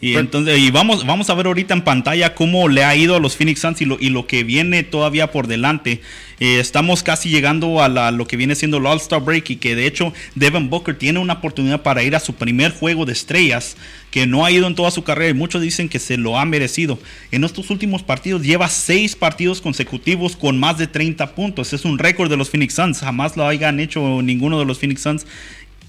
Y 0.00 0.16
entonces, 0.16 0.58
y 0.58 0.70
vamos, 0.70 1.04
vamos 1.04 1.28
a 1.28 1.34
ver 1.34 1.46
ahorita 1.46 1.74
en 1.74 1.82
pantalla 1.82 2.34
cómo 2.34 2.68
le 2.68 2.84
ha 2.84 2.96
ido 2.96 3.16
a 3.16 3.20
los 3.20 3.36
Phoenix 3.36 3.60
Suns 3.60 3.82
y 3.82 3.84
lo, 3.84 3.98
y 4.00 4.08
lo 4.08 4.26
que 4.26 4.44
viene 4.44 4.82
todavía 4.82 5.30
por 5.30 5.46
delante. 5.46 6.00
Eh, 6.40 6.58
estamos 6.58 7.02
casi 7.02 7.28
llegando 7.28 7.82
a 7.82 8.10
lo 8.10 8.26
que 8.26 8.38
viene 8.38 8.54
siendo 8.54 8.78
el 8.78 8.86
All-Star 8.86 9.20
Break 9.20 9.50
y 9.50 9.56
que 9.56 9.76
de 9.76 9.86
hecho 9.86 10.14
Devin 10.34 10.70
Booker 10.70 10.96
tiene 10.96 11.18
una 11.18 11.34
oportunidad 11.34 11.82
para 11.82 12.02
ir 12.02 12.16
a 12.16 12.20
su 12.20 12.34
primer 12.34 12.72
juego 12.72 13.04
de 13.04 13.12
estrellas 13.12 13.76
que 14.10 14.26
no 14.26 14.46
ha 14.46 14.50
ido 14.50 14.66
en 14.66 14.74
toda 14.74 14.90
su 14.90 15.04
carrera 15.04 15.30
y 15.30 15.34
muchos 15.34 15.60
dicen 15.60 15.90
que 15.90 15.98
se 15.98 16.16
lo 16.16 16.38
ha 16.38 16.46
merecido. 16.46 16.98
En 17.30 17.44
estos 17.44 17.68
últimos 17.68 18.02
partidos 18.02 18.42
lleva 18.42 18.70
seis 18.70 19.14
partidos 19.14 19.60
consecutivos 19.60 20.34
con 20.34 20.58
más 20.58 20.78
de 20.78 20.86
30 20.86 21.34
puntos. 21.34 21.74
Es 21.74 21.84
un 21.84 21.98
récord 21.98 22.30
de 22.30 22.38
los 22.38 22.48
Phoenix 22.48 22.72
Suns. 22.72 23.00
Jamás 23.00 23.36
lo 23.36 23.46
hayan 23.46 23.78
hecho 23.78 24.22
ninguno 24.22 24.58
de 24.58 24.64
los 24.64 24.78
Phoenix 24.78 25.02
Suns 25.02 25.26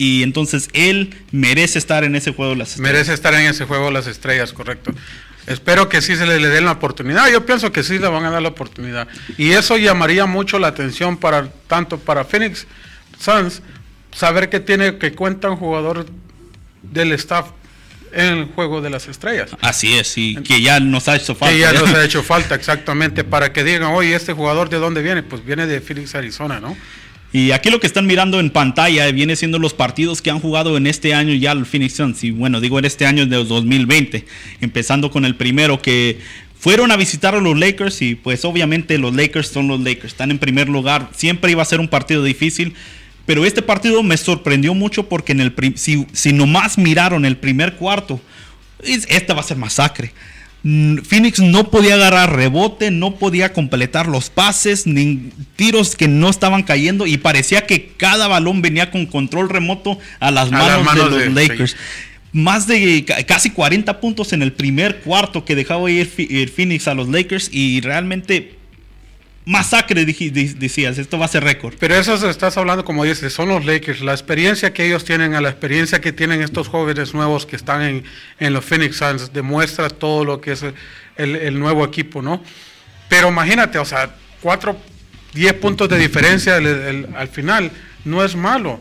y 0.01 0.23
entonces 0.23 0.67
él 0.73 1.13
merece 1.31 1.77
estar 1.77 2.03
en 2.03 2.15
ese 2.15 2.33
juego 2.33 2.53
de 2.53 2.57
las 2.57 2.69
estrellas. 2.69 2.91
Merece 2.91 3.13
estar 3.13 3.35
en 3.35 3.45
ese 3.45 3.65
juego 3.65 3.85
de 3.85 3.91
las 3.91 4.07
estrellas, 4.07 4.51
correcto. 4.51 4.91
Espero 5.45 5.89
que 5.89 6.01
sí 6.01 6.15
se 6.15 6.25
le, 6.25 6.39
den 6.39 6.65
la 6.65 6.71
oportunidad. 6.71 7.31
Yo 7.31 7.45
pienso 7.45 7.71
que 7.71 7.83
sí 7.83 7.99
le 7.99 8.07
van 8.07 8.25
a 8.25 8.31
dar 8.31 8.41
la 8.41 8.47
oportunidad. 8.47 9.07
Y 9.37 9.51
eso 9.51 9.77
llamaría 9.77 10.25
mucho 10.25 10.57
la 10.57 10.69
atención 10.69 11.17
para 11.17 11.51
tanto 11.67 11.99
para 11.99 12.25
Phoenix 12.25 12.65
Suns, 13.19 13.61
saber 14.11 14.49
que 14.49 14.59
tiene 14.59 14.97
que 14.97 15.13
cuenta 15.13 15.51
un 15.51 15.57
jugador 15.57 16.07
del 16.81 17.11
staff 17.11 17.51
en 18.11 18.39
el 18.39 18.45
juego 18.45 18.81
de 18.81 18.89
las 18.89 19.07
estrellas. 19.07 19.51
Así 19.61 19.99
es, 19.99 20.17
y 20.17 20.33
que 20.37 20.63
ya 20.63 20.79
nos 20.79 21.09
ha 21.09 21.15
hecho 21.15 21.35
falta. 21.35 21.53
Que 21.53 21.59
ya 21.59 21.73
nos 21.73 21.93
ha 21.93 22.03
hecho 22.03 22.23
falta, 22.33 22.55
exactamente, 22.55 23.23
para 23.23 23.53
que 23.53 23.63
digan, 23.63 23.83
oye, 23.83 24.15
este 24.15 24.33
jugador 24.33 24.67
de 24.69 24.77
dónde 24.77 25.03
viene, 25.03 25.21
pues 25.21 25.45
viene 25.45 25.67
de 25.67 25.79
Phoenix, 25.79 26.15
Arizona, 26.15 26.59
¿no? 26.59 26.75
Y 27.33 27.51
aquí 27.51 27.69
lo 27.69 27.79
que 27.79 27.87
están 27.87 28.07
mirando 28.07 28.39
en 28.39 28.49
pantalla 28.49 29.09
viene 29.11 29.35
siendo 29.35 29.57
los 29.57 29.73
partidos 29.73 30.21
que 30.21 30.29
han 30.31 30.39
jugado 30.39 30.75
en 30.75 30.85
este 30.85 31.13
año 31.13 31.33
ya 31.33 31.53
el 31.53 31.65
Phoenix 31.65 31.93
Suns. 31.93 32.23
Y 32.23 32.31
bueno, 32.31 32.59
digo 32.59 32.77
en 32.77 32.85
este 32.85 33.05
año 33.05 33.25
de 33.25 33.43
2020, 33.43 34.25
empezando 34.59 35.11
con 35.11 35.23
el 35.23 35.35
primero 35.35 35.81
que 35.81 36.19
fueron 36.59 36.91
a 36.91 36.97
visitar 36.97 37.33
a 37.33 37.41
los 37.41 37.57
Lakers 37.57 38.01
y 38.01 38.15
pues 38.15 38.43
obviamente 38.45 38.97
los 38.97 39.15
Lakers 39.15 39.47
son 39.47 39.67
los 39.67 39.79
Lakers, 39.79 40.13
están 40.13 40.29
en 40.29 40.37
primer 40.37 40.69
lugar, 40.69 41.09
siempre 41.15 41.51
iba 41.51 41.63
a 41.63 41.65
ser 41.65 41.79
un 41.79 41.87
partido 41.87 42.23
difícil, 42.23 42.75
pero 43.25 43.45
este 43.45 43.63
partido 43.63 44.03
me 44.03 44.15
sorprendió 44.15 44.75
mucho 44.75 45.09
porque 45.09 45.33
si, 45.75 46.05
si 46.11 46.33
nomás 46.33 46.77
miraron 46.77 47.25
el 47.25 47.37
primer 47.37 47.77
cuarto, 47.77 48.21
esta 48.83 49.33
va 49.33 49.39
a 49.39 49.43
ser 49.43 49.57
masacre. 49.57 50.13
Phoenix 50.63 51.39
no 51.39 51.71
podía 51.71 51.95
agarrar 51.95 52.35
rebote, 52.35 52.91
no 52.91 53.15
podía 53.15 53.51
completar 53.51 54.07
los 54.07 54.29
pases, 54.29 54.85
ni 54.85 55.31
tiros 55.55 55.95
que 55.95 56.07
no 56.07 56.29
estaban 56.29 56.61
cayendo 56.61 57.07
y 57.07 57.17
parecía 57.17 57.65
que 57.65 57.93
cada 57.97 58.27
balón 58.27 58.61
venía 58.61 58.91
con 58.91 59.07
control 59.07 59.49
remoto 59.49 59.97
a 60.19 60.29
las 60.29 60.51
manos, 60.51 60.95
de 60.95 61.25
los 61.25 61.33
Lakers. 61.33 61.75
Más 62.31 62.67
de 62.67 63.03
casi 63.27 63.49
40 63.49 63.99
puntos 63.99 64.33
en 64.33 64.41
el 64.41 64.53
primer 64.53 64.99
cuarto 64.99 65.43
que 65.45 65.55
dejaba 65.55 65.89
ir 65.89 66.07
Phoenix 66.55 66.87
a 66.87 66.93
los 66.93 67.09
Lakers 67.09 67.49
y 67.51 67.81
realmente 67.81 68.60
masacre, 69.45 70.05
decías, 70.05 70.97
esto 70.97 71.17
va 71.17 71.25
a 71.25 71.29
ser 71.29 71.43
récord. 71.43 71.73
Pero 71.79 71.95
eso 71.95 72.29
estás 72.29 72.57
hablando, 72.57 72.85
como 72.85 73.03
dices, 73.03 73.33
son 73.33 73.49
los 73.49 73.65
Lakers, 73.65 74.01
la 74.01 74.11
experiencia 74.11 74.73
que 74.73 74.85
ellos 74.85 75.03
tienen, 75.03 75.33
a 75.33 75.41
la 75.41 75.49
experiencia 75.49 75.99
que 75.99 76.11
tienen 76.11 76.41
estos 76.41 76.67
jóvenes 76.67 77.13
nuevos 77.13 77.45
que 77.45 77.55
están 77.55 77.81
en, 77.81 78.03
en 78.39 78.53
los 78.53 78.63
Phoenix 78.63 78.97
Suns, 78.97 79.33
demuestra 79.33 79.89
todo 79.89 80.25
lo 80.25 80.41
que 80.41 80.51
es 80.51 80.63
el, 81.17 81.59
nuevo 81.59 81.83
equipo, 81.83 82.21
¿no? 82.21 82.43
Pero 83.09 83.29
imagínate, 83.29 83.77
o 83.79 83.85
sea, 83.85 84.15
cuatro, 84.41 84.77
diez 85.33 85.53
puntos 85.53 85.89
de 85.89 85.97
diferencia 85.97 86.55
al 86.55 87.27
final, 87.27 87.71
no 88.05 88.23
es 88.23 88.35
malo. 88.35 88.79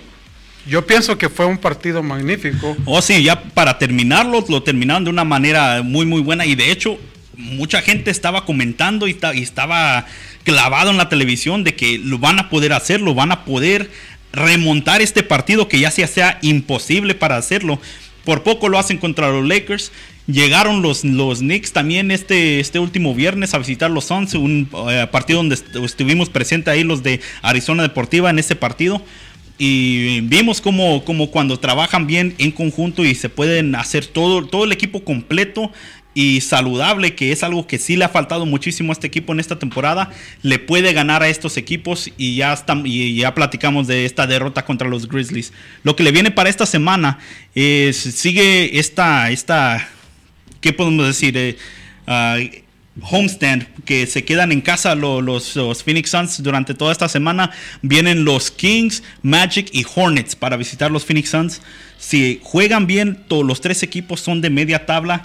Yo 0.66 0.86
pienso 0.86 1.16
que 1.16 1.30
fue 1.30 1.46
un 1.46 1.56
partido 1.56 2.02
magnífico. 2.02 2.76
Oh, 2.84 3.00
sí, 3.00 3.22
ya 3.22 3.42
para 3.42 3.78
terminarlo, 3.78 4.44
lo 4.48 4.62
terminaron 4.62 5.04
de 5.04 5.10
una 5.10 5.24
manera 5.24 5.82
muy, 5.82 6.04
muy 6.04 6.20
buena. 6.20 6.44
Y 6.44 6.54
de 6.54 6.70
hecho, 6.70 6.98
mucha 7.34 7.80
gente 7.80 8.10
estaba 8.10 8.44
comentando 8.44 9.08
y, 9.08 9.18
y 9.34 9.42
estaba 9.42 10.06
clavado 10.44 10.90
en 10.90 10.96
la 10.96 11.08
televisión 11.08 11.64
de 11.64 11.74
que 11.74 11.98
lo 11.98 12.18
van 12.18 12.38
a 12.38 12.48
poder 12.48 12.72
hacer, 12.72 13.00
lo 13.00 13.14
van 13.14 13.32
a 13.32 13.44
poder 13.44 13.90
remontar 14.32 15.02
este 15.02 15.22
partido 15.22 15.68
que 15.68 15.80
ya 15.80 15.90
sea, 15.90 16.06
sea 16.06 16.38
imposible 16.42 17.14
para 17.14 17.36
hacerlo. 17.36 17.80
Por 18.24 18.42
poco 18.42 18.68
lo 18.68 18.78
hacen 18.78 18.98
contra 18.98 19.30
los 19.30 19.46
Lakers. 19.46 19.92
Llegaron 20.26 20.82
los, 20.82 21.04
los 21.04 21.40
Knicks 21.40 21.72
también 21.72 22.10
este, 22.10 22.60
este 22.60 22.78
último 22.78 23.14
viernes 23.14 23.54
a 23.54 23.58
visitar 23.58 23.90
los 23.90 24.04
Suns, 24.04 24.34
un 24.34 24.68
eh, 24.88 25.06
partido 25.10 25.38
donde 25.38 25.58
estuvimos 25.84 26.28
presentes 26.28 26.72
ahí 26.72 26.84
los 26.84 27.02
de 27.02 27.20
Arizona 27.42 27.82
Deportiva 27.82 28.30
en 28.30 28.38
ese 28.38 28.54
partido. 28.54 29.02
Y 29.58 30.20
vimos 30.22 30.60
como, 30.60 31.04
como 31.04 31.30
cuando 31.30 31.58
trabajan 31.58 32.06
bien 32.06 32.34
en 32.38 32.50
conjunto 32.50 33.04
y 33.04 33.14
se 33.14 33.28
pueden 33.28 33.74
hacer 33.74 34.06
todo, 34.06 34.46
todo 34.46 34.64
el 34.64 34.72
equipo 34.72 35.04
completo 35.04 35.70
y 36.14 36.40
saludable, 36.40 37.14
que 37.14 37.32
es 37.32 37.42
algo 37.42 37.66
que 37.66 37.78
sí 37.78 37.96
le 37.96 38.04
ha 38.04 38.08
faltado 38.08 38.46
muchísimo 38.46 38.92
a 38.92 38.94
este 38.94 39.06
equipo 39.06 39.32
en 39.32 39.40
esta 39.40 39.58
temporada, 39.58 40.10
le 40.42 40.58
puede 40.58 40.92
ganar 40.92 41.22
a 41.22 41.28
estos 41.28 41.56
equipos 41.56 42.10
y 42.16 42.36
ya, 42.36 42.54
ya 42.84 43.34
platicamos 43.34 43.86
de 43.86 44.04
esta 44.04 44.26
derrota 44.26 44.64
contra 44.64 44.88
los 44.88 45.08
Grizzlies. 45.08 45.52
Lo 45.82 45.96
que 45.96 46.02
le 46.02 46.12
viene 46.12 46.30
para 46.30 46.50
esta 46.50 46.66
semana 46.66 47.18
es, 47.54 47.96
sigue 47.96 48.78
esta, 48.78 49.30
esta 49.30 49.88
¿qué 50.60 50.72
podemos 50.72 51.06
decir? 51.06 51.36
Eh, 51.36 51.56
ah, 52.06 52.38
homestand 53.02 53.66
que 53.84 54.06
se 54.06 54.24
quedan 54.24 54.52
en 54.52 54.60
casa 54.60 54.94
los, 54.94 55.54
Phoenix 55.84 56.10
Suns 56.10 56.42
durante 56.42 56.74
toda 56.74 56.92
esta 56.92 57.08
semana. 57.08 57.50
Vienen 57.82 58.24
los 58.24 58.50
Kings, 58.50 59.02
Magic 59.22 59.68
y 59.72 59.84
Hornets 59.94 60.36
para 60.36 60.56
visitar 60.56 60.90
los 60.90 61.04
Phoenix 61.04 61.30
Suns. 61.30 61.62
Si 61.98 62.40
juegan 62.42 62.86
bien, 62.86 63.24
todos 63.28 63.44
los 63.44 63.60
tres 63.60 63.82
equipos 63.82 64.20
son 64.20 64.40
de 64.40 64.50
media 64.50 64.86
tabla. 64.86 65.22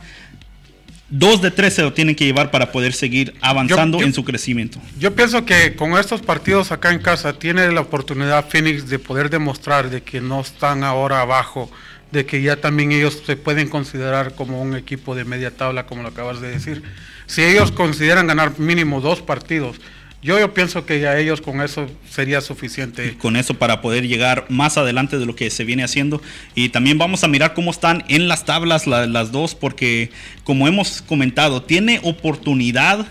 Dos 1.18 1.42
de 1.42 1.50
tres 1.50 1.74
se 1.74 1.82
lo 1.82 1.94
tienen 1.94 2.14
que 2.14 2.26
llevar 2.26 2.52
para 2.52 2.74
poder 2.74 2.92
seguir 2.92 3.34
avanzando 3.40 4.02
en 4.02 4.14
su 4.14 4.26
crecimiento. 4.26 4.82
Yo 5.00 5.16
pienso 5.16 5.46
que 5.46 5.74
con 5.78 5.98
estos 5.98 6.22
partidos 6.22 6.74
acá 6.74 6.92
en 6.92 7.00
casa 7.00 7.32
tiene 7.32 7.72
la 7.72 7.80
oportunidad 7.80 8.50
Phoenix 8.50 8.90
de 8.90 9.00
poder 9.00 9.30
demostrar 9.30 9.90
de 9.90 10.04
que 10.04 10.20
no 10.20 10.42
están 10.42 10.84
ahora 10.84 11.22
abajo, 11.22 11.72
de 12.12 12.26
que 12.26 12.42
ya 12.42 12.58
también 12.58 12.92
ellos 12.92 13.24
se 13.26 13.38
pueden 13.38 13.70
considerar 13.70 14.36
como 14.36 14.62
un 14.62 14.76
equipo 14.76 15.16
de 15.16 15.24
media 15.24 15.52
tabla, 15.52 15.86
como 15.86 16.02
lo 16.02 16.10
acabas 16.10 16.42
de 16.42 16.50
decir 16.50 16.84
si 17.28 17.44
ellos 17.44 17.72
consideran 17.72 18.28
ganar 18.28 18.60
mínimo 18.60 19.00
dos 19.00 19.22
partidos, 19.22 19.78
yo, 20.26 20.40
yo 20.40 20.56
pienso 20.56 20.88
que 20.88 21.00
ya 21.00 21.20
ellos 21.20 21.40
con 21.40 21.62
eso 21.62 21.88
sería 22.10 22.42
suficiente. 22.42 23.16
con 23.16 23.36
eso 23.36 23.54
para 23.54 23.80
poder 23.82 24.08
llegar 24.08 24.48
más 24.50 24.76
adelante 24.76 25.20
de 25.20 25.26
lo 25.28 25.36
que 25.36 25.52
se 25.52 25.64
viene 25.64 25.84
haciendo. 25.84 26.20
Y 26.56 26.70
también 26.70 26.98
vamos 26.98 27.24
a 27.24 27.28
mirar 27.28 27.54
cómo 27.54 27.70
están 27.70 28.04
en 28.08 28.28
las 28.28 28.44
tablas 28.44 28.88
las 28.88 29.32
dos, 29.32 29.54
porque 29.54 30.10
como 30.44 30.68
hemos 30.68 31.04
comentado, 31.04 31.62
tiene 31.62 32.00
oportunidad, 32.02 33.06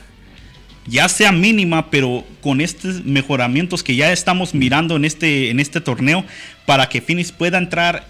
ya 0.89 1.09
sea 1.09 1.31
mínima, 1.31 1.89
pero 1.89 2.25
con 2.41 2.61
estos 2.61 3.05
mejoramientos 3.05 3.85
que 3.85 3.95
ya 3.95 4.13
estamos 4.13 4.53
mirando 4.53 4.97
en 4.97 5.05
este, 5.05 5.51
en 5.51 5.61
este 5.61 5.81
torneo, 5.81 6.25
para 6.67 6.89
que 6.89 7.01
Phoenix 7.01 7.31
pueda 7.31 7.59
entrar 7.59 8.09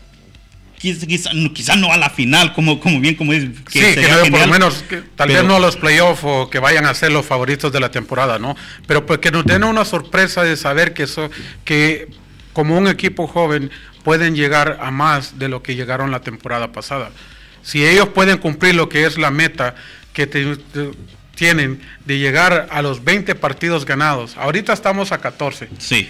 quizá, 0.93 1.77
no 1.77 1.93
a 1.93 1.97
la 1.97 2.11
final, 2.11 2.53
como, 2.53 2.79
como 2.79 3.01
bien 3.01 3.15
como 3.15 3.33
es. 3.33 3.45
Que 3.71 3.95
sí, 3.95 4.01
que 4.01 4.31
por 4.31 4.41
lo 4.41 4.47
menos, 4.47 4.85
tal 5.17 5.29
vez 5.29 5.45
no 5.45 5.57
a 5.57 5.61
los 5.61 5.77
playoffs 5.77 6.23
o 6.25 6.51
que 6.51 6.59
vayan 6.59 6.87
a 6.87 6.95
ser 6.95 7.13
los 7.13 7.25
favoritos 7.25 7.73
de 7.73 7.81
la 7.81 7.91
temporada, 7.91 8.39
¿no? 8.39 8.57
Pero 8.87 9.07
pues 9.07 9.19
que 9.21 9.31
nos 9.31 9.45
den 9.45 9.65
una 9.65 9.85
sorpresa 9.85 10.43
de 10.43 10.57
saber 10.57 10.93
que, 10.93 11.05
eso, 11.05 11.31
que 11.65 12.09
como 12.53 12.77
un 12.77 12.89
equipo 12.89 13.27
joven 13.27 13.71
pueden 14.03 14.37
llegar 14.37 14.79
a 14.81 14.91
más 14.91 15.39
de 15.39 15.49
lo 15.49 15.63
que 15.63 15.75
llegaron 15.75 16.11
la 16.11 16.21
temporada 16.21 16.73
pasada. 16.73 17.11
Si 17.63 17.85
ellos 17.85 18.09
pueden 18.11 18.39
cumplir 18.39 18.75
lo 18.75 18.89
que 18.89 19.07
es 19.07 19.17
la 19.17 19.31
meta 19.31 19.75
que 20.13 20.27
tienen 21.35 21.81
de 22.05 22.19
llegar 22.19 22.69
a 22.71 22.83
los 22.83 23.03
20 23.03 23.35
partidos 23.35 23.87
ganados, 23.87 24.37
ahorita 24.37 24.73
estamos 24.73 25.11
a 25.13 25.19
14. 25.19 25.69
Sí. 25.79 26.09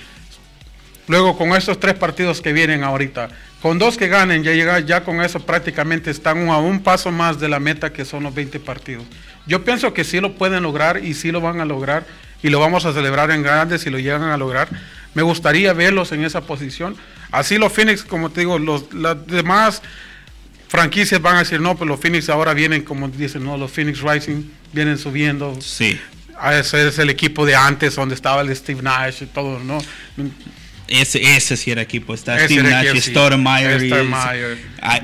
Luego 1.06 1.36
con 1.36 1.50
estos 1.54 1.78
tres 1.78 1.94
partidos 1.94 2.40
que 2.40 2.52
vienen 2.52 2.82
ahorita, 2.82 3.28
con 3.64 3.78
dos 3.78 3.96
que 3.96 4.08
ganen, 4.08 4.44
ya 4.44 4.52
llega, 4.52 4.78
ya 4.80 5.04
con 5.04 5.22
eso 5.22 5.40
prácticamente 5.40 6.10
están 6.10 6.50
a 6.50 6.58
un 6.58 6.82
paso 6.82 7.10
más 7.10 7.40
de 7.40 7.48
la 7.48 7.58
meta 7.58 7.94
que 7.94 8.04
son 8.04 8.24
los 8.24 8.34
20 8.34 8.60
partidos. 8.60 9.06
Yo 9.46 9.64
pienso 9.64 9.94
que 9.94 10.04
sí 10.04 10.20
lo 10.20 10.34
pueden 10.34 10.62
lograr 10.62 11.02
y 11.02 11.14
sí 11.14 11.32
lo 11.32 11.40
van 11.40 11.62
a 11.62 11.64
lograr 11.64 12.04
y 12.42 12.50
lo 12.50 12.60
vamos 12.60 12.84
a 12.84 12.92
celebrar 12.92 13.30
en 13.30 13.42
grande 13.42 13.78
si 13.78 13.88
lo 13.88 13.98
llegan 13.98 14.24
a 14.24 14.36
lograr. 14.36 14.68
Me 15.14 15.22
gustaría 15.22 15.72
verlos 15.72 16.12
en 16.12 16.26
esa 16.26 16.42
posición. 16.42 16.94
Así 17.30 17.56
los 17.56 17.72
Phoenix, 17.72 18.04
como 18.04 18.28
te 18.28 18.40
digo, 18.40 18.58
los, 18.58 18.92
las 18.92 19.26
demás 19.26 19.80
franquicias 20.68 21.22
van 21.22 21.36
a 21.36 21.38
decir, 21.38 21.58
no, 21.58 21.74
pues 21.74 21.88
los 21.88 21.98
Phoenix 21.98 22.28
ahora 22.28 22.52
vienen, 22.52 22.82
como 22.82 23.08
dicen, 23.08 23.44
no, 23.44 23.56
los 23.56 23.70
Phoenix 23.70 24.02
Rising 24.02 24.42
vienen 24.74 24.98
subiendo. 24.98 25.58
Sí. 25.62 25.98
Ese 26.52 26.88
es 26.88 26.98
el 26.98 27.08
equipo 27.08 27.46
de 27.46 27.56
antes, 27.56 27.94
donde 27.94 28.14
estaba 28.14 28.42
el 28.42 28.54
Steve 28.54 28.82
Nash 28.82 29.22
y 29.22 29.26
todo, 29.26 29.58
¿no? 29.60 29.78
Ese, 30.88 31.36
ese 31.36 31.56
sí 31.56 31.70
era 31.70 31.82
equipo. 31.82 32.14
Está 32.14 32.38
Steve 32.44 32.62
Nash, 32.62 33.00
Stoudemire. 33.00 33.90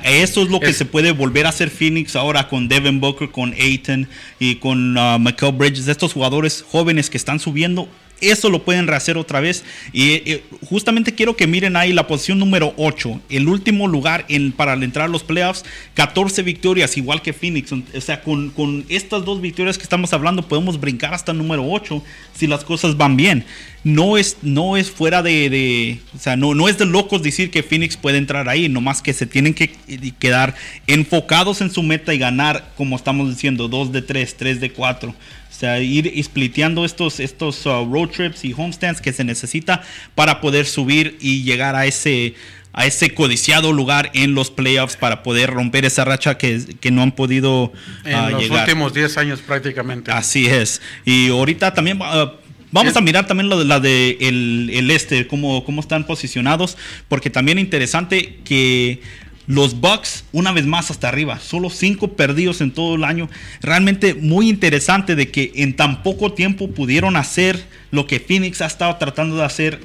Eso 0.03 0.43
es 0.43 0.49
lo 0.49 0.59
que 0.59 0.73
se 0.73 0.85
puede 0.85 1.11
volver 1.11 1.45
a 1.45 1.49
hacer 1.49 1.69
Phoenix 1.69 2.15
ahora 2.15 2.47
con 2.47 2.67
Devin 2.67 2.99
Booker, 2.99 3.29
con 3.31 3.53
Aiton 3.53 4.07
y 4.39 4.55
con 4.55 4.97
uh, 4.97 5.17
Michael 5.19 5.53
Bridges. 5.53 5.87
Estos 5.87 6.13
jugadores 6.13 6.63
jóvenes 6.69 7.09
que 7.09 7.17
están 7.17 7.39
subiendo 7.39 7.89
eso 8.21 8.49
lo 8.49 8.63
pueden 8.63 8.87
rehacer 8.87 9.17
otra 9.17 9.39
vez. 9.39 9.63
Y 9.91 10.11
eh, 10.31 10.43
justamente 10.69 11.13
quiero 11.13 11.35
que 11.35 11.47
miren 11.47 11.75
ahí 11.75 11.91
la 11.91 12.07
posición 12.07 12.39
número 12.39 12.73
8, 12.77 13.21
el 13.29 13.47
último 13.47 13.87
lugar 13.87 14.25
en, 14.29 14.51
para 14.51 14.73
entrar 14.73 15.05
a 15.05 15.09
los 15.09 15.23
playoffs, 15.23 15.65
14 15.95 16.43
victorias, 16.43 16.95
igual 16.97 17.21
que 17.21 17.33
Phoenix. 17.33 17.71
O 17.71 18.01
sea, 18.01 18.21
con, 18.21 18.51
con 18.51 18.85
estas 18.87 19.25
dos 19.25 19.41
victorias 19.41 19.77
que 19.77 19.83
estamos 19.83 20.13
hablando, 20.13 20.47
podemos 20.47 20.79
brincar 20.79 21.13
hasta 21.13 21.31
el 21.31 21.39
número 21.39 21.67
8 21.67 22.03
si 22.37 22.47
las 22.47 22.63
cosas 22.63 22.95
van 22.95 23.17
bien. 23.17 23.43
No 23.83 24.17
es, 24.17 24.37
no 24.43 24.77
es 24.77 24.91
fuera 24.91 25.23
de, 25.23 25.99
o 26.15 26.19
sea, 26.19 26.35
no, 26.35 26.53
no 26.53 26.69
es 26.69 26.77
de 26.77 26.85
locos 26.85 27.23
decir 27.23 27.49
que 27.49 27.63
Phoenix 27.63 27.97
puede 27.97 28.17
entrar 28.19 28.47
ahí, 28.47 28.69
nomás 28.69 29.01
que 29.01 29.13
se 29.13 29.25
tienen 29.25 29.53
que 29.55 29.71
quedar 30.19 30.53
enfocados 30.85 31.61
en 31.61 31.71
su 31.71 31.81
meta 31.81 32.13
y 32.13 32.19
ganar, 32.19 32.71
como 32.77 32.95
estamos 32.95 33.29
diciendo, 33.29 33.67
2 33.67 33.91
de 33.91 34.01
3, 34.03 34.37
3 34.37 34.61
de 34.61 34.71
4 34.71 35.15
sea, 35.61 35.79
ir 35.79 36.11
spliteando 36.23 36.83
estos, 36.83 37.19
estos 37.19 37.65
uh, 37.65 37.85
road 37.85 38.09
trips 38.09 38.43
y 38.43 38.53
homestands 38.53 38.99
que 38.99 39.13
se 39.13 39.23
necesita 39.23 39.83
para 40.15 40.41
poder 40.41 40.65
subir 40.65 41.17
y 41.21 41.43
llegar 41.43 41.75
a 41.75 41.85
ese, 41.85 42.33
a 42.73 42.87
ese 42.87 43.13
codiciado 43.13 43.71
lugar 43.71 44.09
en 44.15 44.33
los 44.33 44.49
playoffs 44.49 44.97
para 44.97 45.21
poder 45.21 45.51
romper 45.51 45.85
esa 45.85 46.03
racha 46.03 46.37
que, 46.37 46.65
no 46.91 47.03
han 47.03 47.11
podido 47.11 47.65
uh, 47.65 47.71
en 48.05 48.31
los 48.31 48.49
últimos 48.49 48.93
10 48.93 49.17
años 49.17 49.39
prácticamente. 49.41 50.11
Así 50.11 50.47
es. 50.47 50.81
Y 51.05 51.29
ahorita 51.29 51.73
también... 51.73 52.01
Uh, 52.01 52.40
vamos 52.71 52.95
a 52.95 53.01
mirar 53.01 53.27
también 53.27 53.49
lo 53.49 53.59
de 53.59 53.65
la 53.65 53.79
de 53.79 54.17
el, 54.21 54.89
este, 54.91 55.27
cómo, 55.27 55.63
cómo 55.63 55.81
están 55.81 56.05
posicionados, 56.05 56.77
porque 57.07 57.29
también 57.29 57.59
interesante 57.59 58.39
que 58.43 59.01
los 59.47 59.79
Bucks, 59.79 60.23
una 60.31 60.51
vez 60.51 60.65
más 60.65 60.91
hasta 60.91 61.09
arriba, 61.09 61.39
solo 61.39 61.69
cinco 61.69 62.13
perdidos 62.13 62.61
en 62.61 62.71
todo 62.71 62.95
el 62.95 63.03
año. 63.03 63.29
Realmente 63.61 64.13
muy 64.13 64.49
interesante 64.49 65.15
de 65.15 65.29
que 65.29 65.51
en 65.55 65.75
tan 65.75 66.03
poco 66.03 66.33
tiempo 66.33 66.69
pudieron 66.69 67.15
hacer 67.15 67.61
lo 67.91 68.07
que 68.07 68.19
Phoenix 68.19 68.61
ha 68.61 68.67
estado 68.67 68.95
tratando 68.97 69.37
de 69.37 69.43
hacer 69.43 69.81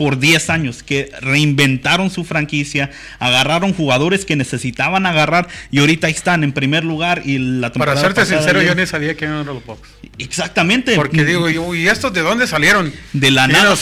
por 0.00 0.18
10 0.18 0.48
años, 0.48 0.82
que 0.82 1.12
reinventaron 1.20 2.08
su 2.08 2.24
franquicia, 2.24 2.88
agarraron 3.18 3.74
jugadores 3.74 4.24
que 4.24 4.34
necesitaban 4.34 5.04
agarrar 5.04 5.46
y 5.70 5.80
ahorita 5.80 6.08
están 6.08 6.42
en 6.42 6.52
primer 6.52 6.84
lugar 6.84 7.20
y 7.26 7.36
la 7.36 7.70
Para 7.70 7.94
serte 7.98 8.24
sincero, 8.24 8.62
yo 8.62 8.74
ni 8.74 8.86
sabía 8.86 9.14
que 9.14 9.26
eran 9.26 9.44
los 9.44 9.62
Bucks. 9.62 9.90
Exactamente. 10.16 10.96
Porque 10.96 11.22
digo, 11.26 11.74
¿y 11.74 11.86
estos 11.86 12.14
de 12.14 12.22
dónde 12.22 12.46
salieron? 12.46 12.90
De 13.12 13.30
la 13.30 13.46
nada. 13.46 13.76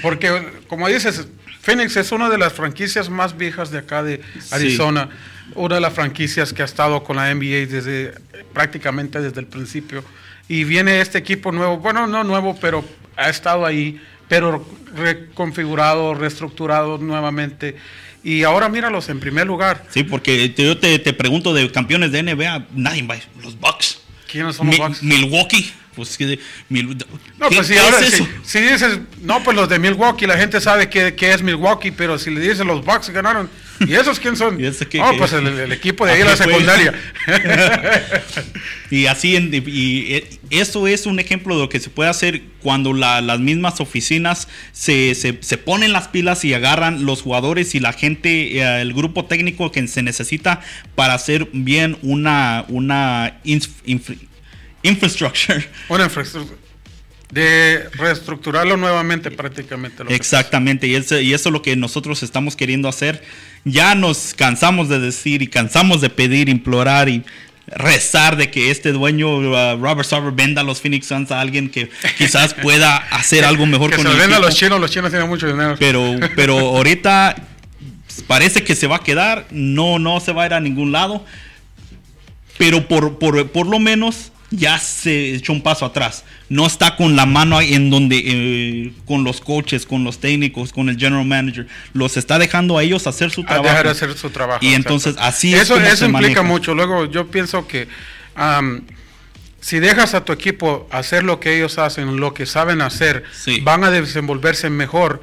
Porque, 0.00 0.32
como 0.66 0.88
dices, 0.88 1.28
Phoenix 1.60 1.98
es 1.98 2.10
una 2.10 2.30
de 2.30 2.38
las 2.38 2.54
franquicias 2.54 3.10
más 3.10 3.36
viejas 3.36 3.70
de 3.70 3.80
acá 3.80 4.02
de 4.02 4.22
Arizona, 4.50 5.10
una 5.56 5.74
de 5.74 5.82
las 5.82 5.92
franquicias 5.92 6.54
que 6.54 6.62
ha 6.62 6.64
estado 6.64 7.04
con 7.04 7.16
la 7.16 7.34
NBA 7.34 7.66
desde 7.66 8.14
prácticamente 8.54 9.20
desde 9.20 9.40
el 9.40 9.46
principio. 9.46 10.02
Y 10.48 10.64
viene 10.64 11.02
este 11.02 11.18
equipo 11.18 11.52
nuevo, 11.52 11.76
bueno, 11.76 12.06
no 12.06 12.24
nuevo, 12.24 12.58
pero 12.58 12.82
ha 13.14 13.28
estado 13.28 13.66
ahí, 13.66 14.00
pero 14.28 14.66
reconfigurado, 14.94 16.14
reestructurado 16.14 16.98
nuevamente. 16.98 17.76
Y 18.22 18.42
ahora 18.42 18.68
míralos 18.68 19.08
en 19.08 19.20
primer 19.20 19.46
lugar. 19.46 19.84
Sí, 19.90 20.02
porque 20.02 20.52
yo 20.56 20.78
te, 20.78 20.98
te 20.98 21.12
pregunto 21.12 21.54
de 21.54 21.70
campeones 21.70 22.12
de 22.12 22.22
NBA, 22.22 22.66
nadie 22.74 23.02
va, 23.02 23.16
los 23.42 23.58
Bucks. 23.58 24.00
¿Quiénes 24.30 24.56
son 24.56 24.66
los 24.68 24.78
Bucks? 24.78 25.02
Milwaukee. 25.02 25.72
Pues 25.98 26.16
que 26.16 26.38
no, 26.68 27.48
pues 27.48 27.66
si 27.66 27.76
ahora 27.76 27.98
si, 28.44 28.60
dices, 28.60 29.00
no, 29.20 29.42
pues 29.42 29.56
los 29.56 29.68
de 29.68 29.80
Milwaukee, 29.80 30.28
la 30.28 30.38
gente 30.38 30.60
sabe 30.60 30.88
que, 30.88 31.12
es 31.18 31.42
Milwaukee, 31.42 31.90
pero 31.90 32.20
si 32.20 32.30
le 32.30 32.40
dices 32.40 32.64
los 32.64 32.84
Bucks 32.84 33.10
ganaron, 33.10 33.50
¿y 33.86 33.94
esos 33.94 34.18
quién 34.18 34.36
son? 34.36 34.58
no, 34.60 35.16
pues 35.18 35.32
el, 35.32 35.72
equipo 35.72 36.06
de 36.06 36.12
ahí 36.12 36.22
la 36.22 36.36
secundaria. 36.36 36.94
y 38.90 39.06
así, 39.06 39.36
y 39.36 40.14
eh, 40.14 40.28
eso 40.50 40.86
es 40.86 41.06
un 41.06 41.18
ejemplo 41.18 41.54
de 41.54 41.62
lo 41.62 41.68
que 41.68 41.80
se 41.80 41.90
puede 41.90 42.10
hacer 42.10 42.42
cuando 42.62 42.92
las 42.92 43.40
mismas 43.40 43.80
oficinas 43.80 44.48
se, 44.72 45.14
se, 45.14 45.58
ponen 45.58 45.92
las 45.92 46.08
pilas 46.08 46.44
y 46.44 46.54
agarran 46.54 47.04
los 47.04 47.22
jugadores 47.22 47.74
y 47.74 47.80
la 47.80 47.92
gente, 47.92 48.58
eh, 48.58 48.80
el 48.80 48.92
grupo 48.92 49.26
técnico 49.26 49.70
que 49.72 49.86
se 49.88 50.02
necesita 50.02 50.60
para 50.94 51.14
hacer 51.14 51.48
bien 51.52 51.96
una, 52.02 52.64
una 52.68 53.40
infrastructure. 54.82 55.68
Una 55.88 56.04
infraestructura. 56.04 56.58
De 57.30 57.90
reestructurarlo 57.92 58.78
nuevamente 58.78 59.30
prácticamente. 59.30 60.02
Exactamente, 60.08 60.86
y 60.86 60.94
eso, 60.94 61.20
y 61.20 61.34
eso 61.34 61.50
es 61.50 61.52
lo 61.52 61.60
que 61.60 61.76
nosotros 61.76 62.22
estamos 62.22 62.56
queriendo 62.56 62.88
hacer. 62.88 63.22
Ya 63.64 63.94
nos 63.94 64.34
cansamos 64.34 64.88
de 64.88 64.98
decir 64.98 65.42
y 65.42 65.46
cansamos 65.46 66.00
de 66.00 66.10
pedir, 66.10 66.48
implorar 66.48 67.08
y 67.08 67.24
rezar 67.66 68.36
de 68.36 68.50
que 68.50 68.70
este 68.70 68.92
dueño, 68.92 69.36
uh, 69.36 69.76
Robert 69.76 70.08
Sarver, 70.08 70.32
venda 70.32 70.62
a 70.62 70.64
los 70.64 70.80
Phoenix 70.80 71.06
Suns 71.06 71.30
a 71.30 71.40
alguien 71.40 71.68
que 71.68 71.90
quizás 72.16 72.54
pueda 72.54 72.96
hacer 72.96 73.44
algo 73.44 73.66
mejor 73.66 73.90
con 73.94 74.06
se 74.06 74.10
el 74.10 74.16
venda 74.16 74.36
a 74.36 74.40
los 74.40 74.54
chinos, 74.54 74.80
los 74.80 74.90
chinos 74.90 75.10
tienen 75.10 75.28
mucho 75.28 75.46
dinero. 75.46 75.76
Pero, 75.78 76.16
pero 76.36 76.58
ahorita 76.58 77.36
parece 78.26 78.64
que 78.64 78.74
se 78.74 78.86
va 78.86 78.96
a 78.96 79.02
quedar, 79.02 79.46
no, 79.50 79.98
no 79.98 80.20
se 80.20 80.32
va 80.32 80.44
a 80.44 80.46
ir 80.46 80.54
a 80.54 80.60
ningún 80.60 80.92
lado. 80.92 81.24
Pero 82.56 82.88
por, 82.88 83.18
por, 83.18 83.50
por 83.50 83.66
lo 83.66 83.78
menos 83.78 84.32
ya 84.50 84.78
se 84.78 85.34
echó 85.34 85.52
un 85.52 85.62
paso 85.62 85.84
atrás. 85.84 86.24
No 86.48 86.66
está 86.66 86.96
con 86.96 87.16
la 87.16 87.26
mano 87.26 87.58
ahí 87.58 87.74
en 87.74 87.90
donde, 87.90 88.22
eh, 88.24 88.92
con 89.06 89.24
los 89.24 89.40
coaches, 89.40 89.84
con 89.84 90.04
los 90.04 90.18
técnicos, 90.18 90.72
con 90.72 90.88
el 90.88 90.98
general 90.98 91.26
manager. 91.26 91.66
Los 91.92 92.16
está 92.16 92.38
dejando 92.38 92.78
a 92.78 92.82
ellos 92.82 93.06
hacer 93.06 93.30
su 93.30 93.44
trabajo. 93.44 93.68
dejar 93.68 93.86
hacer 93.88 94.16
su 94.16 94.30
trabajo. 94.30 94.64
Y 94.64 94.74
entonces 94.74 95.16
así 95.18 95.54
eso, 95.54 95.76
es. 95.78 95.94
Eso 95.94 96.06
implica 96.06 96.42
mucho. 96.42 96.74
Luego 96.74 97.04
yo 97.04 97.30
pienso 97.30 97.66
que 97.66 97.88
si 99.60 99.80
dejas 99.80 100.14
a 100.14 100.24
tu 100.24 100.32
equipo 100.32 100.88
hacer 100.90 101.24
lo 101.24 101.40
que 101.40 101.56
ellos 101.56 101.78
hacen, 101.78 102.18
lo 102.18 102.32
que 102.32 102.46
saben 102.46 102.80
hacer, 102.80 103.24
van 103.62 103.84
a 103.84 103.90
desenvolverse 103.90 104.70
mejor 104.70 105.20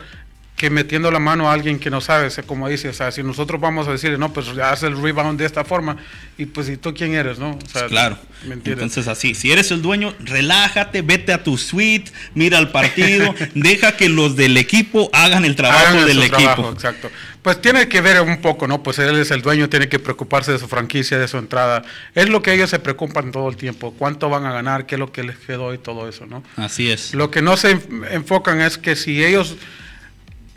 que 0.55 0.69
metiendo 0.69 1.11
la 1.11 1.19
mano 1.19 1.49
a 1.49 1.53
alguien 1.53 1.79
que 1.79 1.89
no 1.89 1.99
sabe, 1.99 2.29
como 2.45 2.69
dice, 2.69 2.87
o 2.87 2.93
sea, 2.93 3.11
si 3.11 3.21
nosotros 3.23 3.59
vamos 3.59 3.87
a 3.89 3.91
decirle, 3.91 4.17
no, 4.17 4.31
pues 4.31 4.47
haz 4.57 4.83
el 4.83 5.01
rebound 5.01 5.37
de 5.37 5.45
esta 5.45 5.65
forma, 5.65 5.97
y 6.37 6.45
pues, 6.45 6.69
¿y 6.69 6.77
tú 6.77 6.93
quién 6.93 7.13
eres, 7.13 7.39
no? 7.39 7.59
claro. 7.89 8.17
Entonces, 8.43 9.07
así, 9.07 9.35
si 9.35 9.51
eres 9.51 9.71
el 9.71 9.81
dueño, 9.81 10.15
relájate, 10.19 11.01
vete 11.01 11.33
a 11.33 11.43
tu 11.43 11.57
suite, 11.57 12.11
mira 12.35 12.57
el 12.57 12.69
partido, 12.69 13.35
deja 13.53 13.97
que 13.97 14.07
los 14.07 14.37
del 14.37 14.55
equipo 14.55 15.09
hagan 15.11 15.43
el 15.43 15.55
trabajo 15.57 16.05
del 16.05 16.23
equipo. 16.23 16.71
exacto. 16.71 17.11
Pues 17.41 17.61
tiene 17.61 17.87
que 17.87 18.01
ver 18.01 18.21
un 18.21 18.41
poco, 18.41 18.67
¿no? 18.67 18.81
Pues 18.81 18.97
él 18.97 19.19
es 19.19 19.29
el 19.29 19.43
dueño, 19.43 19.69
tiene 19.69 19.87
que 19.87 19.99
preocuparse 19.99 20.51
de 20.51 20.57
su 20.57 20.67
franquicia, 20.67 21.19
de 21.19 21.27
su 21.27 21.37
entrada. 21.37 21.83
Es 22.15 22.27
lo 22.27 22.41
que 22.41 22.53
ellos 22.53 22.71
se 22.71 22.79
preocupan 22.79 23.31
todo 23.31 23.49
el 23.49 23.55
tiempo, 23.55 23.93
cuánto 23.95 24.29
van 24.29 24.45
a 24.45 24.51
ganar, 24.51 24.87
qué 24.87 24.95
es 24.95 24.99
lo 24.99 25.11
que 25.11 25.21
les 25.21 25.37
quedó 25.37 25.71
y 25.71 25.77
todo 25.77 26.09
eso, 26.09 26.25
¿no? 26.25 26.43
Así 26.55 26.89
es. 26.89 27.13
Lo 27.13 27.29
que 27.29 27.43
no 27.43 27.55
se 27.55 27.79
enfocan 28.09 28.61
es 28.61 28.79
que 28.79 28.95
si 28.95 29.23
ellos 29.23 29.57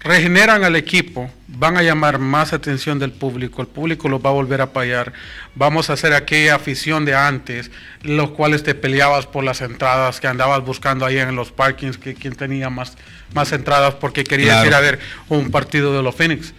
regeneran 0.01 0.64
al 0.64 0.76
equipo, 0.76 1.30
van 1.49 1.76
a 1.76 1.82
llamar 1.82 2.18
más 2.18 2.53
atención 2.53 2.99
del 2.99 3.11
público, 3.11 3.62
el 3.62 3.68
público 3.68 4.09
los 4.09 4.24
va 4.24 4.30
a 4.30 4.32
volver 4.32 4.61
a 4.61 4.64
apoyar, 4.64 5.12
vamos 5.55 5.90
a 5.90 5.94
hacer 5.94 6.14
aquella 6.14 6.55
afición 6.55 7.05
de 7.05 7.14
antes, 7.14 7.70
los 8.03 8.30
cuales 8.30 8.62
te 8.62 8.74
peleabas 8.74 9.26
por 9.26 9.42
las 9.42 9.61
entradas, 9.61 10.20
que 10.20 10.28
andabas 10.28 10.64
buscando 10.64 11.05
ahí 11.05 11.18
en 11.18 11.34
los 11.34 11.51
parkings, 11.51 11.99
que 11.99 12.14
quien 12.14 12.34
tenía 12.34 12.70
más, 12.70 12.96
más 13.34 13.53
entradas 13.53 13.94
porque 13.94 14.24
querías 14.24 14.64
ir 14.64 14.74
a 14.74 14.80
ver 14.80 15.01
un 15.28 15.51
partido 15.51 15.96
de 15.96 16.03
los 16.03 16.14
Phoenix. 16.14 16.55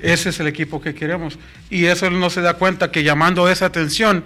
Ese 0.00 0.30
es 0.30 0.40
el 0.40 0.48
equipo 0.48 0.80
que 0.80 0.94
queremos. 0.94 1.38
Y 1.70 1.84
eso 1.84 2.10
no 2.10 2.28
se 2.28 2.40
da 2.40 2.54
cuenta 2.54 2.90
que 2.90 3.04
llamando 3.04 3.48
esa 3.48 3.66
atención, 3.66 4.24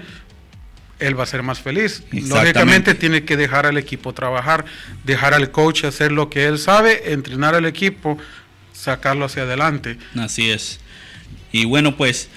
él 0.99 1.19
va 1.19 1.25
a 1.25 1.27
ser 1.27 1.43
más 1.43 1.61
feliz. 1.61 2.03
Lógicamente 2.11 2.95
tiene 2.95 3.25
que 3.25 3.37
dejar 3.37 3.67
al 3.67 3.77
equipo 3.77 4.15
trabajar, 4.15 4.65
dejar 5.05 5.35
al 5.35 5.51
coach 5.51 5.85
hacer 5.85 6.13
lo 6.13 6.31
que 6.31 6.47
él 6.47 6.59
sabe, 6.59 7.13
entrenar 7.13 7.55
al 7.55 7.67
equipo, 7.67 8.19
sacarlo 8.77 9.25
hacia 9.25 9.43
adelante. 9.43 9.99
Así 10.17 10.51
es. 10.51 10.81
Y 11.53 11.65
bueno, 11.65 11.97
pues 11.97 12.29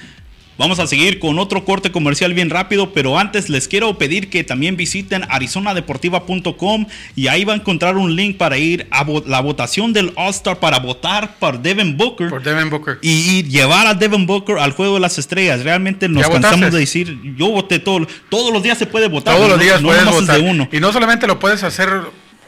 Vamos 0.60 0.78
a 0.80 0.88
seguir 0.88 1.20
con 1.20 1.40
otro 1.40 1.64
corte 1.64 1.90
comercial 1.90 2.34
bien 2.34 2.50
rápido, 2.50 2.92
pero 2.92 3.18
antes 3.18 3.48
les 3.48 3.70
quiero 3.70 3.98
pedir 3.98 4.30
que 4.30 4.44
también 4.44 4.76
visiten 4.76 5.24
arizonadeportiva.com 5.30 6.86
y 7.16 7.28
ahí 7.28 7.46
va 7.46 7.54
a 7.54 7.56
encontrar 7.56 7.96
un 7.96 8.14
link 8.14 8.36
para 8.36 8.58
ir 8.58 8.86
a 8.92 9.06
la 9.26 9.40
votación 9.40 9.94
del 9.94 10.12
All-Star 10.18 10.60
para 10.60 10.80
votar 10.80 11.38
por 11.40 11.62
Devin 11.62 11.96
Booker. 11.96 12.30
Por 12.30 12.44
Devin 12.44 12.70
Booker. 12.70 13.00
Y, 13.02 13.44
llevar 13.44 13.88
a 13.88 13.94
Devin 13.94 14.26
Booker 14.26 14.58
al 14.58 14.74
juego 14.74 14.96
de 14.96 15.00
las 15.00 15.18
estrellas. 15.18 15.64
Realmente 15.64 16.10
nos 16.10 16.28
cansamos 16.28 16.74
de 16.74 16.80
decir, 16.80 17.18
yo 17.38 17.52
voté 17.52 17.80
todo, 17.80 18.06
todos 18.28 18.52
los 18.52 18.62
días 18.62 18.78
se 18.78 18.86
puede 18.86 19.08
votar. 19.08 19.38
Todos 19.38 19.48
los 19.48 19.62
días 19.62 19.82
puedes 19.82 20.04
votar. 20.04 20.42
uno. 20.42 20.68
Y 20.74 20.82
no 20.82 20.92
solamente 20.92 21.26
lo 21.26 21.40
puedes 21.40 21.64
hacer 21.64 21.90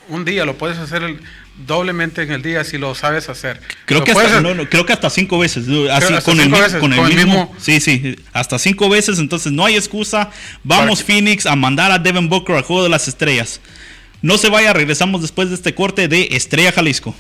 un 0.10 0.26
día, 0.26 0.44
lo 0.44 0.58
puedes 0.58 0.80
hacer 0.80 1.04
el 1.04 1.22
doblemente 1.66 2.24
en 2.24 2.32
el 2.32 2.42
día 2.42 2.64
si 2.64 2.78
lo 2.78 2.96
sabes 2.96 3.30
hacer. 3.30 3.62
Creo, 3.86 4.04
que 4.04 4.12
hasta, 4.12 4.42
creo 4.70 4.86
que 4.86 4.94
hasta 4.94 5.10
cinco 5.10 5.40
veces. 5.40 5.66
Así, 5.92 6.14
con, 6.24 6.40
el, 6.40 7.16
mismo, 7.16 7.54
Sí, 7.60 7.80
sí, 7.80 8.16
hasta 8.34 8.58
cinco 8.60 8.90
veces. 8.90 9.20
Entonces 9.20 9.52
no 9.52 9.66
hay 9.66 9.76
excusa. 9.76 10.30
Vamos 10.64 11.04
Phoenix 11.04 11.46
a 11.46 11.56
mandar 11.56 11.92
a 11.92 12.00
Devin 12.00 12.30
Booker 12.30 12.56
al 12.56 12.64
juego 12.64 12.84
de 12.84 12.90
las 12.90 13.08
estrellas. 13.08 13.62
No 14.22 14.38
se 14.38 14.50
vaya, 14.50 14.72
regresamos 14.74 15.22
después 15.22 15.50
de 15.50 15.56
este 15.56 15.74
corte 15.74 16.08
de 16.08 16.30
Estrella 16.32 16.72
Jalisco. 16.72 17.16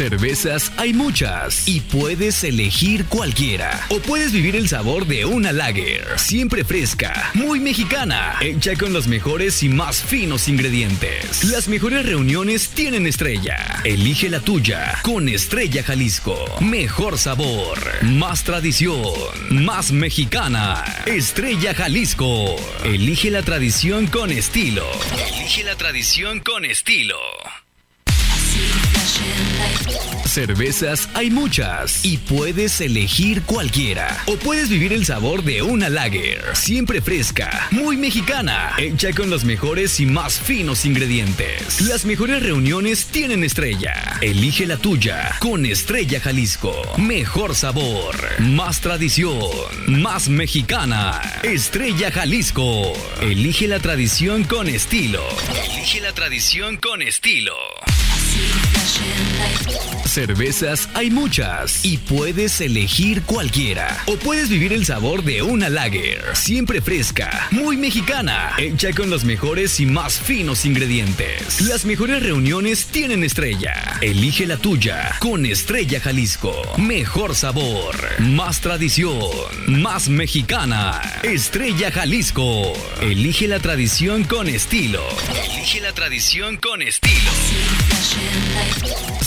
Cervezas 0.00 0.72
hay 0.78 0.94
muchas 0.94 1.68
y 1.68 1.82
puedes 1.82 2.42
elegir 2.42 3.04
cualquiera. 3.04 3.84
O 3.90 3.98
puedes 3.98 4.32
vivir 4.32 4.56
el 4.56 4.66
sabor 4.66 5.06
de 5.06 5.26
una 5.26 5.52
lager, 5.52 6.06
siempre 6.16 6.64
fresca, 6.64 7.30
muy 7.34 7.60
mexicana, 7.60 8.38
hecha 8.40 8.76
con 8.76 8.94
los 8.94 9.08
mejores 9.08 9.62
y 9.62 9.68
más 9.68 10.02
finos 10.02 10.48
ingredientes. 10.48 11.44
Las 11.44 11.68
mejores 11.68 12.06
reuniones 12.06 12.70
tienen 12.70 13.06
estrella. 13.06 13.82
Elige 13.84 14.30
la 14.30 14.40
tuya 14.40 14.98
con 15.02 15.28
Estrella 15.28 15.82
Jalisco. 15.82 16.46
Mejor 16.60 17.18
sabor, 17.18 17.78
más 18.00 18.42
tradición, 18.42 19.04
más 19.50 19.92
mexicana. 19.92 20.82
Estrella 21.04 21.74
Jalisco. 21.74 22.56
Elige 22.84 23.30
la 23.30 23.42
tradición 23.42 24.06
con 24.06 24.30
estilo. 24.30 24.86
Elige 25.36 25.62
la 25.62 25.76
tradición 25.76 26.40
con 26.40 26.64
estilo. 26.64 27.18
Cervezas 30.30 31.08
hay 31.14 31.28
muchas 31.28 32.04
y 32.04 32.16
puedes 32.16 32.80
elegir 32.80 33.42
cualquiera. 33.42 34.22
O 34.26 34.36
puedes 34.36 34.68
vivir 34.68 34.92
el 34.92 35.04
sabor 35.04 35.42
de 35.42 35.60
una 35.60 35.88
lager, 35.88 36.44
siempre 36.54 37.00
fresca, 37.00 37.66
muy 37.72 37.96
mexicana, 37.96 38.70
hecha 38.78 39.10
con 39.10 39.28
los 39.28 39.42
mejores 39.42 39.98
y 39.98 40.06
más 40.06 40.38
finos 40.38 40.84
ingredientes. 40.84 41.80
Las 41.80 42.04
mejores 42.04 42.44
reuniones 42.44 43.06
tienen 43.06 43.42
estrella. 43.42 44.20
Elige 44.20 44.68
la 44.68 44.76
tuya 44.76 45.34
con 45.40 45.66
Estrella 45.66 46.20
Jalisco. 46.20 46.80
Mejor 46.96 47.56
sabor, 47.56 48.14
más 48.38 48.80
tradición, 48.80 49.40
más 49.88 50.28
mexicana. 50.28 51.20
Estrella 51.42 52.12
Jalisco. 52.12 52.92
Elige 53.20 53.66
la 53.66 53.80
tradición 53.80 54.44
con 54.44 54.68
estilo. 54.68 55.24
Elige 55.72 56.00
la 56.00 56.12
tradición 56.12 56.76
con 56.76 57.02
estilo. 57.02 57.56
Cervezas 60.10 60.88
hay 60.94 61.08
muchas 61.08 61.84
y 61.84 61.96
puedes 61.98 62.60
elegir 62.60 63.22
cualquiera. 63.22 64.02
O 64.06 64.16
puedes 64.16 64.48
vivir 64.48 64.72
el 64.72 64.84
sabor 64.84 65.22
de 65.22 65.42
una 65.42 65.68
lager, 65.68 66.24
siempre 66.34 66.80
fresca, 66.80 67.46
muy 67.52 67.76
mexicana, 67.76 68.50
hecha 68.58 68.90
con 68.92 69.08
los 69.08 69.22
mejores 69.22 69.78
y 69.78 69.86
más 69.86 70.18
finos 70.18 70.64
ingredientes. 70.64 71.60
Las 71.60 71.84
mejores 71.84 72.24
reuniones 72.24 72.86
tienen 72.86 73.22
estrella. 73.22 73.98
Elige 74.00 74.48
la 74.48 74.56
tuya 74.56 75.14
con 75.20 75.46
Estrella 75.46 76.00
Jalisco. 76.00 76.60
Mejor 76.76 77.36
sabor, 77.36 77.94
más 78.18 78.60
tradición, 78.60 79.20
más 79.68 80.08
mexicana. 80.08 81.00
Estrella 81.22 81.92
Jalisco. 81.92 82.72
Elige 83.00 83.46
la 83.46 83.60
tradición 83.60 84.24
con 84.24 84.48
estilo. 84.48 85.04
Elige 85.52 85.80
la 85.80 85.92
tradición 85.92 86.56
con 86.56 86.82
estilo. 86.82 87.30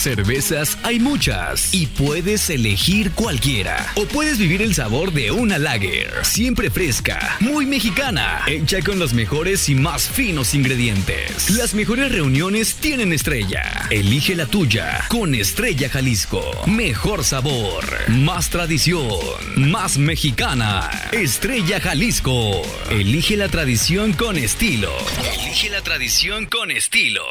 Cervezas 0.04 0.78
hay 0.84 1.00
muchas 1.00 1.74
y 1.74 1.86
puedes 1.88 2.50
elegir 2.50 3.12
cualquiera. 3.12 3.90
O 3.96 4.06
puedes 4.06 4.38
vivir 4.38 4.62
el 4.62 4.76
sabor 4.76 5.14
de 5.14 5.32
una 5.32 5.58
lager, 5.58 6.12
siempre 6.24 6.70
fresca, 6.70 7.38
muy 7.40 7.66
mexicana, 7.66 8.42
hecha 8.48 8.82
con 8.82 9.00
los 9.00 9.14
mejores 9.14 9.70
y 9.70 9.76
más 9.76 10.10
finos 10.10 10.54
ingredientes. 10.54 11.52
Las 11.52 11.74
mejores 11.74 12.12
reuniones 12.12 12.76
tienen 12.76 13.14
estrella. 13.14 13.88
Elige 13.92 14.36
la 14.36 14.46
tuya 14.46 15.06
con 15.08 15.36
Estrella 15.36 15.88
Jalisco. 15.88 16.44
Mejor 16.66 17.24
sabor, 17.24 17.86
más 18.10 18.50
tradición, 18.50 19.20
más 19.56 19.98
mexicana. 19.98 20.90
Estrella 21.14 21.80
Jalisco. 21.80 22.62
Elige 22.90 23.38
la 23.38 23.48
tradición 23.48 24.12
con 24.12 24.38
estilo. 24.38 24.92
Elige 25.34 25.70
la 25.70 25.82
tradición 25.82 26.46
con 26.48 26.72
estilo. 26.72 27.24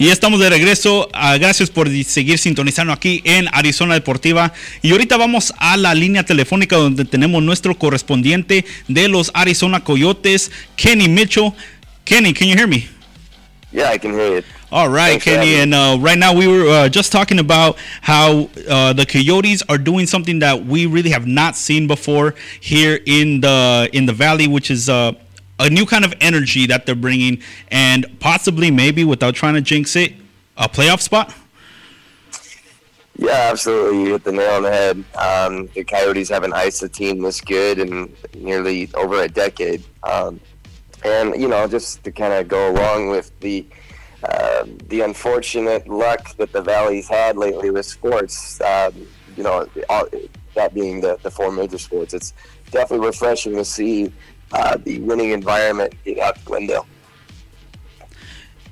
Y 0.00 0.10
estamos 0.10 0.38
de 0.38 0.48
regreso. 0.48 1.08
Uh, 1.08 1.38
gracias 1.40 1.70
por 1.70 1.88
seguir 2.04 2.38
sintonizando 2.38 2.92
aquí 2.92 3.20
en 3.24 3.48
Arizona 3.52 3.94
Deportiva. 3.94 4.52
Y 4.80 4.92
ahorita 4.92 5.16
vamos 5.16 5.52
a 5.58 5.76
la 5.76 5.92
línea 5.92 6.22
telefónica 6.22 6.76
donde 6.76 7.04
tenemos 7.04 7.42
nuestro 7.42 7.76
correspondiente 7.76 8.64
de 8.86 9.08
los 9.08 9.32
Arizona 9.34 9.82
Coyotes, 9.82 10.52
Kenny 10.76 11.08
Mitchell. 11.08 11.52
Kenny, 12.04 12.32
can 12.32 12.46
you 12.46 12.54
hear 12.54 12.68
me? 12.68 12.88
Yeah, 13.72 13.92
I 13.92 13.98
can 13.98 14.12
hear 14.12 14.36
you. 14.36 14.42
All 14.70 14.88
right, 14.88 15.20
Thanks 15.20 15.24
Kenny. 15.24 15.56
And 15.56 15.74
uh, 15.74 15.96
right 15.98 16.18
now, 16.18 16.32
we 16.32 16.46
were 16.46 16.68
uh, 16.68 16.88
just 16.88 17.10
talking 17.10 17.38
about 17.38 17.76
how 18.00 18.48
uh, 18.68 18.92
the 18.92 19.04
Coyotes 19.04 19.62
are 19.68 19.78
doing 19.78 20.06
something 20.06 20.38
that 20.38 20.64
we 20.64 20.86
really 20.86 21.10
have 21.10 21.26
not 21.26 21.56
seen 21.56 21.86
before 21.86 22.34
here 22.60 23.00
in 23.04 23.40
the 23.40 23.90
in 23.92 24.06
the 24.06 24.12
Valley, 24.12 24.46
which 24.46 24.70
is 24.70 24.88
uh, 24.88 25.12
a 25.58 25.68
new 25.70 25.86
kind 25.86 26.04
of 26.04 26.14
energy 26.20 26.66
that 26.66 26.86
they're 26.86 26.94
bringing, 26.94 27.42
and 27.70 28.06
possibly, 28.20 28.70
maybe, 28.70 29.04
without 29.04 29.34
trying 29.34 29.54
to 29.54 29.60
jinx 29.60 29.96
it, 29.96 30.14
a 30.56 30.68
playoff 30.68 31.00
spot. 31.00 31.34
Yeah, 33.16 33.48
absolutely. 33.50 34.04
You 34.04 34.12
hit 34.12 34.22
the 34.22 34.32
nail 34.32 34.52
on 34.52 34.62
the 34.62 34.70
head. 34.70 35.04
Um, 35.16 35.68
the 35.74 35.82
Coyotes 35.82 36.28
haven't 36.28 36.52
iced 36.52 36.84
a 36.84 36.88
team 36.88 37.20
this 37.20 37.40
good 37.40 37.80
in 37.80 38.14
nearly 38.36 38.88
over 38.94 39.22
a 39.22 39.28
decade. 39.28 39.82
Um, 40.04 40.40
and, 41.04 41.40
you 41.40 41.48
know, 41.48 41.66
just 41.66 42.04
to 42.04 42.12
kind 42.12 42.32
of 42.32 42.46
go 42.46 42.70
along 42.70 43.10
with 43.10 43.38
the 43.40 43.66
uh, 44.22 44.66
the 44.88 45.00
unfortunate 45.00 45.86
luck 45.88 46.36
that 46.36 46.52
the 46.52 46.60
Valley's 46.60 47.08
had 47.08 47.36
lately 47.36 47.70
with 47.70 47.86
sports, 47.86 48.60
um, 48.60 48.92
you 49.36 49.44
know, 49.44 49.68
all, 49.88 50.06
that 50.54 50.74
being 50.74 51.00
the, 51.00 51.18
the 51.22 51.30
four 51.30 51.52
major 51.52 51.78
sports, 51.78 52.14
it's 52.14 52.34
definitely 52.70 53.06
refreshing 53.06 53.54
to 53.54 53.64
see 53.64 54.12
uh, 54.52 54.76
the 54.78 55.00
winning 55.00 55.30
environment 55.30 55.94
out 56.20 56.42
the 56.44 56.50
window. 56.50 56.86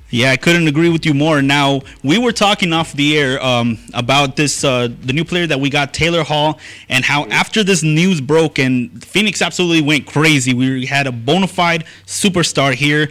Yeah, 0.09 0.31
I 0.31 0.37
couldn't 0.37 0.69
agree 0.69 0.89
with 0.89 1.05
you 1.05 1.13
more. 1.13 1.41
Now 1.41 1.81
we 2.01 2.17
were 2.17 2.31
talking 2.31 2.71
off 2.71 2.93
the 2.93 3.17
air 3.17 3.43
um, 3.43 3.77
about 3.93 4.37
this 4.37 4.63
uh, 4.63 4.87
the 5.01 5.11
new 5.11 5.25
player 5.25 5.45
that 5.47 5.59
we 5.59 5.69
got, 5.69 5.93
Taylor 5.93 6.23
Hall, 6.23 6.59
and 6.87 7.03
how 7.03 7.25
after 7.25 7.61
this 7.61 7.83
news 7.83 8.21
broke 8.21 8.57
and 8.57 9.03
Phoenix 9.03 9.41
absolutely 9.41 9.81
went 9.81 10.07
crazy. 10.07 10.53
We 10.53 10.85
had 10.85 11.07
a 11.07 11.11
bona 11.11 11.47
fide 11.47 11.83
superstar 12.05 12.73
here, 12.73 13.09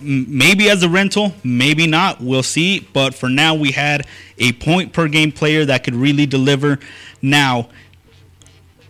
maybe 0.00 0.70
as 0.70 0.82
a 0.82 0.88
rental, 0.88 1.34
maybe 1.44 1.86
not. 1.86 2.22
We'll 2.22 2.42
see. 2.42 2.80
But 2.94 3.14
for 3.14 3.28
now, 3.28 3.54
we 3.54 3.72
had 3.72 4.06
a 4.38 4.52
point 4.52 4.94
per 4.94 5.06
game 5.06 5.32
player 5.32 5.66
that 5.66 5.84
could 5.84 5.94
really 5.94 6.24
deliver. 6.24 6.78
Now 7.20 7.68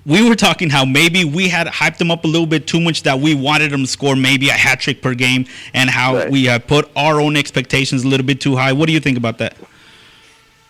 we 0.06 0.26
were 0.28 0.34
talking 0.34 0.70
how 0.70 0.84
maybe 0.84 1.24
we 1.24 1.48
had 1.48 1.66
hyped 1.66 1.98
them 1.98 2.10
up 2.10 2.24
a 2.24 2.28
little 2.28 2.46
bit 2.46 2.66
too 2.66 2.80
much 2.80 3.02
that 3.02 3.18
we 3.18 3.34
wanted 3.34 3.70
them 3.70 3.82
to 3.82 3.86
score 3.86 4.16
maybe 4.16 4.48
a 4.48 4.52
hat 4.52 4.80
trick 4.80 5.02
per 5.02 5.14
game 5.14 5.46
and 5.74 5.90
how 5.90 6.14
right. 6.14 6.30
we 6.30 6.48
uh, 6.48 6.58
put 6.58 6.90
our 6.96 7.20
own 7.20 7.36
expectations 7.36 8.04
a 8.04 8.08
little 8.08 8.26
bit 8.26 8.40
too 8.40 8.56
high. 8.56 8.72
What 8.72 8.86
do 8.86 8.92
you 8.92 9.00
think 9.00 9.18
about 9.18 9.38
that? 9.38 9.56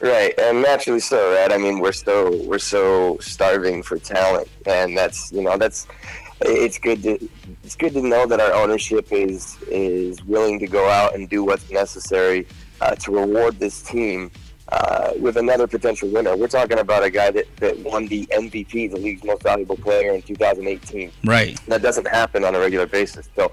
Right, 0.00 0.32
and 0.38 0.62
naturally 0.62 1.00
so, 1.00 1.34
right? 1.34 1.50
I 1.50 1.58
mean, 1.58 1.80
we're 1.80 1.92
so 1.92 2.36
we're 2.44 2.60
so 2.60 3.18
starving 3.18 3.82
for 3.82 3.98
talent, 3.98 4.48
and 4.64 4.96
that's 4.96 5.32
you 5.32 5.42
know 5.42 5.56
that's 5.56 5.88
it's 6.40 6.78
good 6.78 7.02
to 7.02 7.28
it's 7.64 7.74
good 7.74 7.94
to 7.94 8.02
know 8.02 8.24
that 8.26 8.38
our 8.38 8.52
ownership 8.52 9.08
is 9.10 9.58
is 9.68 10.22
willing 10.24 10.60
to 10.60 10.68
go 10.68 10.88
out 10.88 11.16
and 11.16 11.28
do 11.28 11.42
what's 11.42 11.68
necessary 11.70 12.46
uh, 12.80 12.94
to 12.94 13.10
reward 13.10 13.58
this 13.58 13.82
team 13.82 14.30
uh, 14.70 15.12
with 15.18 15.36
another 15.36 15.66
potential 15.66 16.08
winner. 16.10 16.36
We're 16.36 16.48
talking 16.48 16.78
about 16.78 17.02
a 17.02 17.10
guy 17.10 17.30
that, 17.30 17.56
that 17.56 17.78
won 17.78 18.06
the 18.06 18.26
MVP, 18.26 18.90
the 18.90 18.98
league's 18.98 19.24
most 19.24 19.42
valuable 19.42 19.76
player 19.76 20.12
in 20.12 20.22
2018. 20.22 21.10
Right. 21.24 21.58
That 21.66 21.82
doesn't 21.82 22.06
happen 22.06 22.44
on 22.44 22.54
a 22.54 22.60
regular 22.60 22.86
basis. 22.86 23.28
So, 23.34 23.52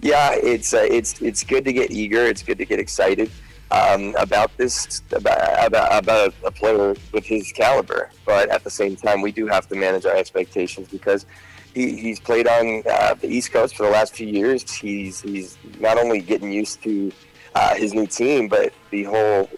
yeah, 0.00 0.32
it's 0.34 0.74
uh, 0.74 0.86
it's 0.90 1.22
it's 1.22 1.42
good 1.44 1.64
to 1.64 1.72
get 1.72 1.90
eager. 1.90 2.26
It's 2.26 2.42
good 2.42 2.58
to 2.58 2.66
get 2.66 2.78
excited 2.78 3.30
um, 3.70 4.14
about 4.16 4.56
this 4.56 5.02
about, 5.12 5.66
about, 5.66 6.02
about 6.02 6.34
a 6.44 6.50
player 6.50 6.94
with 7.12 7.24
his 7.24 7.52
caliber. 7.52 8.10
But 8.24 8.50
at 8.50 8.64
the 8.64 8.70
same 8.70 8.96
time, 8.96 9.22
we 9.22 9.32
do 9.32 9.46
have 9.46 9.68
to 9.68 9.76
manage 9.76 10.06
our 10.06 10.16
expectations 10.16 10.88
because. 10.88 11.26
He, 11.74 11.94
he's 11.94 12.18
played 12.18 12.48
on 12.48 12.84
uh, 12.90 13.12
the 13.20 13.28
East 13.28 13.52
Coast 13.52 13.76
for 13.76 13.82
the 13.82 13.90
last 13.90 14.14
few 14.14 14.26
years. 14.26 14.72
He's 14.72 15.20
he's 15.20 15.58
not 15.78 15.98
only 15.98 16.22
getting 16.22 16.50
used 16.50 16.82
to 16.84 17.12
uh, 17.56 17.74
his 17.74 17.94
new 17.94 18.06
team, 18.06 18.48
but 18.48 18.70
the 18.90 19.04
whole 19.04 19.48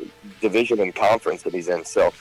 division 0.40 0.78
and 0.78 0.94
conference 0.94 1.42
that 1.42 1.52
he's 1.52 1.68
in. 1.68 1.84
So 1.84 2.12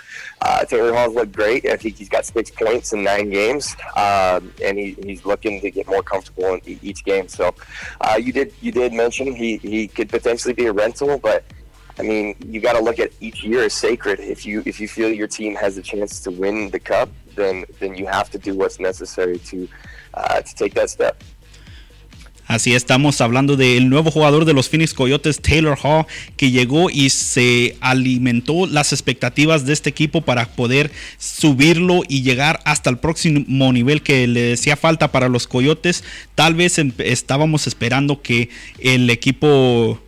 uh, 0.41 0.65
Taylor 0.65 0.91
Hall's 0.91 1.13
looked 1.13 1.33
great. 1.33 1.69
I 1.69 1.77
think 1.77 1.97
he's 1.97 2.09
got 2.09 2.25
six 2.25 2.49
points 2.49 2.93
in 2.93 3.03
nine 3.03 3.29
games, 3.29 3.75
um, 3.95 4.51
and 4.63 4.75
he, 4.79 4.97
he's 5.03 5.23
looking 5.23 5.61
to 5.61 5.69
get 5.69 5.85
more 5.85 6.01
comfortable 6.01 6.55
in 6.55 6.79
each 6.81 7.05
game. 7.05 7.27
So 7.27 7.53
uh, 8.01 8.19
you 8.19 8.33
did 8.33 8.53
you 8.59 8.71
did 8.71 8.91
mention 8.91 9.35
he, 9.35 9.57
he 9.57 9.87
could 9.87 10.09
potentially 10.09 10.55
be 10.55 10.65
a 10.65 10.73
rental, 10.73 11.19
but 11.19 11.45
I 11.99 12.01
mean 12.01 12.35
you 12.43 12.59
got 12.59 12.73
to 12.73 12.83
look 12.83 12.97
at 12.97 13.11
each 13.19 13.43
year 13.43 13.61
as 13.63 13.73
sacred. 13.73 14.19
If 14.19 14.47
you 14.47 14.63
if 14.65 14.79
you 14.81 14.87
feel 14.87 15.11
your 15.13 15.27
team 15.27 15.53
has 15.55 15.77
a 15.77 15.83
chance 15.83 16.19
to 16.21 16.31
win 16.31 16.71
the 16.71 16.79
cup, 16.79 17.09
then 17.35 17.65
then 17.79 17.93
you 17.93 18.07
have 18.07 18.31
to 18.31 18.39
do 18.39 18.55
what's 18.55 18.79
necessary 18.79 19.37
to 19.51 19.69
uh, 20.15 20.41
to 20.41 20.55
take 20.55 20.73
that 20.73 20.89
step. 20.89 21.23
Así 22.47 22.73
estamos 22.73 23.19
hablando 23.19 23.57
del 23.57 23.89
nuevo 23.89 24.09
jugador 24.09 24.45
de 24.45 24.53
los 24.53 24.69
Phoenix 24.69 24.93
Coyotes, 24.93 25.41
Taylor 25.41 25.77
Hall, 25.83 26.05
que 26.37 26.49
llegó 26.49 26.89
y 26.89 27.09
se 27.09 27.75
alimentó 27.81 28.67
las 28.67 28.93
expectativas 28.93 29.65
de 29.65 29.73
este 29.73 29.89
equipo 29.89 30.21
para 30.21 30.47
poder 30.47 30.89
subirlo 31.17 32.03
y 32.07 32.21
llegar 32.21 32.61
hasta 32.63 32.89
el 32.89 32.99
próximo 32.99 33.73
nivel 33.73 34.01
que 34.01 34.27
le 34.27 34.53
hacía 34.53 34.77
falta 34.77 35.11
para 35.11 35.27
los 35.27 35.45
Coyotes. 35.45 36.05
Tal 36.35 36.55
vez 36.55 36.79
estábamos 36.99 37.67
esperando 37.67 38.21
que 38.21 38.49
el 38.79 39.09
equipo 39.09 39.99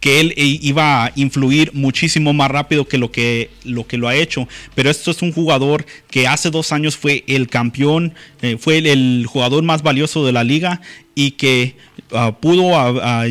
que 0.00 0.20
él 0.20 0.34
iba 0.36 1.06
a 1.06 1.12
influir 1.16 1.72
muchísimo 1.74 2.32
más 2.32 2.50
rápido 2.50 2.86
que 2.86 2.98
lo 2.98 3.10
que 3.10 3.50
lo, 3.64 3.86
que 3.86 3.96
lo 3.96 4.08
ha 4.08 4.14
hecho. 4.14 4.48
Pero 4.74 4.90
esto 4.90 5.10
es 5.10 5.22
un 5.22 5.32
jugador 5.32 5.86
que 6.10 6.26
hace 6.26 6.50
dos 6.50 6.72
años 6.72 6.96
fue 6.96 7.24
el 7.26 7.48
campeón, 7.48 8.14
eh, 8.42 8.56
fue 8.58 8.78
el, 8.78 9.26
jugador 9.26 9.62
más 9.62 9.82
valioso 9.82 10.24
de 10.24 10.32
la 10.32 10.44
liga 10.44 10.80
y 11.14 11.32
que 11.32 11.76
ah, 12.12 12.36
pudo 12.40 12.76
ah, 12.76 12.94
ah, 13.02 13.26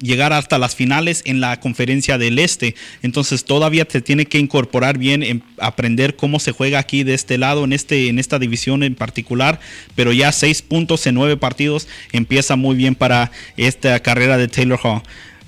llegar 0.00 0.32
hasta 0.32 0.58
las 0.58 0.74
finales 0.74 1.22
en 1.26 1.40
la 1.40 1.60
conferencia 1.60 2.18
del 2.18 2.38
este. 2.38 2.74
Entonces 3.02 3.44
todavía 3.44 3.84
te 3.84 4.00
tiene 4.00 4.26
que 4.26 4.38
incorporar 4.38 4.98
bien, 4.98 5.22
en 5.22 5.42
aprender 5.58 6.16
cómo 6.16 6.40
se 6.40 6.52
juega 6.52 6.78
aquí 6.78 7.04
de 7.04 7.14
este 7.14 7.38
lado, 7.38 7.64
en, 7.64 7.72
este, 7.72 8.08
en 8.08 8.18
esta 8.18 8.38
división 8.38 8.82
en 8.82 8.94
particular. 8.94 9.60
Pero 9.94 10.12
ya 10.12 10.32
seis 10.32 10.62
puntos 10.62 11.06
en 11.06 11.14
nueve 11.14 11.36
partidos 11.36 11.88
empieza 12.12 12.56
muy 12.56 12.76
bien 12.76 12.94
para 12.94 13.30
esta 13.56 14.00
carrera 14.00 14.38
de 14.38 14.48
Taylor 14.48 14.80
Hall. 14.82 15.02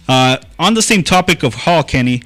Uh, 0.09 0.39
on 0.59 0.75
the 0.75 0.83
same 0.83 1.03
topic 1.03 1.43
of 1.43 1.55
Hall, 1.55 1.83
Kenny, 1.83 2.23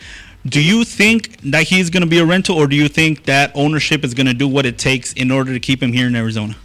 do 0.46 0.62
you 0.62 0.84
think 0.84 1.40
that 1.42 1.64
he's 1.64 1.90
going 1.90 2.02
to 2.02 2.08
be 2.08 2.18
a 2.18 2.24
rental, 2.24 2.56
or 2.56 2.66
do 2.66 2.76
you 2.76 2.88
think 2.88 3.24
that 3.24 3.50
ownership 3.54 4.04
is 4.04 4.14
going 4.14 4.26
to 4.26 4.34
do 4.34 4.46
what 4.46 4.64
it 4.64 4.78
takes 4.78 5.12
in 5.12 5.30
order 5.30 5.52
to 5.52 5.60
keep 5.60 5.82
him 5.82 5.92
here 5.92 6.06
in 6.06 6.14
Arizona? 6.14 6.56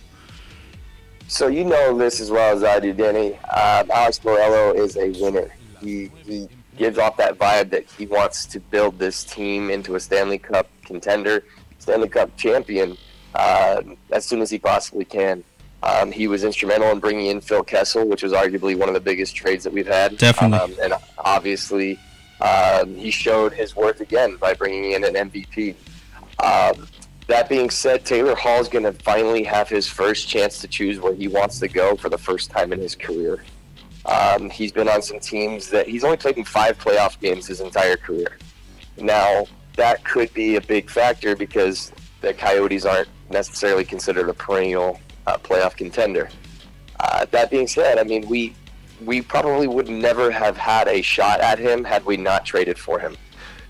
So 1.27 1.47
you 1.47 1.63
know 1.63 1.97
this 1.97 2.19
as 2.19 2.29
well 2.29 2.55
as 2.55 2.63
I 2.63 2.79
do, 2.79 2.93
Denny. 2.93 3.39
Uh, 3.49 3.85
Alex 3.91 4.23
Morello 4.23 4.73
is 4.73 4.97
a 4.97 5.11
winner. 5.21 5.49
He 5.79 6.11
he 6.25 6.47
gives 6.77 6.97
off 6.97 7.17
that 7.17 7.37
vibe 7.37 7.69
that 7.69 7.85
he 7.97 8.05
wants 8.05 8.45
to 8.47 8.59
build 8.59 8.99
this 8.99 9.23
team 9.23 9.69
into 9.69 9.95
a 9.95 9.99
Stanley 9.99 10.37
Cup 10.37 10.67
contender, 10.83 11.45
Stanley 11.79 12.09
Cup 12.09 12.35
champion, 12.37 12.97
uh, 13.33 13.81
as 14.11 14.25
soon 14.25 14.41
as 14.41 14.49
he 14.49 14.59
possibly 14.59 15.05
can. 15.05 15.43
Um, 15.83 16.11
he 16.11 16.27
was 16.27 16.43
instrumental 16.43 16.89
in 16.91 16.99
bringing 16.99 17.27
in 17.27 17.41
Phil 17.41 17.63
Kessel, 17.63 18.07
which 18.07 18.23
was 18.23 18.33
arguably 18.33 18.77
one 18.77 18.87
of 18.87 18.93
the 18.93 18.99
biggest 19.01 19.35
trades 19.35 19.63
that 19.63 19.73
we've 19.73 19.87
had. 19.87 20.17
Definitely. 20.17 20.59
Um, 20.59 20.75
and 20.83 20.93
obviously, 21.17 21.99
um, 22.39 22.95
he 22.95 23.09
showed 23.09 23.53
his 23.53 23.75
worth 23.75 23.99
again 23.99 24.37
by 24.37 24.53
bringing 24.53 24.91
in 24.91 25.03
an 25.03 25.29
MVP. 25.29 25.75
Um, 26.39 26.87
that 27.27 27.49
being 27.49 27.69
said, 27.69 28.05
Taylor 28.05 28.35
Hall 28.35 28.59
is 28.59 28.67
going 28.67 28.83
to 28.83 28.91
finally 28.91 29.43
have 29.43 29.69
his 29.69 29.87
first 29.87 30.27
chance 30.27 30.59
to 30.59 30.67
choose 30.67 30.99
where 30.99 31.13
he 31.13 31.27
wants 31.27 31.59
to 31.59 31.67
go 31.67 31.95
for 31.95 32.09
the 32.09 32.17
first 32.17 32.51
time 32.51 32.73
in 32.73 32.79
his 32.79 32.95
career. 32.95 33.43
Um, 34.05 34.49
he's 34.49 34.71
been 34.71 34.89
on 34.89 35.01
some 35.01 35.19
teams 35.19 35.69
that 35.69 35.87
he's 35.87 36.03
only 36.03 36.17
played 36.17 36.37
in 36.37 36.43
five 36.43 36.77
playoff 36.77 37.19
games 37.19 37.47
his 37.47 37.61
entire 37.61 37.97
career. 37.97 38.37
Now, 38.97 39.45
that 39.75 40.03
could 40.03 40.33
be 40.33 40.55
a 40.55 40.61
big 40.61 40.89
factor 40.89 41.35
because 41.35 41.91
the 42.21 42.33
Coyotes 42.33 42.85
aren't 42.85 43.07
necessarily 43.29 43.85
considered 43.85 44.27
a 44.29 44.33
perennial 44.33 44.99
uh, 45.27 45.37
playoff 45.37 45.75
contender. 45.75 46.29
Uh, 46.99 47.25
that 47.31 47.49
being 47.49 47.67
said, 47.67 47.97
I 47.97 48.03
mean, 48.03 48.27
we 48.27 48.55
we 49.03 49.21
probably 49.21 49.67
would 49.67 49.89
never 49.89 50.29
have 50.29 50.55
had 50.55 50.87
a 50.87 51.01
shot 51.01 51.39
at 51.39 51.57
him 51.57 51.83
had 51.83 52.05
we 52.05 52.17
not 52.17 52.45
traded 52.45 52.77
for 52.77 52.99
him. 52.99 53.17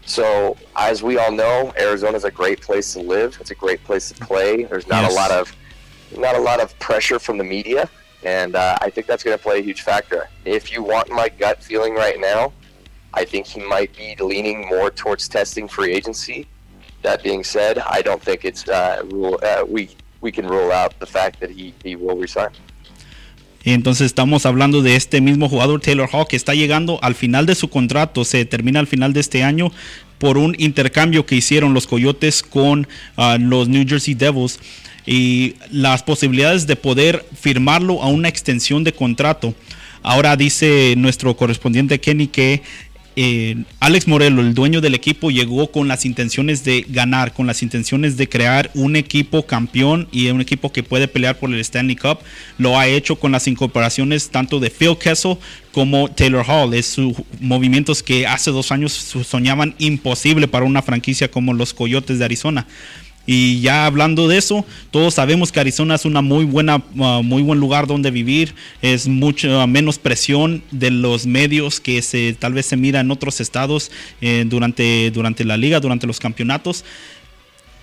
So, 0.05 0.57
as 0.75 1.03
we 1.03 1.17
all 1.17 1.31
know, 1.31 1.73
Arizona 1.79 2.17
is 2.17 2.25
a 2.25 2.31
great 2.31 2.59
place 2.59 2.91
to 2.93 2.99
live. 2.99 3.37
It's 3.39 3.51
a 3.51 3.55
great 3.55 3.83
place 3.83 4.09
to 4.09 4.25
play. 4.25 4.63
There's 4.63 4.87
not 4.87 5.03
yes. 5.03 5.13
a 5.13 5.15
lot 5.15 5.31
of 5.31 5.55
not 6.17 6.35
a 6.35 6.39
lot 6.39 6.59
of 6.59 6.77
pressure 6.79 7.19
from 7.19 7.37
the 7.37 7.43
media, 7.43 7.89
and 8.23 8.55
uh, 8.55 8.77
I 8.81 8.89
think 8.89 9.07
that's 9.07 9.23
going 9.23 9.37
to 9.37 9.41
play 9.41 9.59
a 9.59 9.61
huge 9.61 9.81
factor. 9.81 10.27
If 10.43 10.71
you 10.71 10.83
want 10.83 11.09
my 11.09 11.29
gut 11.29 11.63
feeling 11.63 11.93
right 11.95 12.19
now, 12.19 12.51
I 13.13 13.23
think 13.25 13.45
he 13.45 13.61
might 13.61 13.95
be 13.95 14.15
leaning 14.19 14.67
more 14.67 14.89
towards 14.89 15.29
testing 15.29 15.67
free 15.67 15.93
agency. 15.93 16.47
That 17.03 17.23
being 17.23 17.43
said, 17.43 17.79
I 17.79 18.01
don't 18.01 18.21
think 18.21 18.43
it's 18.45 18.67
uh, 18.67 19.03
rule. 19.09 19.39
Uh, 19.41 19.63
we 19.67 19.89
we 20.21 20.31
can 20.31 20.47
rule 20.47 20.71
out 20.71 20.93
the 20.99 21.05
fact 21.05 21.39
that 21.39 21.49
he, 21.49 21.73
he 21.83 21.95
will 21.95 22.19
resign. 22.19 22.51
Entonces 23.63 24.07
estamos 24.07 24.45
hablando 24.45 24.81
de 24.81 24.95
este 24.95 25.21
mismo 25.21 25.47
jugador 25.47 25.81
Taylor 25.81 26.09
Hall 26.11 26.27
que 26.27 26.35
está 26.35 26.55
llegando 26.55 26.99
al 27.03 27.13
final 27.13 27.45
de 27.45 27.53
su 27.53 27.69
contrato, 27.69 28.25
se 28.25 28.43
termina 28.45 28.79
al 28.79 28.87
final 28.87 29.13
de 29.13 29.19
este 29.19 29.43
año 29.43 29.71
por 30.17 30.37
un 30.37 30.55
intercambio 30.57 31.25
que 31.25 31.35
hicieron 31.35 31.73
los 31.73 31.87
Coyotes 31.87 32.43
con 32.43 32.87
ah, 33.17 33.37
los 33.39 33.67
New 33.67 33.85
Jersey 33.87 34.13
Devils 34.13 34.59
y 35.05 35.55
las 35.71 36.03
posibilidades 36.03 36.67
de 36.67 36.75
poder 36.75 37.25
firmarlo 37.39 38.01
a 38.01 38.07
una 38.07 38.29
extensión 38.29 38.83
de 38.83 38.93
contrato. 38.93 39.53
Ahora 40.03 40.35
dice 40.35 40.95
nuestro 40.97 41.35
correspondiente 41.35 41.99
Kenny 41.99 42.27
que 42.27 42.63
eh, 43.15 43.63
Alex 43.79 44.07
Morelo, 44.07 44.41
el 44.41 44.53
dueño 44.53 44.81
del 44.81 44.95
equipo, 44.95 45.31
llegó 45.31 45.71
con 45.71 45.87
las 45.87 46.05
intenciones 46.05 46.63
de 46.63 46.85
ganar, 46.87 47.33
con 47.33 47.47
las 47.47 47.61
intenciones 47.61 48.17
de 48.17 48.29
crear 48.29 48.71
un 48.73 48.95
equipo 48.95 49.45
campeón 49.45 50.07
y 50.11 50.29
un 50.29 50.41
equipo 50.41 50.71
que 50.71 50.83
puede 50.83 51.07
pelear 51.07 51.37
por 51.37 51.53
el 51.53 51.59
Stanley 51.59 51.95
Cup. 51.95 52.19
Lo 52.57 52.79
ha 52.79 52.87
hecho 52.87 53.17
con 53.17 53.31
las 53.31 53.47
incorporaciones 53.47 54.29
tanto 54.29 54.59
de 54.59 54.69
Phil 54.69 54.97
Kessel 54.97 55.37
como 55.71 56.09
Taylor 56.09 56.45
Hall. 56.47 56.73
Es 56.73 56.87
sus 56.87 57.13
movimientos 57.39 58.03
que 58.03 58.27
hace 58.27 58.51
dos 58.51 58.71
años 58.71 58.93
soñaban 58.93 59.75
imposible 59.77 60.47
para 60.47 60.65
una 60.65 60.81
franquicia 60.81 61.29
como 61.29 61.53
los 61.53 61.73
Coyotes 61.73 62.19
de 62.19 62.25
Arizona. 62.25 62.67
Y 63.25 63.61
ya 63.61 63.85
hablando 63.85 64.27
de 64.27 64.37
eso, 64.37 64.65
todos 64.89 65.13
sabemos 65.13 65.51
que 65.51 65.59
Arizona 65.59 65.95
es 65.95 66.05
una 66.05 66.21
muy 66.21 66.43
buena, 66.45 66.83
uh, 66.95 67.23
muy 67.23 67.43
buen 67.43 67.59
lugar 67.59 67.87
donde 67.87 68.11
vivir. 68.11 68.55
Es 68.81 69.07
mucho 69.07 69.67
menos 69.67 69.99
presión 69.99 70.63
de 70.71 70.91
los 70.91 71.25
medios 71.25 71.79
que 71.79 72.01
se 72.01 72.35
tal 72.37 72.53
vez 72.53 72.65
se 72.65 72.77
mira 72.77 72.99
en 72.99 73.11
otros 73.11 73.39
estados 73.39 73.91
eh, 74.21 74.43
durante, 74.47 75.11
durante 75.11 75.45
la 75.45 75.57
liga, 75.57 75.79
durante 75.79 76.07
los 76.07 76.19
campeonatos 76.19 76.83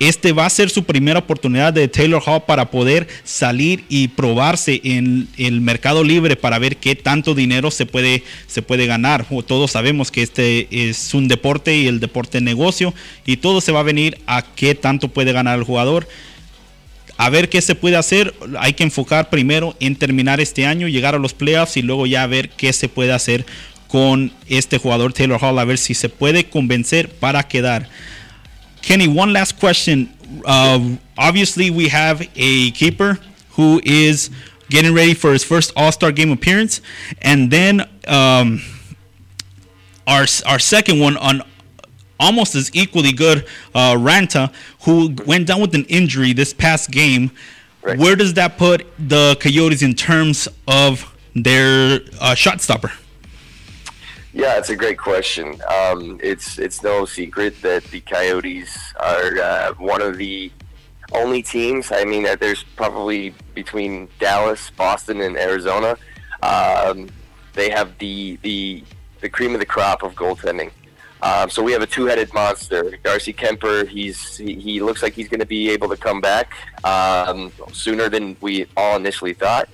este 0.00 0.32
va 0.32 0.46
a 0.46 0.50
ser 0.50 0.70
su 0.70 0.84
primera 0.84 1.18
oportunidad 1.18 1.72
de 1.72 1.88
Taylor 1.88 2.22
Hall 2.24 2.44
para 2.46 2.70
poder 2.70 3.08
salir 3.24 3.84
y 3.88 4.08
probarse 4.08 4.80
en 4.84 5.28
el 5.36 5.60
mercado 5.60 6.04
libre 6.04 6.36
para 6.36 6.58
ver 6.58 6.76
qué 6.76 6.94
tanto 6.94 7.34
dinero 7.34 7.70
se 7.70 7.86
puede, 7.86 8.22
se 8.46 8.62
puede 8.62 8.86
ganar. 8.86 9.26
Todos 9.46 9.72
sabemos 9.72 10.10
que 10.10 10.22
este 10.22 10.68
es 10.70 11.14
un 11.14 11.28
deporte 11.28 11.76
y 11.76 11.88
el 11.88 12.00
deporte 12.00 12.40
negocio 12.40 12.94
y 13.26 13.38
todo 13.38 13.60
se 13.60 13.72
va 13.72 13.80
a 13.80 13.84
venir 13.84 14.18
a 14.26 14.42
qué 14.42 14.74
tanto 14.74 15.08
puede 15.08 15.32
ganar 15.32 15.58
el 15.58 15.64
jugador. 15.64 16.08
A 17.16 17.30
ver 17.30 17.48
qué 17.48 17.60
se 17.60 17.74
puede 17.74 17.96
hacer. 17.96 18.32
Hay 18.60 18.74
que 18.74 18.84
enfocar 18.84 19.28
primero 19.28 19.76
en 19.80 19.96
terminar 19.96 20.40
este 20.40 20.66
año, 20.66 20.86
llegar 20.86 21.16
a 21.16 21.18
los 21.18 21.34
playoffs 21.34 21.76
y 21.76 21.82
luego 21.82 22.06
ya 22.06 22.24
ver 22.28 22.50
qué 22.50 22.72
se 22.72 22.88
puede 22.88 23.12
hacer 23.12 23.44
con 23.88 24.32
este 24.48 24.78
jugador 24.78 25.12
Taylor 25.12 25.42
Hall, 25.42 25.58
a 25.58 25.64
ver 25.64 25.78
si 25.78 25.94
se 25.94 26.10
puede 26.10 26.44
convencer 26.44 27.08
para 27.08 27.48
quedar. 27.48 27.88
Kenny, 28.88 29.06
one 29.06 29.34
last 29.34 29.60
question. 29.60 30.08
Uh, 30.46 30.96
obviously, 31.18 31.68
we 31.68 31.88
have 31.88 32.26
a 32.34 32.70
keeper 32.70 33.18
who 33.50 33.82
is 33.84 34.30
getting 34.70 34.94
ready 34.94 35.12
for 35.12 35.30
his 35.30 35.44
first 35.44 35.74
All 35.76 35.92
Star 35.92 36.10
game 36.10 36.32
appearance, 36.32 36.80
and 37.20 37.50
then 37.50 37.82
um, 38.06 38.62
our 40.06 40.24
our 40.46 40.58
second 40.58 41.00
one 41.00 41.18
on 41.18 41.42
almost 42.18 42.54
as 42.54 42.74
equally 42.74 43.12
good, 43.12 43.46
uh, 43.74 43.92
Ranta, 43.92 44.50
who 44.84 45.14
went 45.26 45.46
down 45.46 45.60
with 45.60 45.74
an 45.74 45.84
injury 45.90 46.32
this 46.32 46.54
past 46.54 46.90
game. 46.90 47.30
Right. 47.82 47.98
Where 47.98 48.16
does 48.16 48.32
that 48.34 48.56
put 48.56 48.86
the 48.98 49.36
Coyotes 49.38 49.82
in 49.82 49.96
terms 49.96 50.48
of 50.66 51.14
their 51.34 52.00
uh, 52.22 52.34
shot 52.34 52.62
stopper? 52.62 52.92
Yeah, 54.32 54.58
it's 54.58 54.68
a 54.68 54.76
great 54.76 54.98
question. 54.98 55.60
Um, 55.68 56.20
it's 56.22 56.58
it's 56.58 56.82
no 56.82 57.06
secret 57.06 57.60
that 57.62 57.84
the 57.84 58.00
Coyotes 58.00 58.76
are 59.00 59.38
uh, 59.38 59.72
one 59.74 60.02
of 60.02 60.18
the 60.18 60.52
only 61.12 61.42
teams. 61.42 61.90
I 61.90 62.04
mean, 62.04 62.26
there's 62.38 62.62
probably 62.62 63.34
between 63.54 64.08
Dallas, 64.18 64.70
Boston, 64.70 65.22
and 65.22 65.36
Arizona. 65.36 65.96
Um, 66.42 67.08
they 67.54 67.70
have 67.70 67.98
the 67.98 68.38
the 68.42 68.84
the 69.20 69.28
cream 69.28 69.54
of 69.54 69.60
the 69.60 69.66
crop 69.66 70.02
of 70.02 70.14
goaltending. 70.14 70.70
Um, 71.20 71.50
so 71.50 71.64
we 71.64 71.72
have 71.72 71.82
a 71.82 71.86
two-headed 71.86 72.32
monster, 72.32 72.96
Darcy 73.02 73.32
Kemper. 73.32 73.84
He's 73.86 74.36
he, 74.36 74.54
he 74.54 74.80
looks 74.80 75.02
like 75.02 75.14
he's 75.14 75.28
going 75.28 75.40
to 75.40 75.46
be 75.46 75.70
able 75.70 75.88
to 75.88 75.96
come 75.96 76.20
back 76.20 76.52
um, 76.84 77.50
sooner 77.72 78.08
than 78.08 78.36
we 78.40 78.66
all 78.76 78.96
initially 78.96 79.32
thought. 79.32 79.68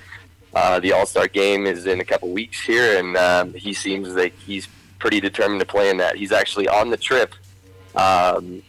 Uh, 0.55 0.79
the 0.81 0.93
All 0.93 1.07
Star 1.07 1.27
game 1.27 1.67
is 1.67 1.87
in 1.87 2.01
a 2.01 2.05
couple 2.05 2.31
weeks 2.31 2.61
here, 2.61 2.99
and 2.99 3.17
um, 3.17 3.55
he 3.55 3.75
seems 3.75 4.09
like 4.15 4.39
he's 4.39 4.69
pretty 4.99 5.21
determined 5.21 5.61
to 5.61 5.67
play 5.67 5.91
in 5.91 5.97
that. 5.99 6.17
He's 6.17 6.33
actually 6.33 6.69
on 6.69 6.91
the 6.91 6.97
trip 6.97 7.35
um, 7.97 8.63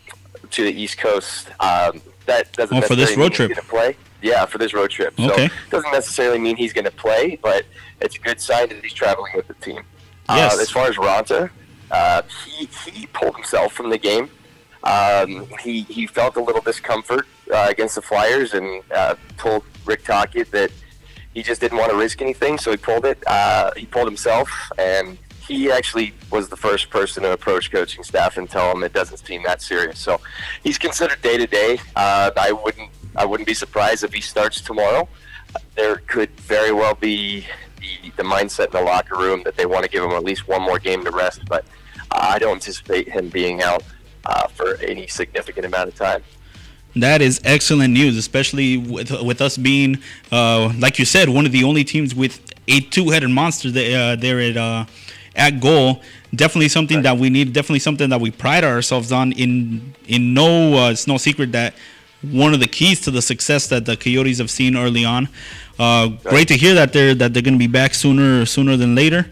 to 0.51 0.63
the 0.63 0.71
East 0.71 0.97
Coast. 0.97 1.47
Um, 1.59 2.01
that 2.25 2.51
doesn't 2.53 2.77
oh, 2.77 2.81
for 2.81 2.95
this 2.95 3.15
road 3.15 3.33
trip. 3.33 3.51
play. 3.67 3.95
Yeah, 4.21 4.45
for 4.45 4.57
this 4.57 4.73
road 4.73 4.89
trip. 4.89 5.13
Okay. 5.19 5.47
So 5.47 5.53
doesn't 5.69 5.91
necessarily 5.91 6.39
mean 6.39 6.55
he's 6.55 6.73
going 6.73 6.85
to 6.85 6.91
play, 6.91 7.37
but 7.41 7.65
it's 8.01 8.15
a 8.15 8.19
good 8.19 8.41
sign 8.41 8.69
that 8.69 8.83
he's 8.83 8.93
traveling 8.93 9.31
with 9.35 9.47
the 9.47 9.53
team. 9.55 9.83
Uh, 10.27 10.35
yes. 10.37 10.57
Uh, 10.57 10.61
as 10.61 10.71
far 10.71 10.87
as 10.87 10.95
Ronta, 10.95 11.51
uh, 11.91 12.23
he 12.47 12.67
he 12.91 13.05
pulled 13.07 13.35
himself 13.35 13.73
from 13.73 13.89
the 13.89 13.97
game. 13.97 14.29
Um, 14.83 15.47
he 15.63 15.81
he 15.83 16.07
felt 16.07 16.35
a 16.35 16.41
little 16.41 16.61
discomfort 16.61 17.27
uh, 17.53 17.67
against 17.69 17.95
the 17.95 18.01
Flyers 18.01 18.53
and 18.53 18.83
uh, 18.91 19.15
told 19.37 19.63
Rick 19.85 20.03
Tockett 20.03 20.49
that 20.51 20.71
he 21.35 21.43
just 21.43 21.61
didn't 21.61 21.77
want 21.77 21.91
to 21.91 21.97
risk 21.97 22.21
anything, 22.21 22.57
so 22.57 22.71
he 22.71 22.77
pulled 22.77 23.05
it. 23.05 23.21
Uh, 23.27 23.71
he 23.75 23.85
pulled 23.85 24.07
himself, 24.07 24.49
and 24.79 25.17
he 25.45 25.69
actually 25.69 26.13
was 26.31 26.49
the 26.49 26.55
first 26.55 26.89
person 26.89 27.21
to 27.23 27.33
approach 27.33 27.71
coaching 27.71 28.03
staff 28.03 28.37
and 28.37 28.49
tell 28.49 28.73
them 28.73 28.83
it 28.83 28.93
doesn't 28.93 29.17
seem 29.17 29.43
that 29.43 29.61
serious. 29.61 29.99
So 29.99 30.19
he's 30.63 30.79
considered 30.79 31.21
day 31.21 31.37
to 31.37 31.45
day. 31.45 31.77
I 31.95 32.51
wouldn't 32.51 32.89
I 33.15 33.25
wouldn't 33.25 33.47
be 33.47 33.53
surprised 33.53 34.03
if 34.03 34.13
he 34.13 34.21
starts 34.21 34.61
tomorrow. 34.61 35.07
There 35.75 35.97
could 36.07 36.31
very 36.39 36.71
well 36.71 36.95
be 36.95 37.45
the, 37.79 38.11
the 38.17 38.23
mindset 38.23 38.67
in 38.67 38.71
the 38.71 38.81
locker 38.81 39.17
room 39.17 39.43
that 39.43 39.55
they 39.55 39.65
want 39.65 39.83
to 39.83 39.89
give 39.89 40.03
him 40.03 40.11
at 40.11 40.23
least 40.23 40.47
one 40.47 40.61
more 40.61 40.79
game 40.79 41.03
to 41.05 41.11
rest, 41.11 41.41
but 41.47 41.65
I 42.11 42.39
don't 42.39 42.55
anticipate 42.55 43.07
him 43.07 43.29
being 43.29 43.61
out 43.61 43.83
uh, 44.25 44.47
for 44.47 44.77
any 44.77 45.07
significant 45.07 45.65
amount 45.65 45.89
of 45.89 45.95
time. 45.95 46.23
That 46.95 47.21
is 47.21 47.41
excellent 47.43 47.93
news, 47.93 48.15
especially 48.17 48.77
with 48.77 49.11
with 49.21 49.41
us 49.41 49.57
being, 49.57 49.97
uh, 50.31 50.73
like 50.79 50.97
you 50.97 51.05
said, 51.05 51.27
one 51.27 51.45
of 51.45 51.51
the 51.51 51.63
only 51.63 51.83
teams 51.83 52.15
with 52.15 52.39
a 52.67 52.79
two-headed 52.79 53.29
monster 53.29 53.69
there, 53.69 54.13
uh, 54.13 54.15
there 54.15 54.39
at 54.39 54.55
uh, 54.55 54.85
at 55.35 55.59
goal. 55.59 56.01
Definitely 56.33 56.69
something 56.69 56.97
right. 56.97 57.03
that 57.03 57.17
we 57.17 57.29
need. 57.29 57.51
Definitely 57.53 57.79
something 57.79 58.09
that 58.09 58.21
we 58.21 58.31
pride 58.31 58.63
ourselves 58.63 59.11
on. 59.11 59.33
In 59.33 59.93
in 60.07 60.33
no, 60.33 60.85
uh, 60.85 60.91
it's 60.91 61.05
no 61.05 61.17
secret 61.17 61.51
that 61.51 61.75
one 62.21 62.53
of 62.53 62.61
the 62.61 62.67
keys 62.67 63.01
to 63.01 63.11
the 63.11 63.21
success 63.21 63.67
that 63.67 63.85
the 63.85 63.97
Coyotes 63.97 64.37
have 64.37 64.49
seen 64.49 64.77
early 64.77 65.03
on. 65.03 65.27
Uh, 65.77 66.09
right. 66.09 66.23
Great 66.23 66.47
to 66.47 66.57
hear 66.57 66.75
that 66.75 66.93
they're 66.93 67.13
that 67.13 67.33
they're 67.33 67.43
going 67.43 67.55
to 67.55 67.59
be 67.59 67.67
back 67.67 67.93
sooner 67.93 68.45
sooner 68.45 68.77
than 68.77 68.95
later, 68.95 69.27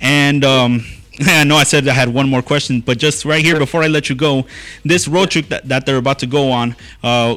and. 0.00 0.44
Um, 0.44 0.84
I 1.26 1.44
know 1.44 1.56
I 1.56 1.64
said 1.64 1.88
I 1.88 1.94
had 1.94 2.12
one 2.12 2.28
more 2.28 2.42
question, 2.42 2.80
but 2.80 2.98
just 2.98 3.24
right 3.24 3.44
here 3.44 3.58
before 3.58 3.82
I 3.82 3.88
let 3.88 4.08
you 4.08 4.14
go, 4.14 4.46
this 4.84 5.08
road 5.08 5.30
trip 5.30 5.48
that, 5.48 5.68
that 5.68 5.84
they're 5.84 5.96
about 5.96 6.20
to 6.20 6.26
go 6.26 6.50
on, 6.50 6.76
uh, 7.02 7.36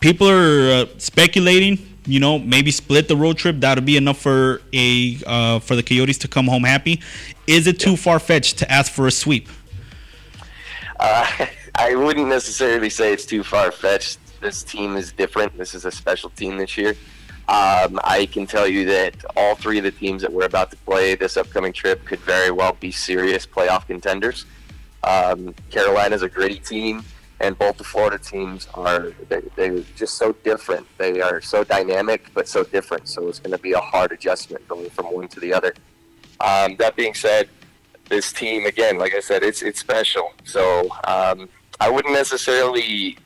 people 0.00 0.28
are 0.28 0.72
uh, 0.72 0.86
speculating. 0.98 1.78
You 2.08 2.20
know, 2.20 2.38
maybe 2.38 2.70
split 2.70 3.08
the 3.08 3.16
road 3.16 3.36
trip. 3.36 3.56
That'll 3.58 3.82
be 3.82 3.96
enough 3.96 4.18
for 4.18 4.62
a 4.72 5.18
uh, 5.26 5.58
for 5.58 5.74
the 5.74 5.82
Coyotes 5.82 6.18
to 6.18 6.28
come 6.28 6.46
home 6.46 6.62
happy. 6.62 7.00
Is 7.48 7.66
it 7.66 7.80
too 7.80 7.96
far 7.96 8.20
fetched 8.20 8.58
to 8.58 8.70
ask 8.70 8.92
for 8.92 9.08
a 9.08 9.10
sweep? 9.10 9.48
Uh, 11.00 11.46
I 11.74 11.96
wouldn't 11.96 12.28
necessarily 12.28 12.90
say 12.90 13.12
it's 13.12 13.26
too 13.26 13.42
far 13.42 13.72
fetched. 13.72 14.18
This 14.40 14.62
team 14.62 14.96
is 14.96 15.10
different. 15.12 15.58
This 15.58 15.74
is 15.74 15.84
a 15.84 15.90
special 15.90 16.30
team 16.30 16.58
this 16.58 16.76
year. 16.78 16.94
Um, 17.48 18.00
I 18.02 18.26
can 18.26 18.46
tell 18.46 18.66
you 18.66 18.84
that 18.86 19.24
all 19.36 19.54
three 19.54 19.78
of 19.78 19.84
the 19.84 19.92
teams 19.92 20.22
that 20.22 20.32
we're 20.32 20.46
about 20.46 20.70
to 20.72 20.76
play 20.78 21.14
this 21.14 21.36
upcoming 21.36 21.72
trip 21.72 22.04
could 22.04 22.18
very 22.20 22.50
well 22.50 22.76
be 22.80 22.90
serious 22.90 23.46
playoff 23.46 23.86
contenders. 23.86 24.46
Um, 25.04 25.54
Carolina's 25.70 26.22
a 26.22 26.28
gritty 26.28 26.58
team, 26.58 27.04
and 27.38 27.56
both 27.56 27.78
the 27.78 27.84
Florida 27.84 28.18
teams 28.18 28.66
are 28.74 29.12
they, 29.28 29.42
they're 29.54 29.78
just 29.94 30.16
so 30.16 30.32
different. 30.42 30.86
They 30.98 31.20
are 31.20 31.40
so 31.40 31.62
dynamic, 31.62 32.26
but 32.34 32.48
so 32.48 32.64
different. 32.64 33.08
So 33.08 33.28
it's 33.28 33.38
going 33.38 33.56
to 33.56 33.62
be 33.62 33.72
a 33.72 33.80
hard 33.80 34.10
adjustment 34.10 34.66
going 34.66 34.90
from 34.90 35.06
one 35.06 35.28
to 35.28 35.38
the 35.38 35.54
other. 35.54 35.72
Um, 36.40 36.74
that 36.78 36.96
being 36.96 37.14
said, 37.14 37.48
this 38.08 38.32
team 38.32 38.66
again, 38.66 38.98
like 38.98 39.14
I 39.14 39.20
said, 39.20 39.44
it's 39.44 39.62
it's 39.62 39.78
special. 39.78 40.32
So 40.42 40.88
um, 41.04 41.48
I 41.78 41.88
wouldn't 41.90 42.14
necessarily, 42.14 43.18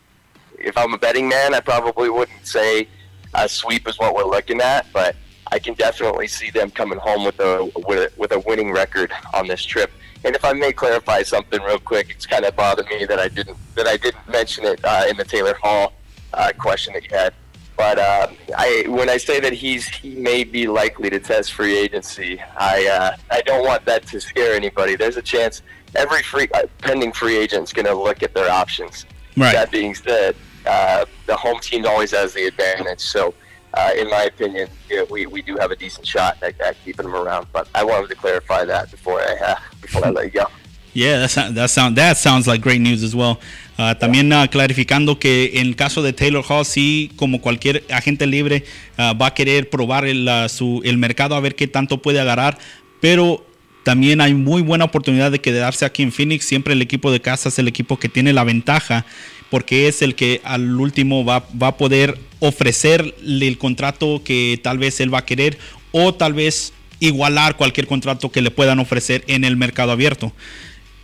if 0.59 0.77
I'm 0.77 0.93
a 0.93 0.99
betting 0.99 1.29
man, 1.29 1.55
I 1.55 1.61
probably 1.61 2.11
wouldn't 2.11 2.47
say 2.47 2.87
a 3.35 3.49
sweep 3.49 3.89
is 3.89 3.99
what 3.99 4.15
we're 4.15 4.25
looking 4.25 4.61
at, 4.61 4.87
but 4.93 5.17
I 5.53 5.59
can 5.59 5.75
definitely 5.75 6.29
see 6.29 6.51
them 6.51 6.71
coming 6.71 6.99
home 6.99 7.25
with 7.25 7.39
a 7.41 7.71
with 7.87 7.99
a, 7.99 8.13
with 8.17 8.33
a 8.33 8.39
winning 8.41 8.73
record 8.73 9.13
on 9.35 9.47
this 9.47 9.65
trip. 9.65 9.91
And 10.25 10.35
if 10.35 10.45
I 10.45 10.53
may 10.53 10.73
clarify 10.73 11.23
something 11.23 11.61
real 11.63 11.79
quick, 11.79 12.11
it's 12.11 12.27
kind 12.27 12.45
of 12.45 12.55
bothered 12.55 12.87
me 12.87 13.05
that 13.07 13.19
I 13.19 13.29
didn't 13.29 13.57
that 13.75 13.87
I 13.87 13.97
didn't 13.97 14.29
mention 14.29 14.65
it 14.65 14.81
uh, 14.85 15.07
in 15.09 15.17
the 15.17 15.25
Taylor 15.25 15.55
Hall 15.55 15.93
uh, 16.35 16.53
question 16.59 16.93
that 16.95 17.05
you 17.05 17.17
had. 17.17 17.35
But 17.77 17.99
uh, 17.99 18.27
I, 18.59 18.85
when 18.89 19.09
I 19.09 19.17
say 19.17 19.41
that 19.41 19.55
he's 19.55 19.89
he 19.89 20.15
may 20.17 20.45
be 20.45 20.67
likely 20.67 21.09
to 21.09 21.19
test 21.19 21.53
free 21.53 21.79
agency, 21.79 22.39
I 22.59 22.87
uh, 22.87 23.17
I 23.31 23.41
don't 23.43 23.65
want 23.67 23.87
that 23.87 24.07
to 24.09 24.21
scare 24.21 24.55
anybody. 24.55 24.97
There's 24.97 25.17
a 25.17 25.23
chance 25.23 25.63
every 25.97 26.23
free 26.23 26.49
uh, 26.55 26.67
pending 26.79 27.13
free 27.13 27.37
agent 27.37 27.65
is 27.65 27.73
going 27.73 27.87
to 27.87 27.95
look 27.95 28.23
at 28.23 28.35
their 28.35 28.51
options. 28.51 29.07
Right. 29.37 29.55
That 29.55 29.71
being 29.71 29.95
said, 29.95 30.37
uh, 30.67 31.05
the 31.27 31.37
home 31.37 31.61
team 31.61 31.87
always 31.87 32.11
has 32.13 32.35
the 32.35 32.47
advantage. 32.47 33.01
So 33.01 33.35
uh, 33.75 33.91
in 33.97 34.09
my 34.11 34.25
opinion, 34.25 34.69
yeah, 34.89 35.05
we, 35.11 35.27
we 35.27 35.43
do 35.43 35.57
have 35.57 35.71
a 35.71 35.77
decent 35.77 36.07
shot 36.07 36.37
at, 36.43 36.61
at, 36.61 36.77
keeping 36.85 37.07
him 37.07 37.15
around. 37.15 37.47
But 37.53 37.69
I 37.75 37.85
wanted 37.85 38.09
to 38.09 38.17
clarify 38.17 38.65
that 38.65 38.91
before 38.91 39.21
I 39.21 39.37
uh, 39.53 39.57
before 39.81 40.05
I 40.05 40.11
let 40.11 40.25
you 40.27 40.41
go. 40.41 40.47
Yeah, 40.93 41.27
that, 41.27 41.55
that, 41.55 41.71
sound, 41.71 41.97
that 41.99 42.17
sounds 42.17 42.49
like 42.49 42.61
great 42.61 42.81
news 42.81 43.05
as 43.05 43.15
well. 43.15 43.39
Uh, 43.79 43.95
también 43.95 44.33
uh, 44.33 44.49
clarificando 44.49 45.21
que 45.21 45.53
en 45.55 45.69
el 45.69 45.77
caso 45.77 46.03
de 46.03 46.13
Taylor 46.13 46.45
Hall, 46.47 46.65
sí, 46.65 47.13
como 47.15 47.41
cualquier 47.41 47.85
agente 47.91 48.27
libre, 48.27 48.65
uh, 48.99 49.17
va 49.17 49.27
a 49.27 49.35
querer 49.35 49.71
probar 49.71 50.05
el, 50.05 50.29
su, 50.49 50.83
el 50.85 50.99
mercado 50.99 51.37
a 51.37 51.41
ver 51.41 51.55
qué 51.55 51.69
tanto 51.69 52.03
puede 52.03 52.21
agarrar, 52.21 52.59
pero 53.01 53.47
también 53.85 54.21
hay 54.21 54.35
muy 54.35 54.63
buena 54.63 54.85
oportunidad 54.85 55.31
de 55.31 55.41
quedarse 55.41 55.85
aquí 55.85 56.03
en 56.03 56.13
Phoenix. 56.13 56.45
Siempre 56.45 56.75
el 56.75 56.83
equipo 56.83 57.11
de 57.13 57.21
casa 57.21 57.49
es 57.49 57.59
el 57.59 57.69
equipo 57.69 57.99
que 57.99 58.09
tiene 58.09 58.33
la 58.33 58.45
ventaja 58.45 59.07
porque 59.51 59.89
es 59.89 60.03
el 60.03 60.15
que 60.15 60.41
al 60.45 60.81
último 60.81 61.25
va, 61.25 61.47
va 61.61 61.69
a 61.69 61.77
poder 61.77 62.19
ofrecerle 62.39 63.49
el 63.49 63.59
contrato 63.59 64.23
que 64.25 64.59
tal 64.63 64.79
vez 64.79 65.01
él 65.01 65.13
va 65.13 65.19
a 65.19 65.27
querer 65.27 65.59
o 65.93 66.15
tal 66.15 66.33
vez 66.33 66.73
igualar 67.01 67.57
cualquier 67.57 67.87
contrato 67.87 68.31
que 68.31 68.43
le 68.43 68.51
puedan 68.51 68.79
ofrecer 68.79 69.25
en 69.27 69.45
el 69.45 69.57
mercado 69.57 69.93
abierto. 69.93 70.33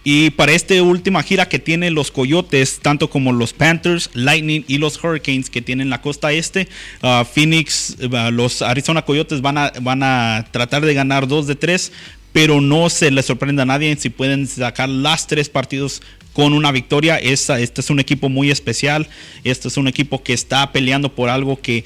Y 0.09 0.31
para 0.31 0.53
esta 0.53 0.81
última 0.81 1.21
gira 1.25 1.49
que 1.49 1.59
tienen 1.59 1.95
los 1.95 2.13
Coyotes, 2.13 2.79
tanto 2.81 3.11
como 3.11 3.33
los 3.33 3.53
Panthers, 3.53 4.09
Lightning 4.15 4.65
y 4.69 4.79
los 4.79 5.03
Hurricanes 5.03 5.51
que 5.51 5.63
tienen 5.63 5.91
la 5.91 6.01
costa 6.01 6.31
este, 6.31 6.69
uh, 7.03 7.25
Phoenix, 7.25 7.97
uh, 8.01 8.31
los 8.31 8.63
Arizona 8.63 9.03
Coyotes 9.03 9.41
van 9.41 9.59
a, 9.59 9.73
van 9.81 10.05
a 10.05 10.47
tratar 10.53 10.87
de 10.87 10.95
ganar 10.95 11.27
dos 11.27 11.49
de 11.49 11.57
tres, 11.57 11.91
pero 12.37 12.61
no 12.61 12.91
se 12.91 13.11
les 13.11 13.25
sorprenda 13.25 13.63
a 13.63 13.65
nadie 13.65 13.97
si 13.97 14.11
pueden 14.11 14.47
sacar 14.47 14.91
las 14.91 15.27
tres 15.27 15.49
partidos 15.49 16.03
con 16.35 16.53
una 16.53 16.71
victoria. 16.71 17.17
este 17.17 17.81
es 17.81 17.89
un 17.89 17.99
equipo 17.99 18.29
muy 18.29 18.51
especial, 18.51 19.09
este 19.43 19.69
es 19.69 19.79
un 19.79 19.89
equipo 19.89 20.23
que 20.23 20.35
está 20.35 20.71
peleando 20.71 21.15
por 21.15 21.31
algo 21.31 21.59
que 21.59 21.85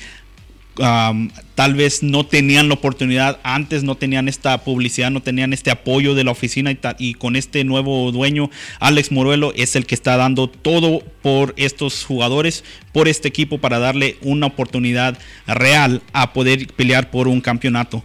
tal 0.74 1.74
vez 1.74 2.02
no 2.02 2.26
tenían 2.26 2.66
la 2.66 2.74
oportunidad 2.74 3.38
antes, 3.44 3.84
no 3.84 3.94
tenían 3.94 4.26
esta 4.26 4.64
publicidad, 4.64 5.12
no 5.12 5.22
tenían 5.22 5.52
este 5.52 5.70
apoyo 5.70 6.16
de 6.16 6.24
la 6.24 6.32
oficina 6.32 6.72
y, 6.72 6.80
y 6.98 7.14
con 7.14 7.36
este 7.36 7.62
nuevo 7.62 8.10
dueño, 8.10 8.50
Alex 8.80 9.12
Moruelo, 9.12 9.52
es 9.54 9.76
el 9.76 9.86
que 9.86 9.94
está 9.94 10.16
dando 10.16 10.50
todo 10.50 11.04
por 11.22 11.54
estos 11.58 12.02
jugadores, 12.02 12.64
por 12.92 13.06
este 13.06 13.28
equipo 13.28 13.58
para 13.58 13.78
darle 13.78 14.16
una 14.20 14.46
oportunidad 14.46 15.16
real 15.46 16.02
a 16.12 16.32
poder 16.32 16.66
pelear 16.74 17.12
por 17.12 17.28
un 17.28 17.40
campeonato. 17.40 18.02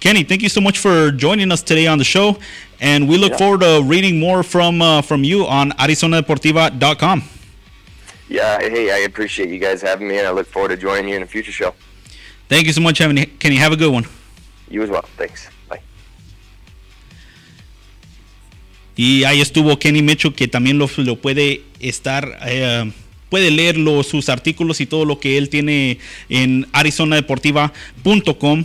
Kenny, 0.00 0.22
thank 0.22 0.42
you 0.42 0.48
so 0.48 0.60
much 0.60 0.78
for 0.78 1.10
joining 1.10 1.50
us 1.50 1.60
today 1.60 1.88
on 1.88 1.98
the 1.98 2.04
show, 2.04 2.38
and 2.80 3.08
we 3.08 3.18
look 3.18 3.32
yeah. 3.32 3.38
forward 3.38 3.60
to 3.62 3.82
reading 3.84 4.20
more 4.20 4.44
from 4.44 4.80
uh, 4.80 5.02
from 5.02 5.24
you 5.24 5.44
on 5.46 5.72
ArizonaDeportiva.com. 5.72 7.24
Yeah, 8.28 8.60
hey, 8.60 8.92
I 8.92 8.98
appreciate 8.98 9.48
you 9.48 9.58
guys 9.58 9.82
having 9.82 10.06
me, 10.06 10.18
and 10.18 10.26
I 10.26 10.30
look 10.30 10.46
forward 10.46 10.68
to 10.68 10.76
joining 10.76 11.08
you 11.08 11.16
in 11.16 11.22
a 11.22 11.26
future 11.26 11.50
show. 11.50 11.74
Thank 12.48 12.66
you 12.66 12.72
so 12.72 12.80
much, 12.80 12.98
Kenny. 12.98 13.56
Have 13.56 13.72
a 13.72 13.76
good 13.76 13.92
one. 13.92 14.04
You 14.70 14.82
as 14.82 14.90
well. 14.90 15.04
Thanks. 15.16 15.48
Bye. 15.68 15.80
Y 18.96 19.24
ahí 19.24 19.40
estuvo 19.40 19.78
Kenny 19.78 20.02
Mitchell, 20.02 20.32
que 20.32 20.46
también 20.46 20.78
lo, 20.78 20.88
lo 20.98 21.16
puede 21.16 21.62
estar. 21.80 22.38
Eh, 22.46 22.92
puede 23.28 23.50
leer 23.50 23.76
sus 24.04 24.28
artículos 24.28 24.80
y 24.80 24.86
todo 24.86 25.04
lo 25.04 25.18
que 25.18 25.38
él 25.38 25.48
tiene 25.48 25.98
en 26.28 26.66
arizonadeportiva.com. 26.72 28.64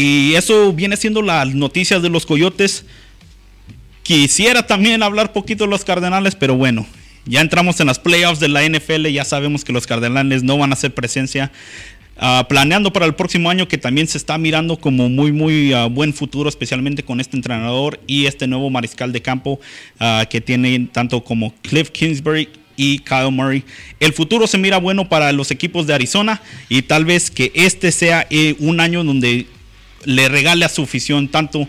Y 0.00 0.36
eso 0.36 0.72
viene 0.72 0.96
siendo 0.96 1.22
las 1.22 1.56
noticias 1.56 2.00
de 2.02 2.08
los 2.08 2.24
Coyotes. 2.24 2.84
Quisiera 4.04 4.64
también 4.64 5.02
hablar 5.02 5.32
poquito 5.32 5.64
de 5.64 5.70
los 5.70 5.84
Cardenales, 5.84 6.36
pero 6.36 6.54
bueno, 6.54 6.86
ya 7.24 7.40
entramos 7.40 7.80
en 7.80 7.88
las 7.88 7.98
playoffs 7.98 8.38
de 8.38 8.46
la 8.46 8.62
NFL, 8.62 9.08
ya 9.08 9.24
sabemos 9.24 9.64
que 9.64 9.72
los 9.72 9.88
Cardenales 9.88 10.44
no 10.44 10.56
van 10.56 10.70
a 10.70 10.74
hacer 10.74 10.94
presencia. 10.94 11.50
Uh, 12.16 12.46
planeando 12.46 12.92
para 12.92 13.06
el 13.06 13.16
próximo 13.16 13.50
año 13.50 13.66
que 13.66 13.76
también 13.76 14.06
se 14.06 14.18
está 14.18 14.38
mirando 14.38 14.76
como 14.76 15.08
muy 15.08 15.30
muy 15.32 15.72
uh, 15.74 15.88
buen 15.88 16.12
futuro 16.12 16.48
especialmente 16.48 17.04
con 17.04 17.20
este 17.20 17.36
entrenador 17.36 18.00
y 18.08 18.26
este 18.26 18.48
nuevo 18.48 18.70
mariscal 18.70 19.12
de 19.12 19.22
campo 19.22 19.60
uh, 20.00 20.26
que 20.28 20.40
tiene 20.40 20.88
tanto 20.92 21.22
como 21.22 21.54
Cliff 21.62 21.90
Kingsbury 21.90 22.48
y 22.76 23.00
Kyle 23.00 23.30
Murray. 23.32 23.64
El 24.00 24.12
futuro 24.12 24.46
se 24.46 24.58
mira 24.58 24.78
bueno 24.78 25.08
para 25.08 25.32
los 25.32 25.50
equipos 25.50 25.86
de 25.88 25.94
Arizona 25.94 26.40
y 26.68 26.82
tal 26.82 27.04
vez 27.04 27.30
que 27.30 27.50
este 27.54 27.90
sea 27.92 28.26
eh, 28.30 28.54
un 28.60 28.80
año 28.80 29.04
donde 29.04 29.46
le 30.04 30.28
regale 30.28 30.64
a 30.64 30.68
su 30.68 30.82
afición 30.82 31.28
tanto 31.28 31.68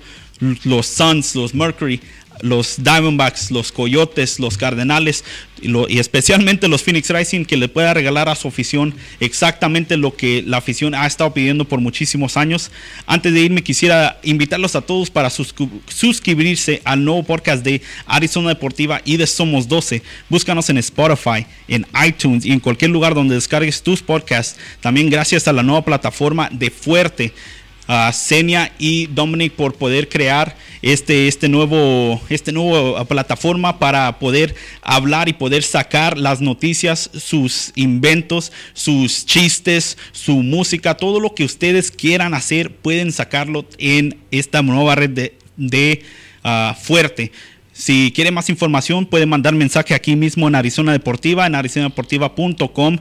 los 0.63 0.87
Suns, 0.87 1.35
los 1.35 1.53
Mercury, 1.53 1.99
los 2.41 2.81
Diamondbacks, 2.81 3.51
los 3.51 3.71
Coyotes, 3.71 4.39
los 4.39 4.57
Cardenales 4.57 5.23
y, 5.61 5.99
especialmente 5.99 6.69
los 6.69 6.83
Phoenix 6.83 7.09
Rising 7.09 7.43
que 7.43 7.57
le 7.57 7.67
pueda 7.67 7.93
regalar 7.93 8.29
a 8.29 8.35
su 8.35 8.47
afición 8.47 8.95
exactamente 9.19 9.97
lo 9.97 10.15
que 10.15 10.41
la 10.45 10.57
afición 10.57 10.95
ha 10.95 11.05
estado 11.05 11.33
pidiendo 11.33 11.65
por 11.65 11.81
muchísimos 11.81 12.37
años. 12.37 12.71
Antes 13.05 13.33
de 13.33 13.41
irme 13.41 13.61
quisiera 13.61 14.19
invitarlos 14.23 14.75
a 14.75 14.81
todos 14.81 15.09
para 15.09 15.29
suscribirse 15.29 16.81
al 16.85 17.03
nuevo 17.03 17.23
podcast 17.23 17.63
de 17.63 17.81
Arizona 18.05 18.49
Deportiva 18.49 19.01
y 19.03 19.17
de 19.17 19.27
Somos 19.27 19.67
12. 19.67 20.01
Búscanos 20.29 20.69
en 20.69 20.77
Spotify, 20.77 21.45
en 21.67 21.85
iTunes 22.05 22.45
y 22.45 22.51
en 22.51 22.61
cualquier 22.61 22.91
lugar 22.91 23.13
donde 23.13 23.35
descargues 23.35 23.83
tus 23.83 24.01
podcasts. 24.01 24.57
También 24.79 25.09
gracias 25.09 25.47
a 25.47 25.53
la 25.53 25.63
nueva 25.63 25.83
plataforma 25.83 26.49
de 26.51 26.69
Fuerte 26.71 27.33
a 27.91 28.13
Senia 28.13 28.71
y 28.77 29.07
Dominic 29.07 29.53
por 29.53 29.73
poder 29.73 30.09
crear 30.09 30.55
este, 30.83 31.27
este 31.27 31.49
nuevo, 31.49 32.21
este 32.29 32.51
nuevo 32.51 32.95
ah, 32.95 33.05
plataforma 33.05 33.79
para 33.79 34.19
poder 34.19 34.53
hablar 34.83 35.27
y 35.27 35.33
poder 35.33 35.63
sacar 35.63 36.15
las 36.15 36.39
noticias, 36.39 37.09
sus 37.17 37.71
inventos, 37.73 38.51
sus 38.73 39.25
chistes, 39.25 39.97
su 40.11 40.43
música, 40.43 40.97
todo 40.97 41.19
lo 41.19 41.33
que 41.33 41.43
ustedes 41.43 41.89
quieran 41.89 42.35
hacer, 42.35 42.75
pueden 42.75 43.11
sacarlo 43.11 43.65
en 43.79 44.19
esta 44.29 44.61
nueva 44.61 44.93
red 44.93 45.09
de, 45.09 45.37
de 45.57 46.03
uh, 46.45 46.75
Fuerte. 46.75 47.31
Si 47.73 48.11
quiere 48.13 48.29
más 48.29 48.49
información, 48.49 49.05
puede 49.05 49.25
mandar 49.25 49.55
mensaje 49.55 49.95
aquí 49.95 50.15
mismo 50.15 50.47
en 50.47 50.55
Arizona 50.55 50.91
Deportiva, 50.91 51.47
en 51.47 51.55
arizonadeportiva.com. 51.55 52.97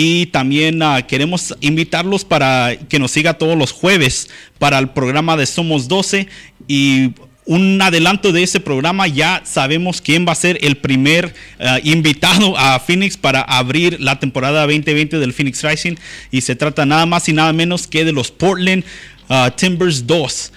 Y 0.00 0.26
también 0.26 0.80
uh, 0.80 1.04
queremos 1.08 1.56
invitarlos 1.60 2.24
para 2.24 2.76
que 2.88 3.00
nos 3.00 3.10
siga 3.10 3.34
todos 3.34 3.58
los 3.58 3.72
jueves 3.72 4.30
para 4.60 4.78
el 4.78 4.90
programa 4.90 5.36
de 5.36 5.44
Somos 5.44 5.88
12 5.88 6.28
y 6.68 7.14
un 7.46 7.82
adelanto 7.82 8.30
de 8.30 8.44
ese 8.44 8.60
programa, 8.60 9.08
ya 9.08 9.42
sabemos 9.44 10.00
quién 10.00 10.24
va 10.24 10.30
a 10.30 10.36
ser 10.36 10.56
el 10.62 10.76
primer 10.76 11.34
uh, 11.58 11.78
invitado 11.82 12.56
a 12.56 12.78
Phoenix 12.78 13.16
para 13.16 13.40
abrir 13.40 14.00
la 14.00 14.20
temporada 14.20 14.60
2020 14.66 15.18
del 15.18 15.32
Phoenix 15.32 15.64
Rising. 15.64 15.96
Y 16.30 16.42
se 16.42 16.54
trata 16.54 16.86
nada 16.86 17.04
más 17.04 17.28
y 17.28 17.32
nada 17.32 17.52
menos 17.52 17.88
que 17.88 18.04
de 18.04 18.12
los 18.12 18.30
Portland 18.30 18.84
uh, 19.28 19.50
Timbers 19.56 20.06
2. 20.06 20.52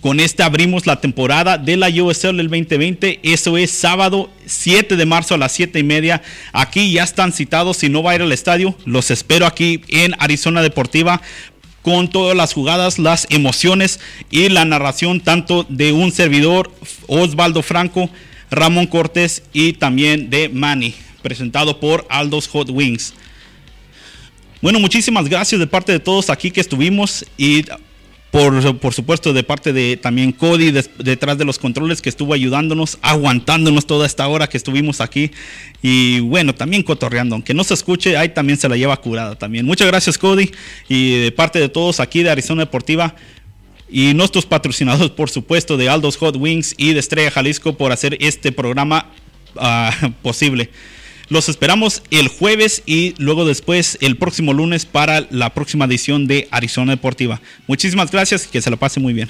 Con 0.00 0.18
este 0.18 0.42
abrimos 0.42 0.86
la 0.86 1.00
temporada 1.00 1.56
de 1.58 1.76
la 1.76 1.88
USL 1.88 2.36
del 2.36 2.48
2020. 2.48 3.20
Eso 3.22 3.56
es 3.56 3.70
sábado 3.70 4.30
7 4.46 4.96
de 4.96 5.06
marzo 5.06 5.34
a 5.34 5.38
las 5.38 5.52
7 5.52 5.78
y 5.78 5.82
media. 5.82 6.22
Aquí 6.52 6.92
ya 6.92 7.04
están 7.04 7.32
citados. 7.32 7.76
Si 7.76 7.88
no 7.88 8.02
va 8.02 8.12
a 8.12 8.14
ir 8.16 8.22
al 8.22 8.32
estadio, 8.32 8.76
los 8.84 9.10
espero 9.10 9.46
aquí 9.46 9.82
en 9.88 10.14
Arizona 10.18 10.62
Deportiva 10.62 11.22
con 11.82 12.10
todas 12.10 12.36
las 12.36 12.52
jugadas, 12.52 12.98
las 12.98 13.26
emociones 13.30 14.00
y 14.30 14.48
la 14.48 14.64
narración 14.64 15.20
tanto 15.20 15.64
de 15.68 15.92
un 15.92 16.12
servidor, 16.12 16.72
Osvaldo 17.06 17.62
Franco, 17.62 18.10
Ramón 18.50 18.86
Cortés 18.86 19.42
y 19.52 19.74
también 19.74 20.28
de 20.28 20.48
Manny, 20.48 20.94
presentado 21.22 21.80
por 21.80 22.06
Aldos 22.10 22.48
Hot 22.48 22.68
Wings. 22.70 23.14
Bueno, 24.60 24.80
muchísimas 24.80 25.28
gracias 25.28 25.60
de 25.60 25.66
parte 25.66 25.92
de 25.92 26.00
todos 26.00 26.30
aquí 26.30 26.50
que 26.50 26.60
estuvimos 26.60 27.24
y 27.36 27.64
por, 28.30 28.78
por, 28.78 28.92
supuesto, 28.92 29.32
de 29.32 29.42
parte 29.42 29.72
de 29.72 29.96
también 29.96 30.32
Cody, 30.32 30.70
detrás 30.98 31.38
de 31.38 31.44
los 31.44 31.58
controles, 31.58 32.02
que 32.02 32.10
estuvo 32.10 32.34
ayudándonos, 32.34 32.98
aguantándonos 33.00 33.86
toda 33.86 34.06
esta 34.06 34.28
hora 34.28 34.48
que 34.48 34.58
estuvimos 34.58 35.00
aquí. 35.00 35.30
Y 35.82 36.20
bueno, 36.20 36.54
también 36.54 36.82
cotorreando, 36.82 37.34
aunque 37.34 37.54
no 37.54 37.64
se 37.64 37.74
escuche, 37.74 38.16
ahí 38.16 38.28
también 38.28 38.58
se 38.58 38.68
la 38.68 38.76
lleva 38.76 38.96
curada 38.98 39.34
también. 39.36 39.64
Muchas 39.64 39.86
gracias, 39.86 40.18
Cody. 40.18 40.50
Y 40.88 41.18
de 41.18 41.32
parte 41.32 41.58
de 41.58 41.70
todos 41.70 42.00
aquí 42.00 42.22
de 42.22 42.30
Arizona 42.30 42.62
Deportiva. 42.62 43.14
Y 43.90 44.12
nuestros 44.12 44.44
patrocinadores, 44.44 45.10
por 45.10 45.30
supuesto, 45.30 45.78
de 45.78 45.88
Aldos 45.88 46.18
Hot 46.18 46.36
Wings 46.36 46.74
y 46.76 46.92
de 46.92 47.00
Estrella 47.00 47.30
Jalisco 47.30 47.78
por 47.78 47.92
hacer 47.92 48.18
este 48.20 48.52
programa 48.52 49.06
uh, 49.56 50.10
posible. 50.22 50.68
Los 51.28 51.48
esperamos 51.48 52.02
el 52.10 52.28
jueves 52.28 52.82
y 52.86 53.14
luego 53.18 53.44
después 53.44 53.98
el 54.00 54.16
próximo 54.16 54.54
lunes 54.54 54.86
para 54.86 55.26
la 55.30 55.52
próxima 55.52 55.84
edición 55.84 56.26
de 56.26 56.48
Arizona 56.50 56.92
Deportiva. 56.92 57.40
Muchísimas 57.66 58.10
gracias 58.10 58.46
y 58.46 58.48
que 58.48 58.62
se 58.62 58.70
la 58.70 58.76
pase 58.76 58.98
muy 58.98 59.12
bien. 59.12 59.28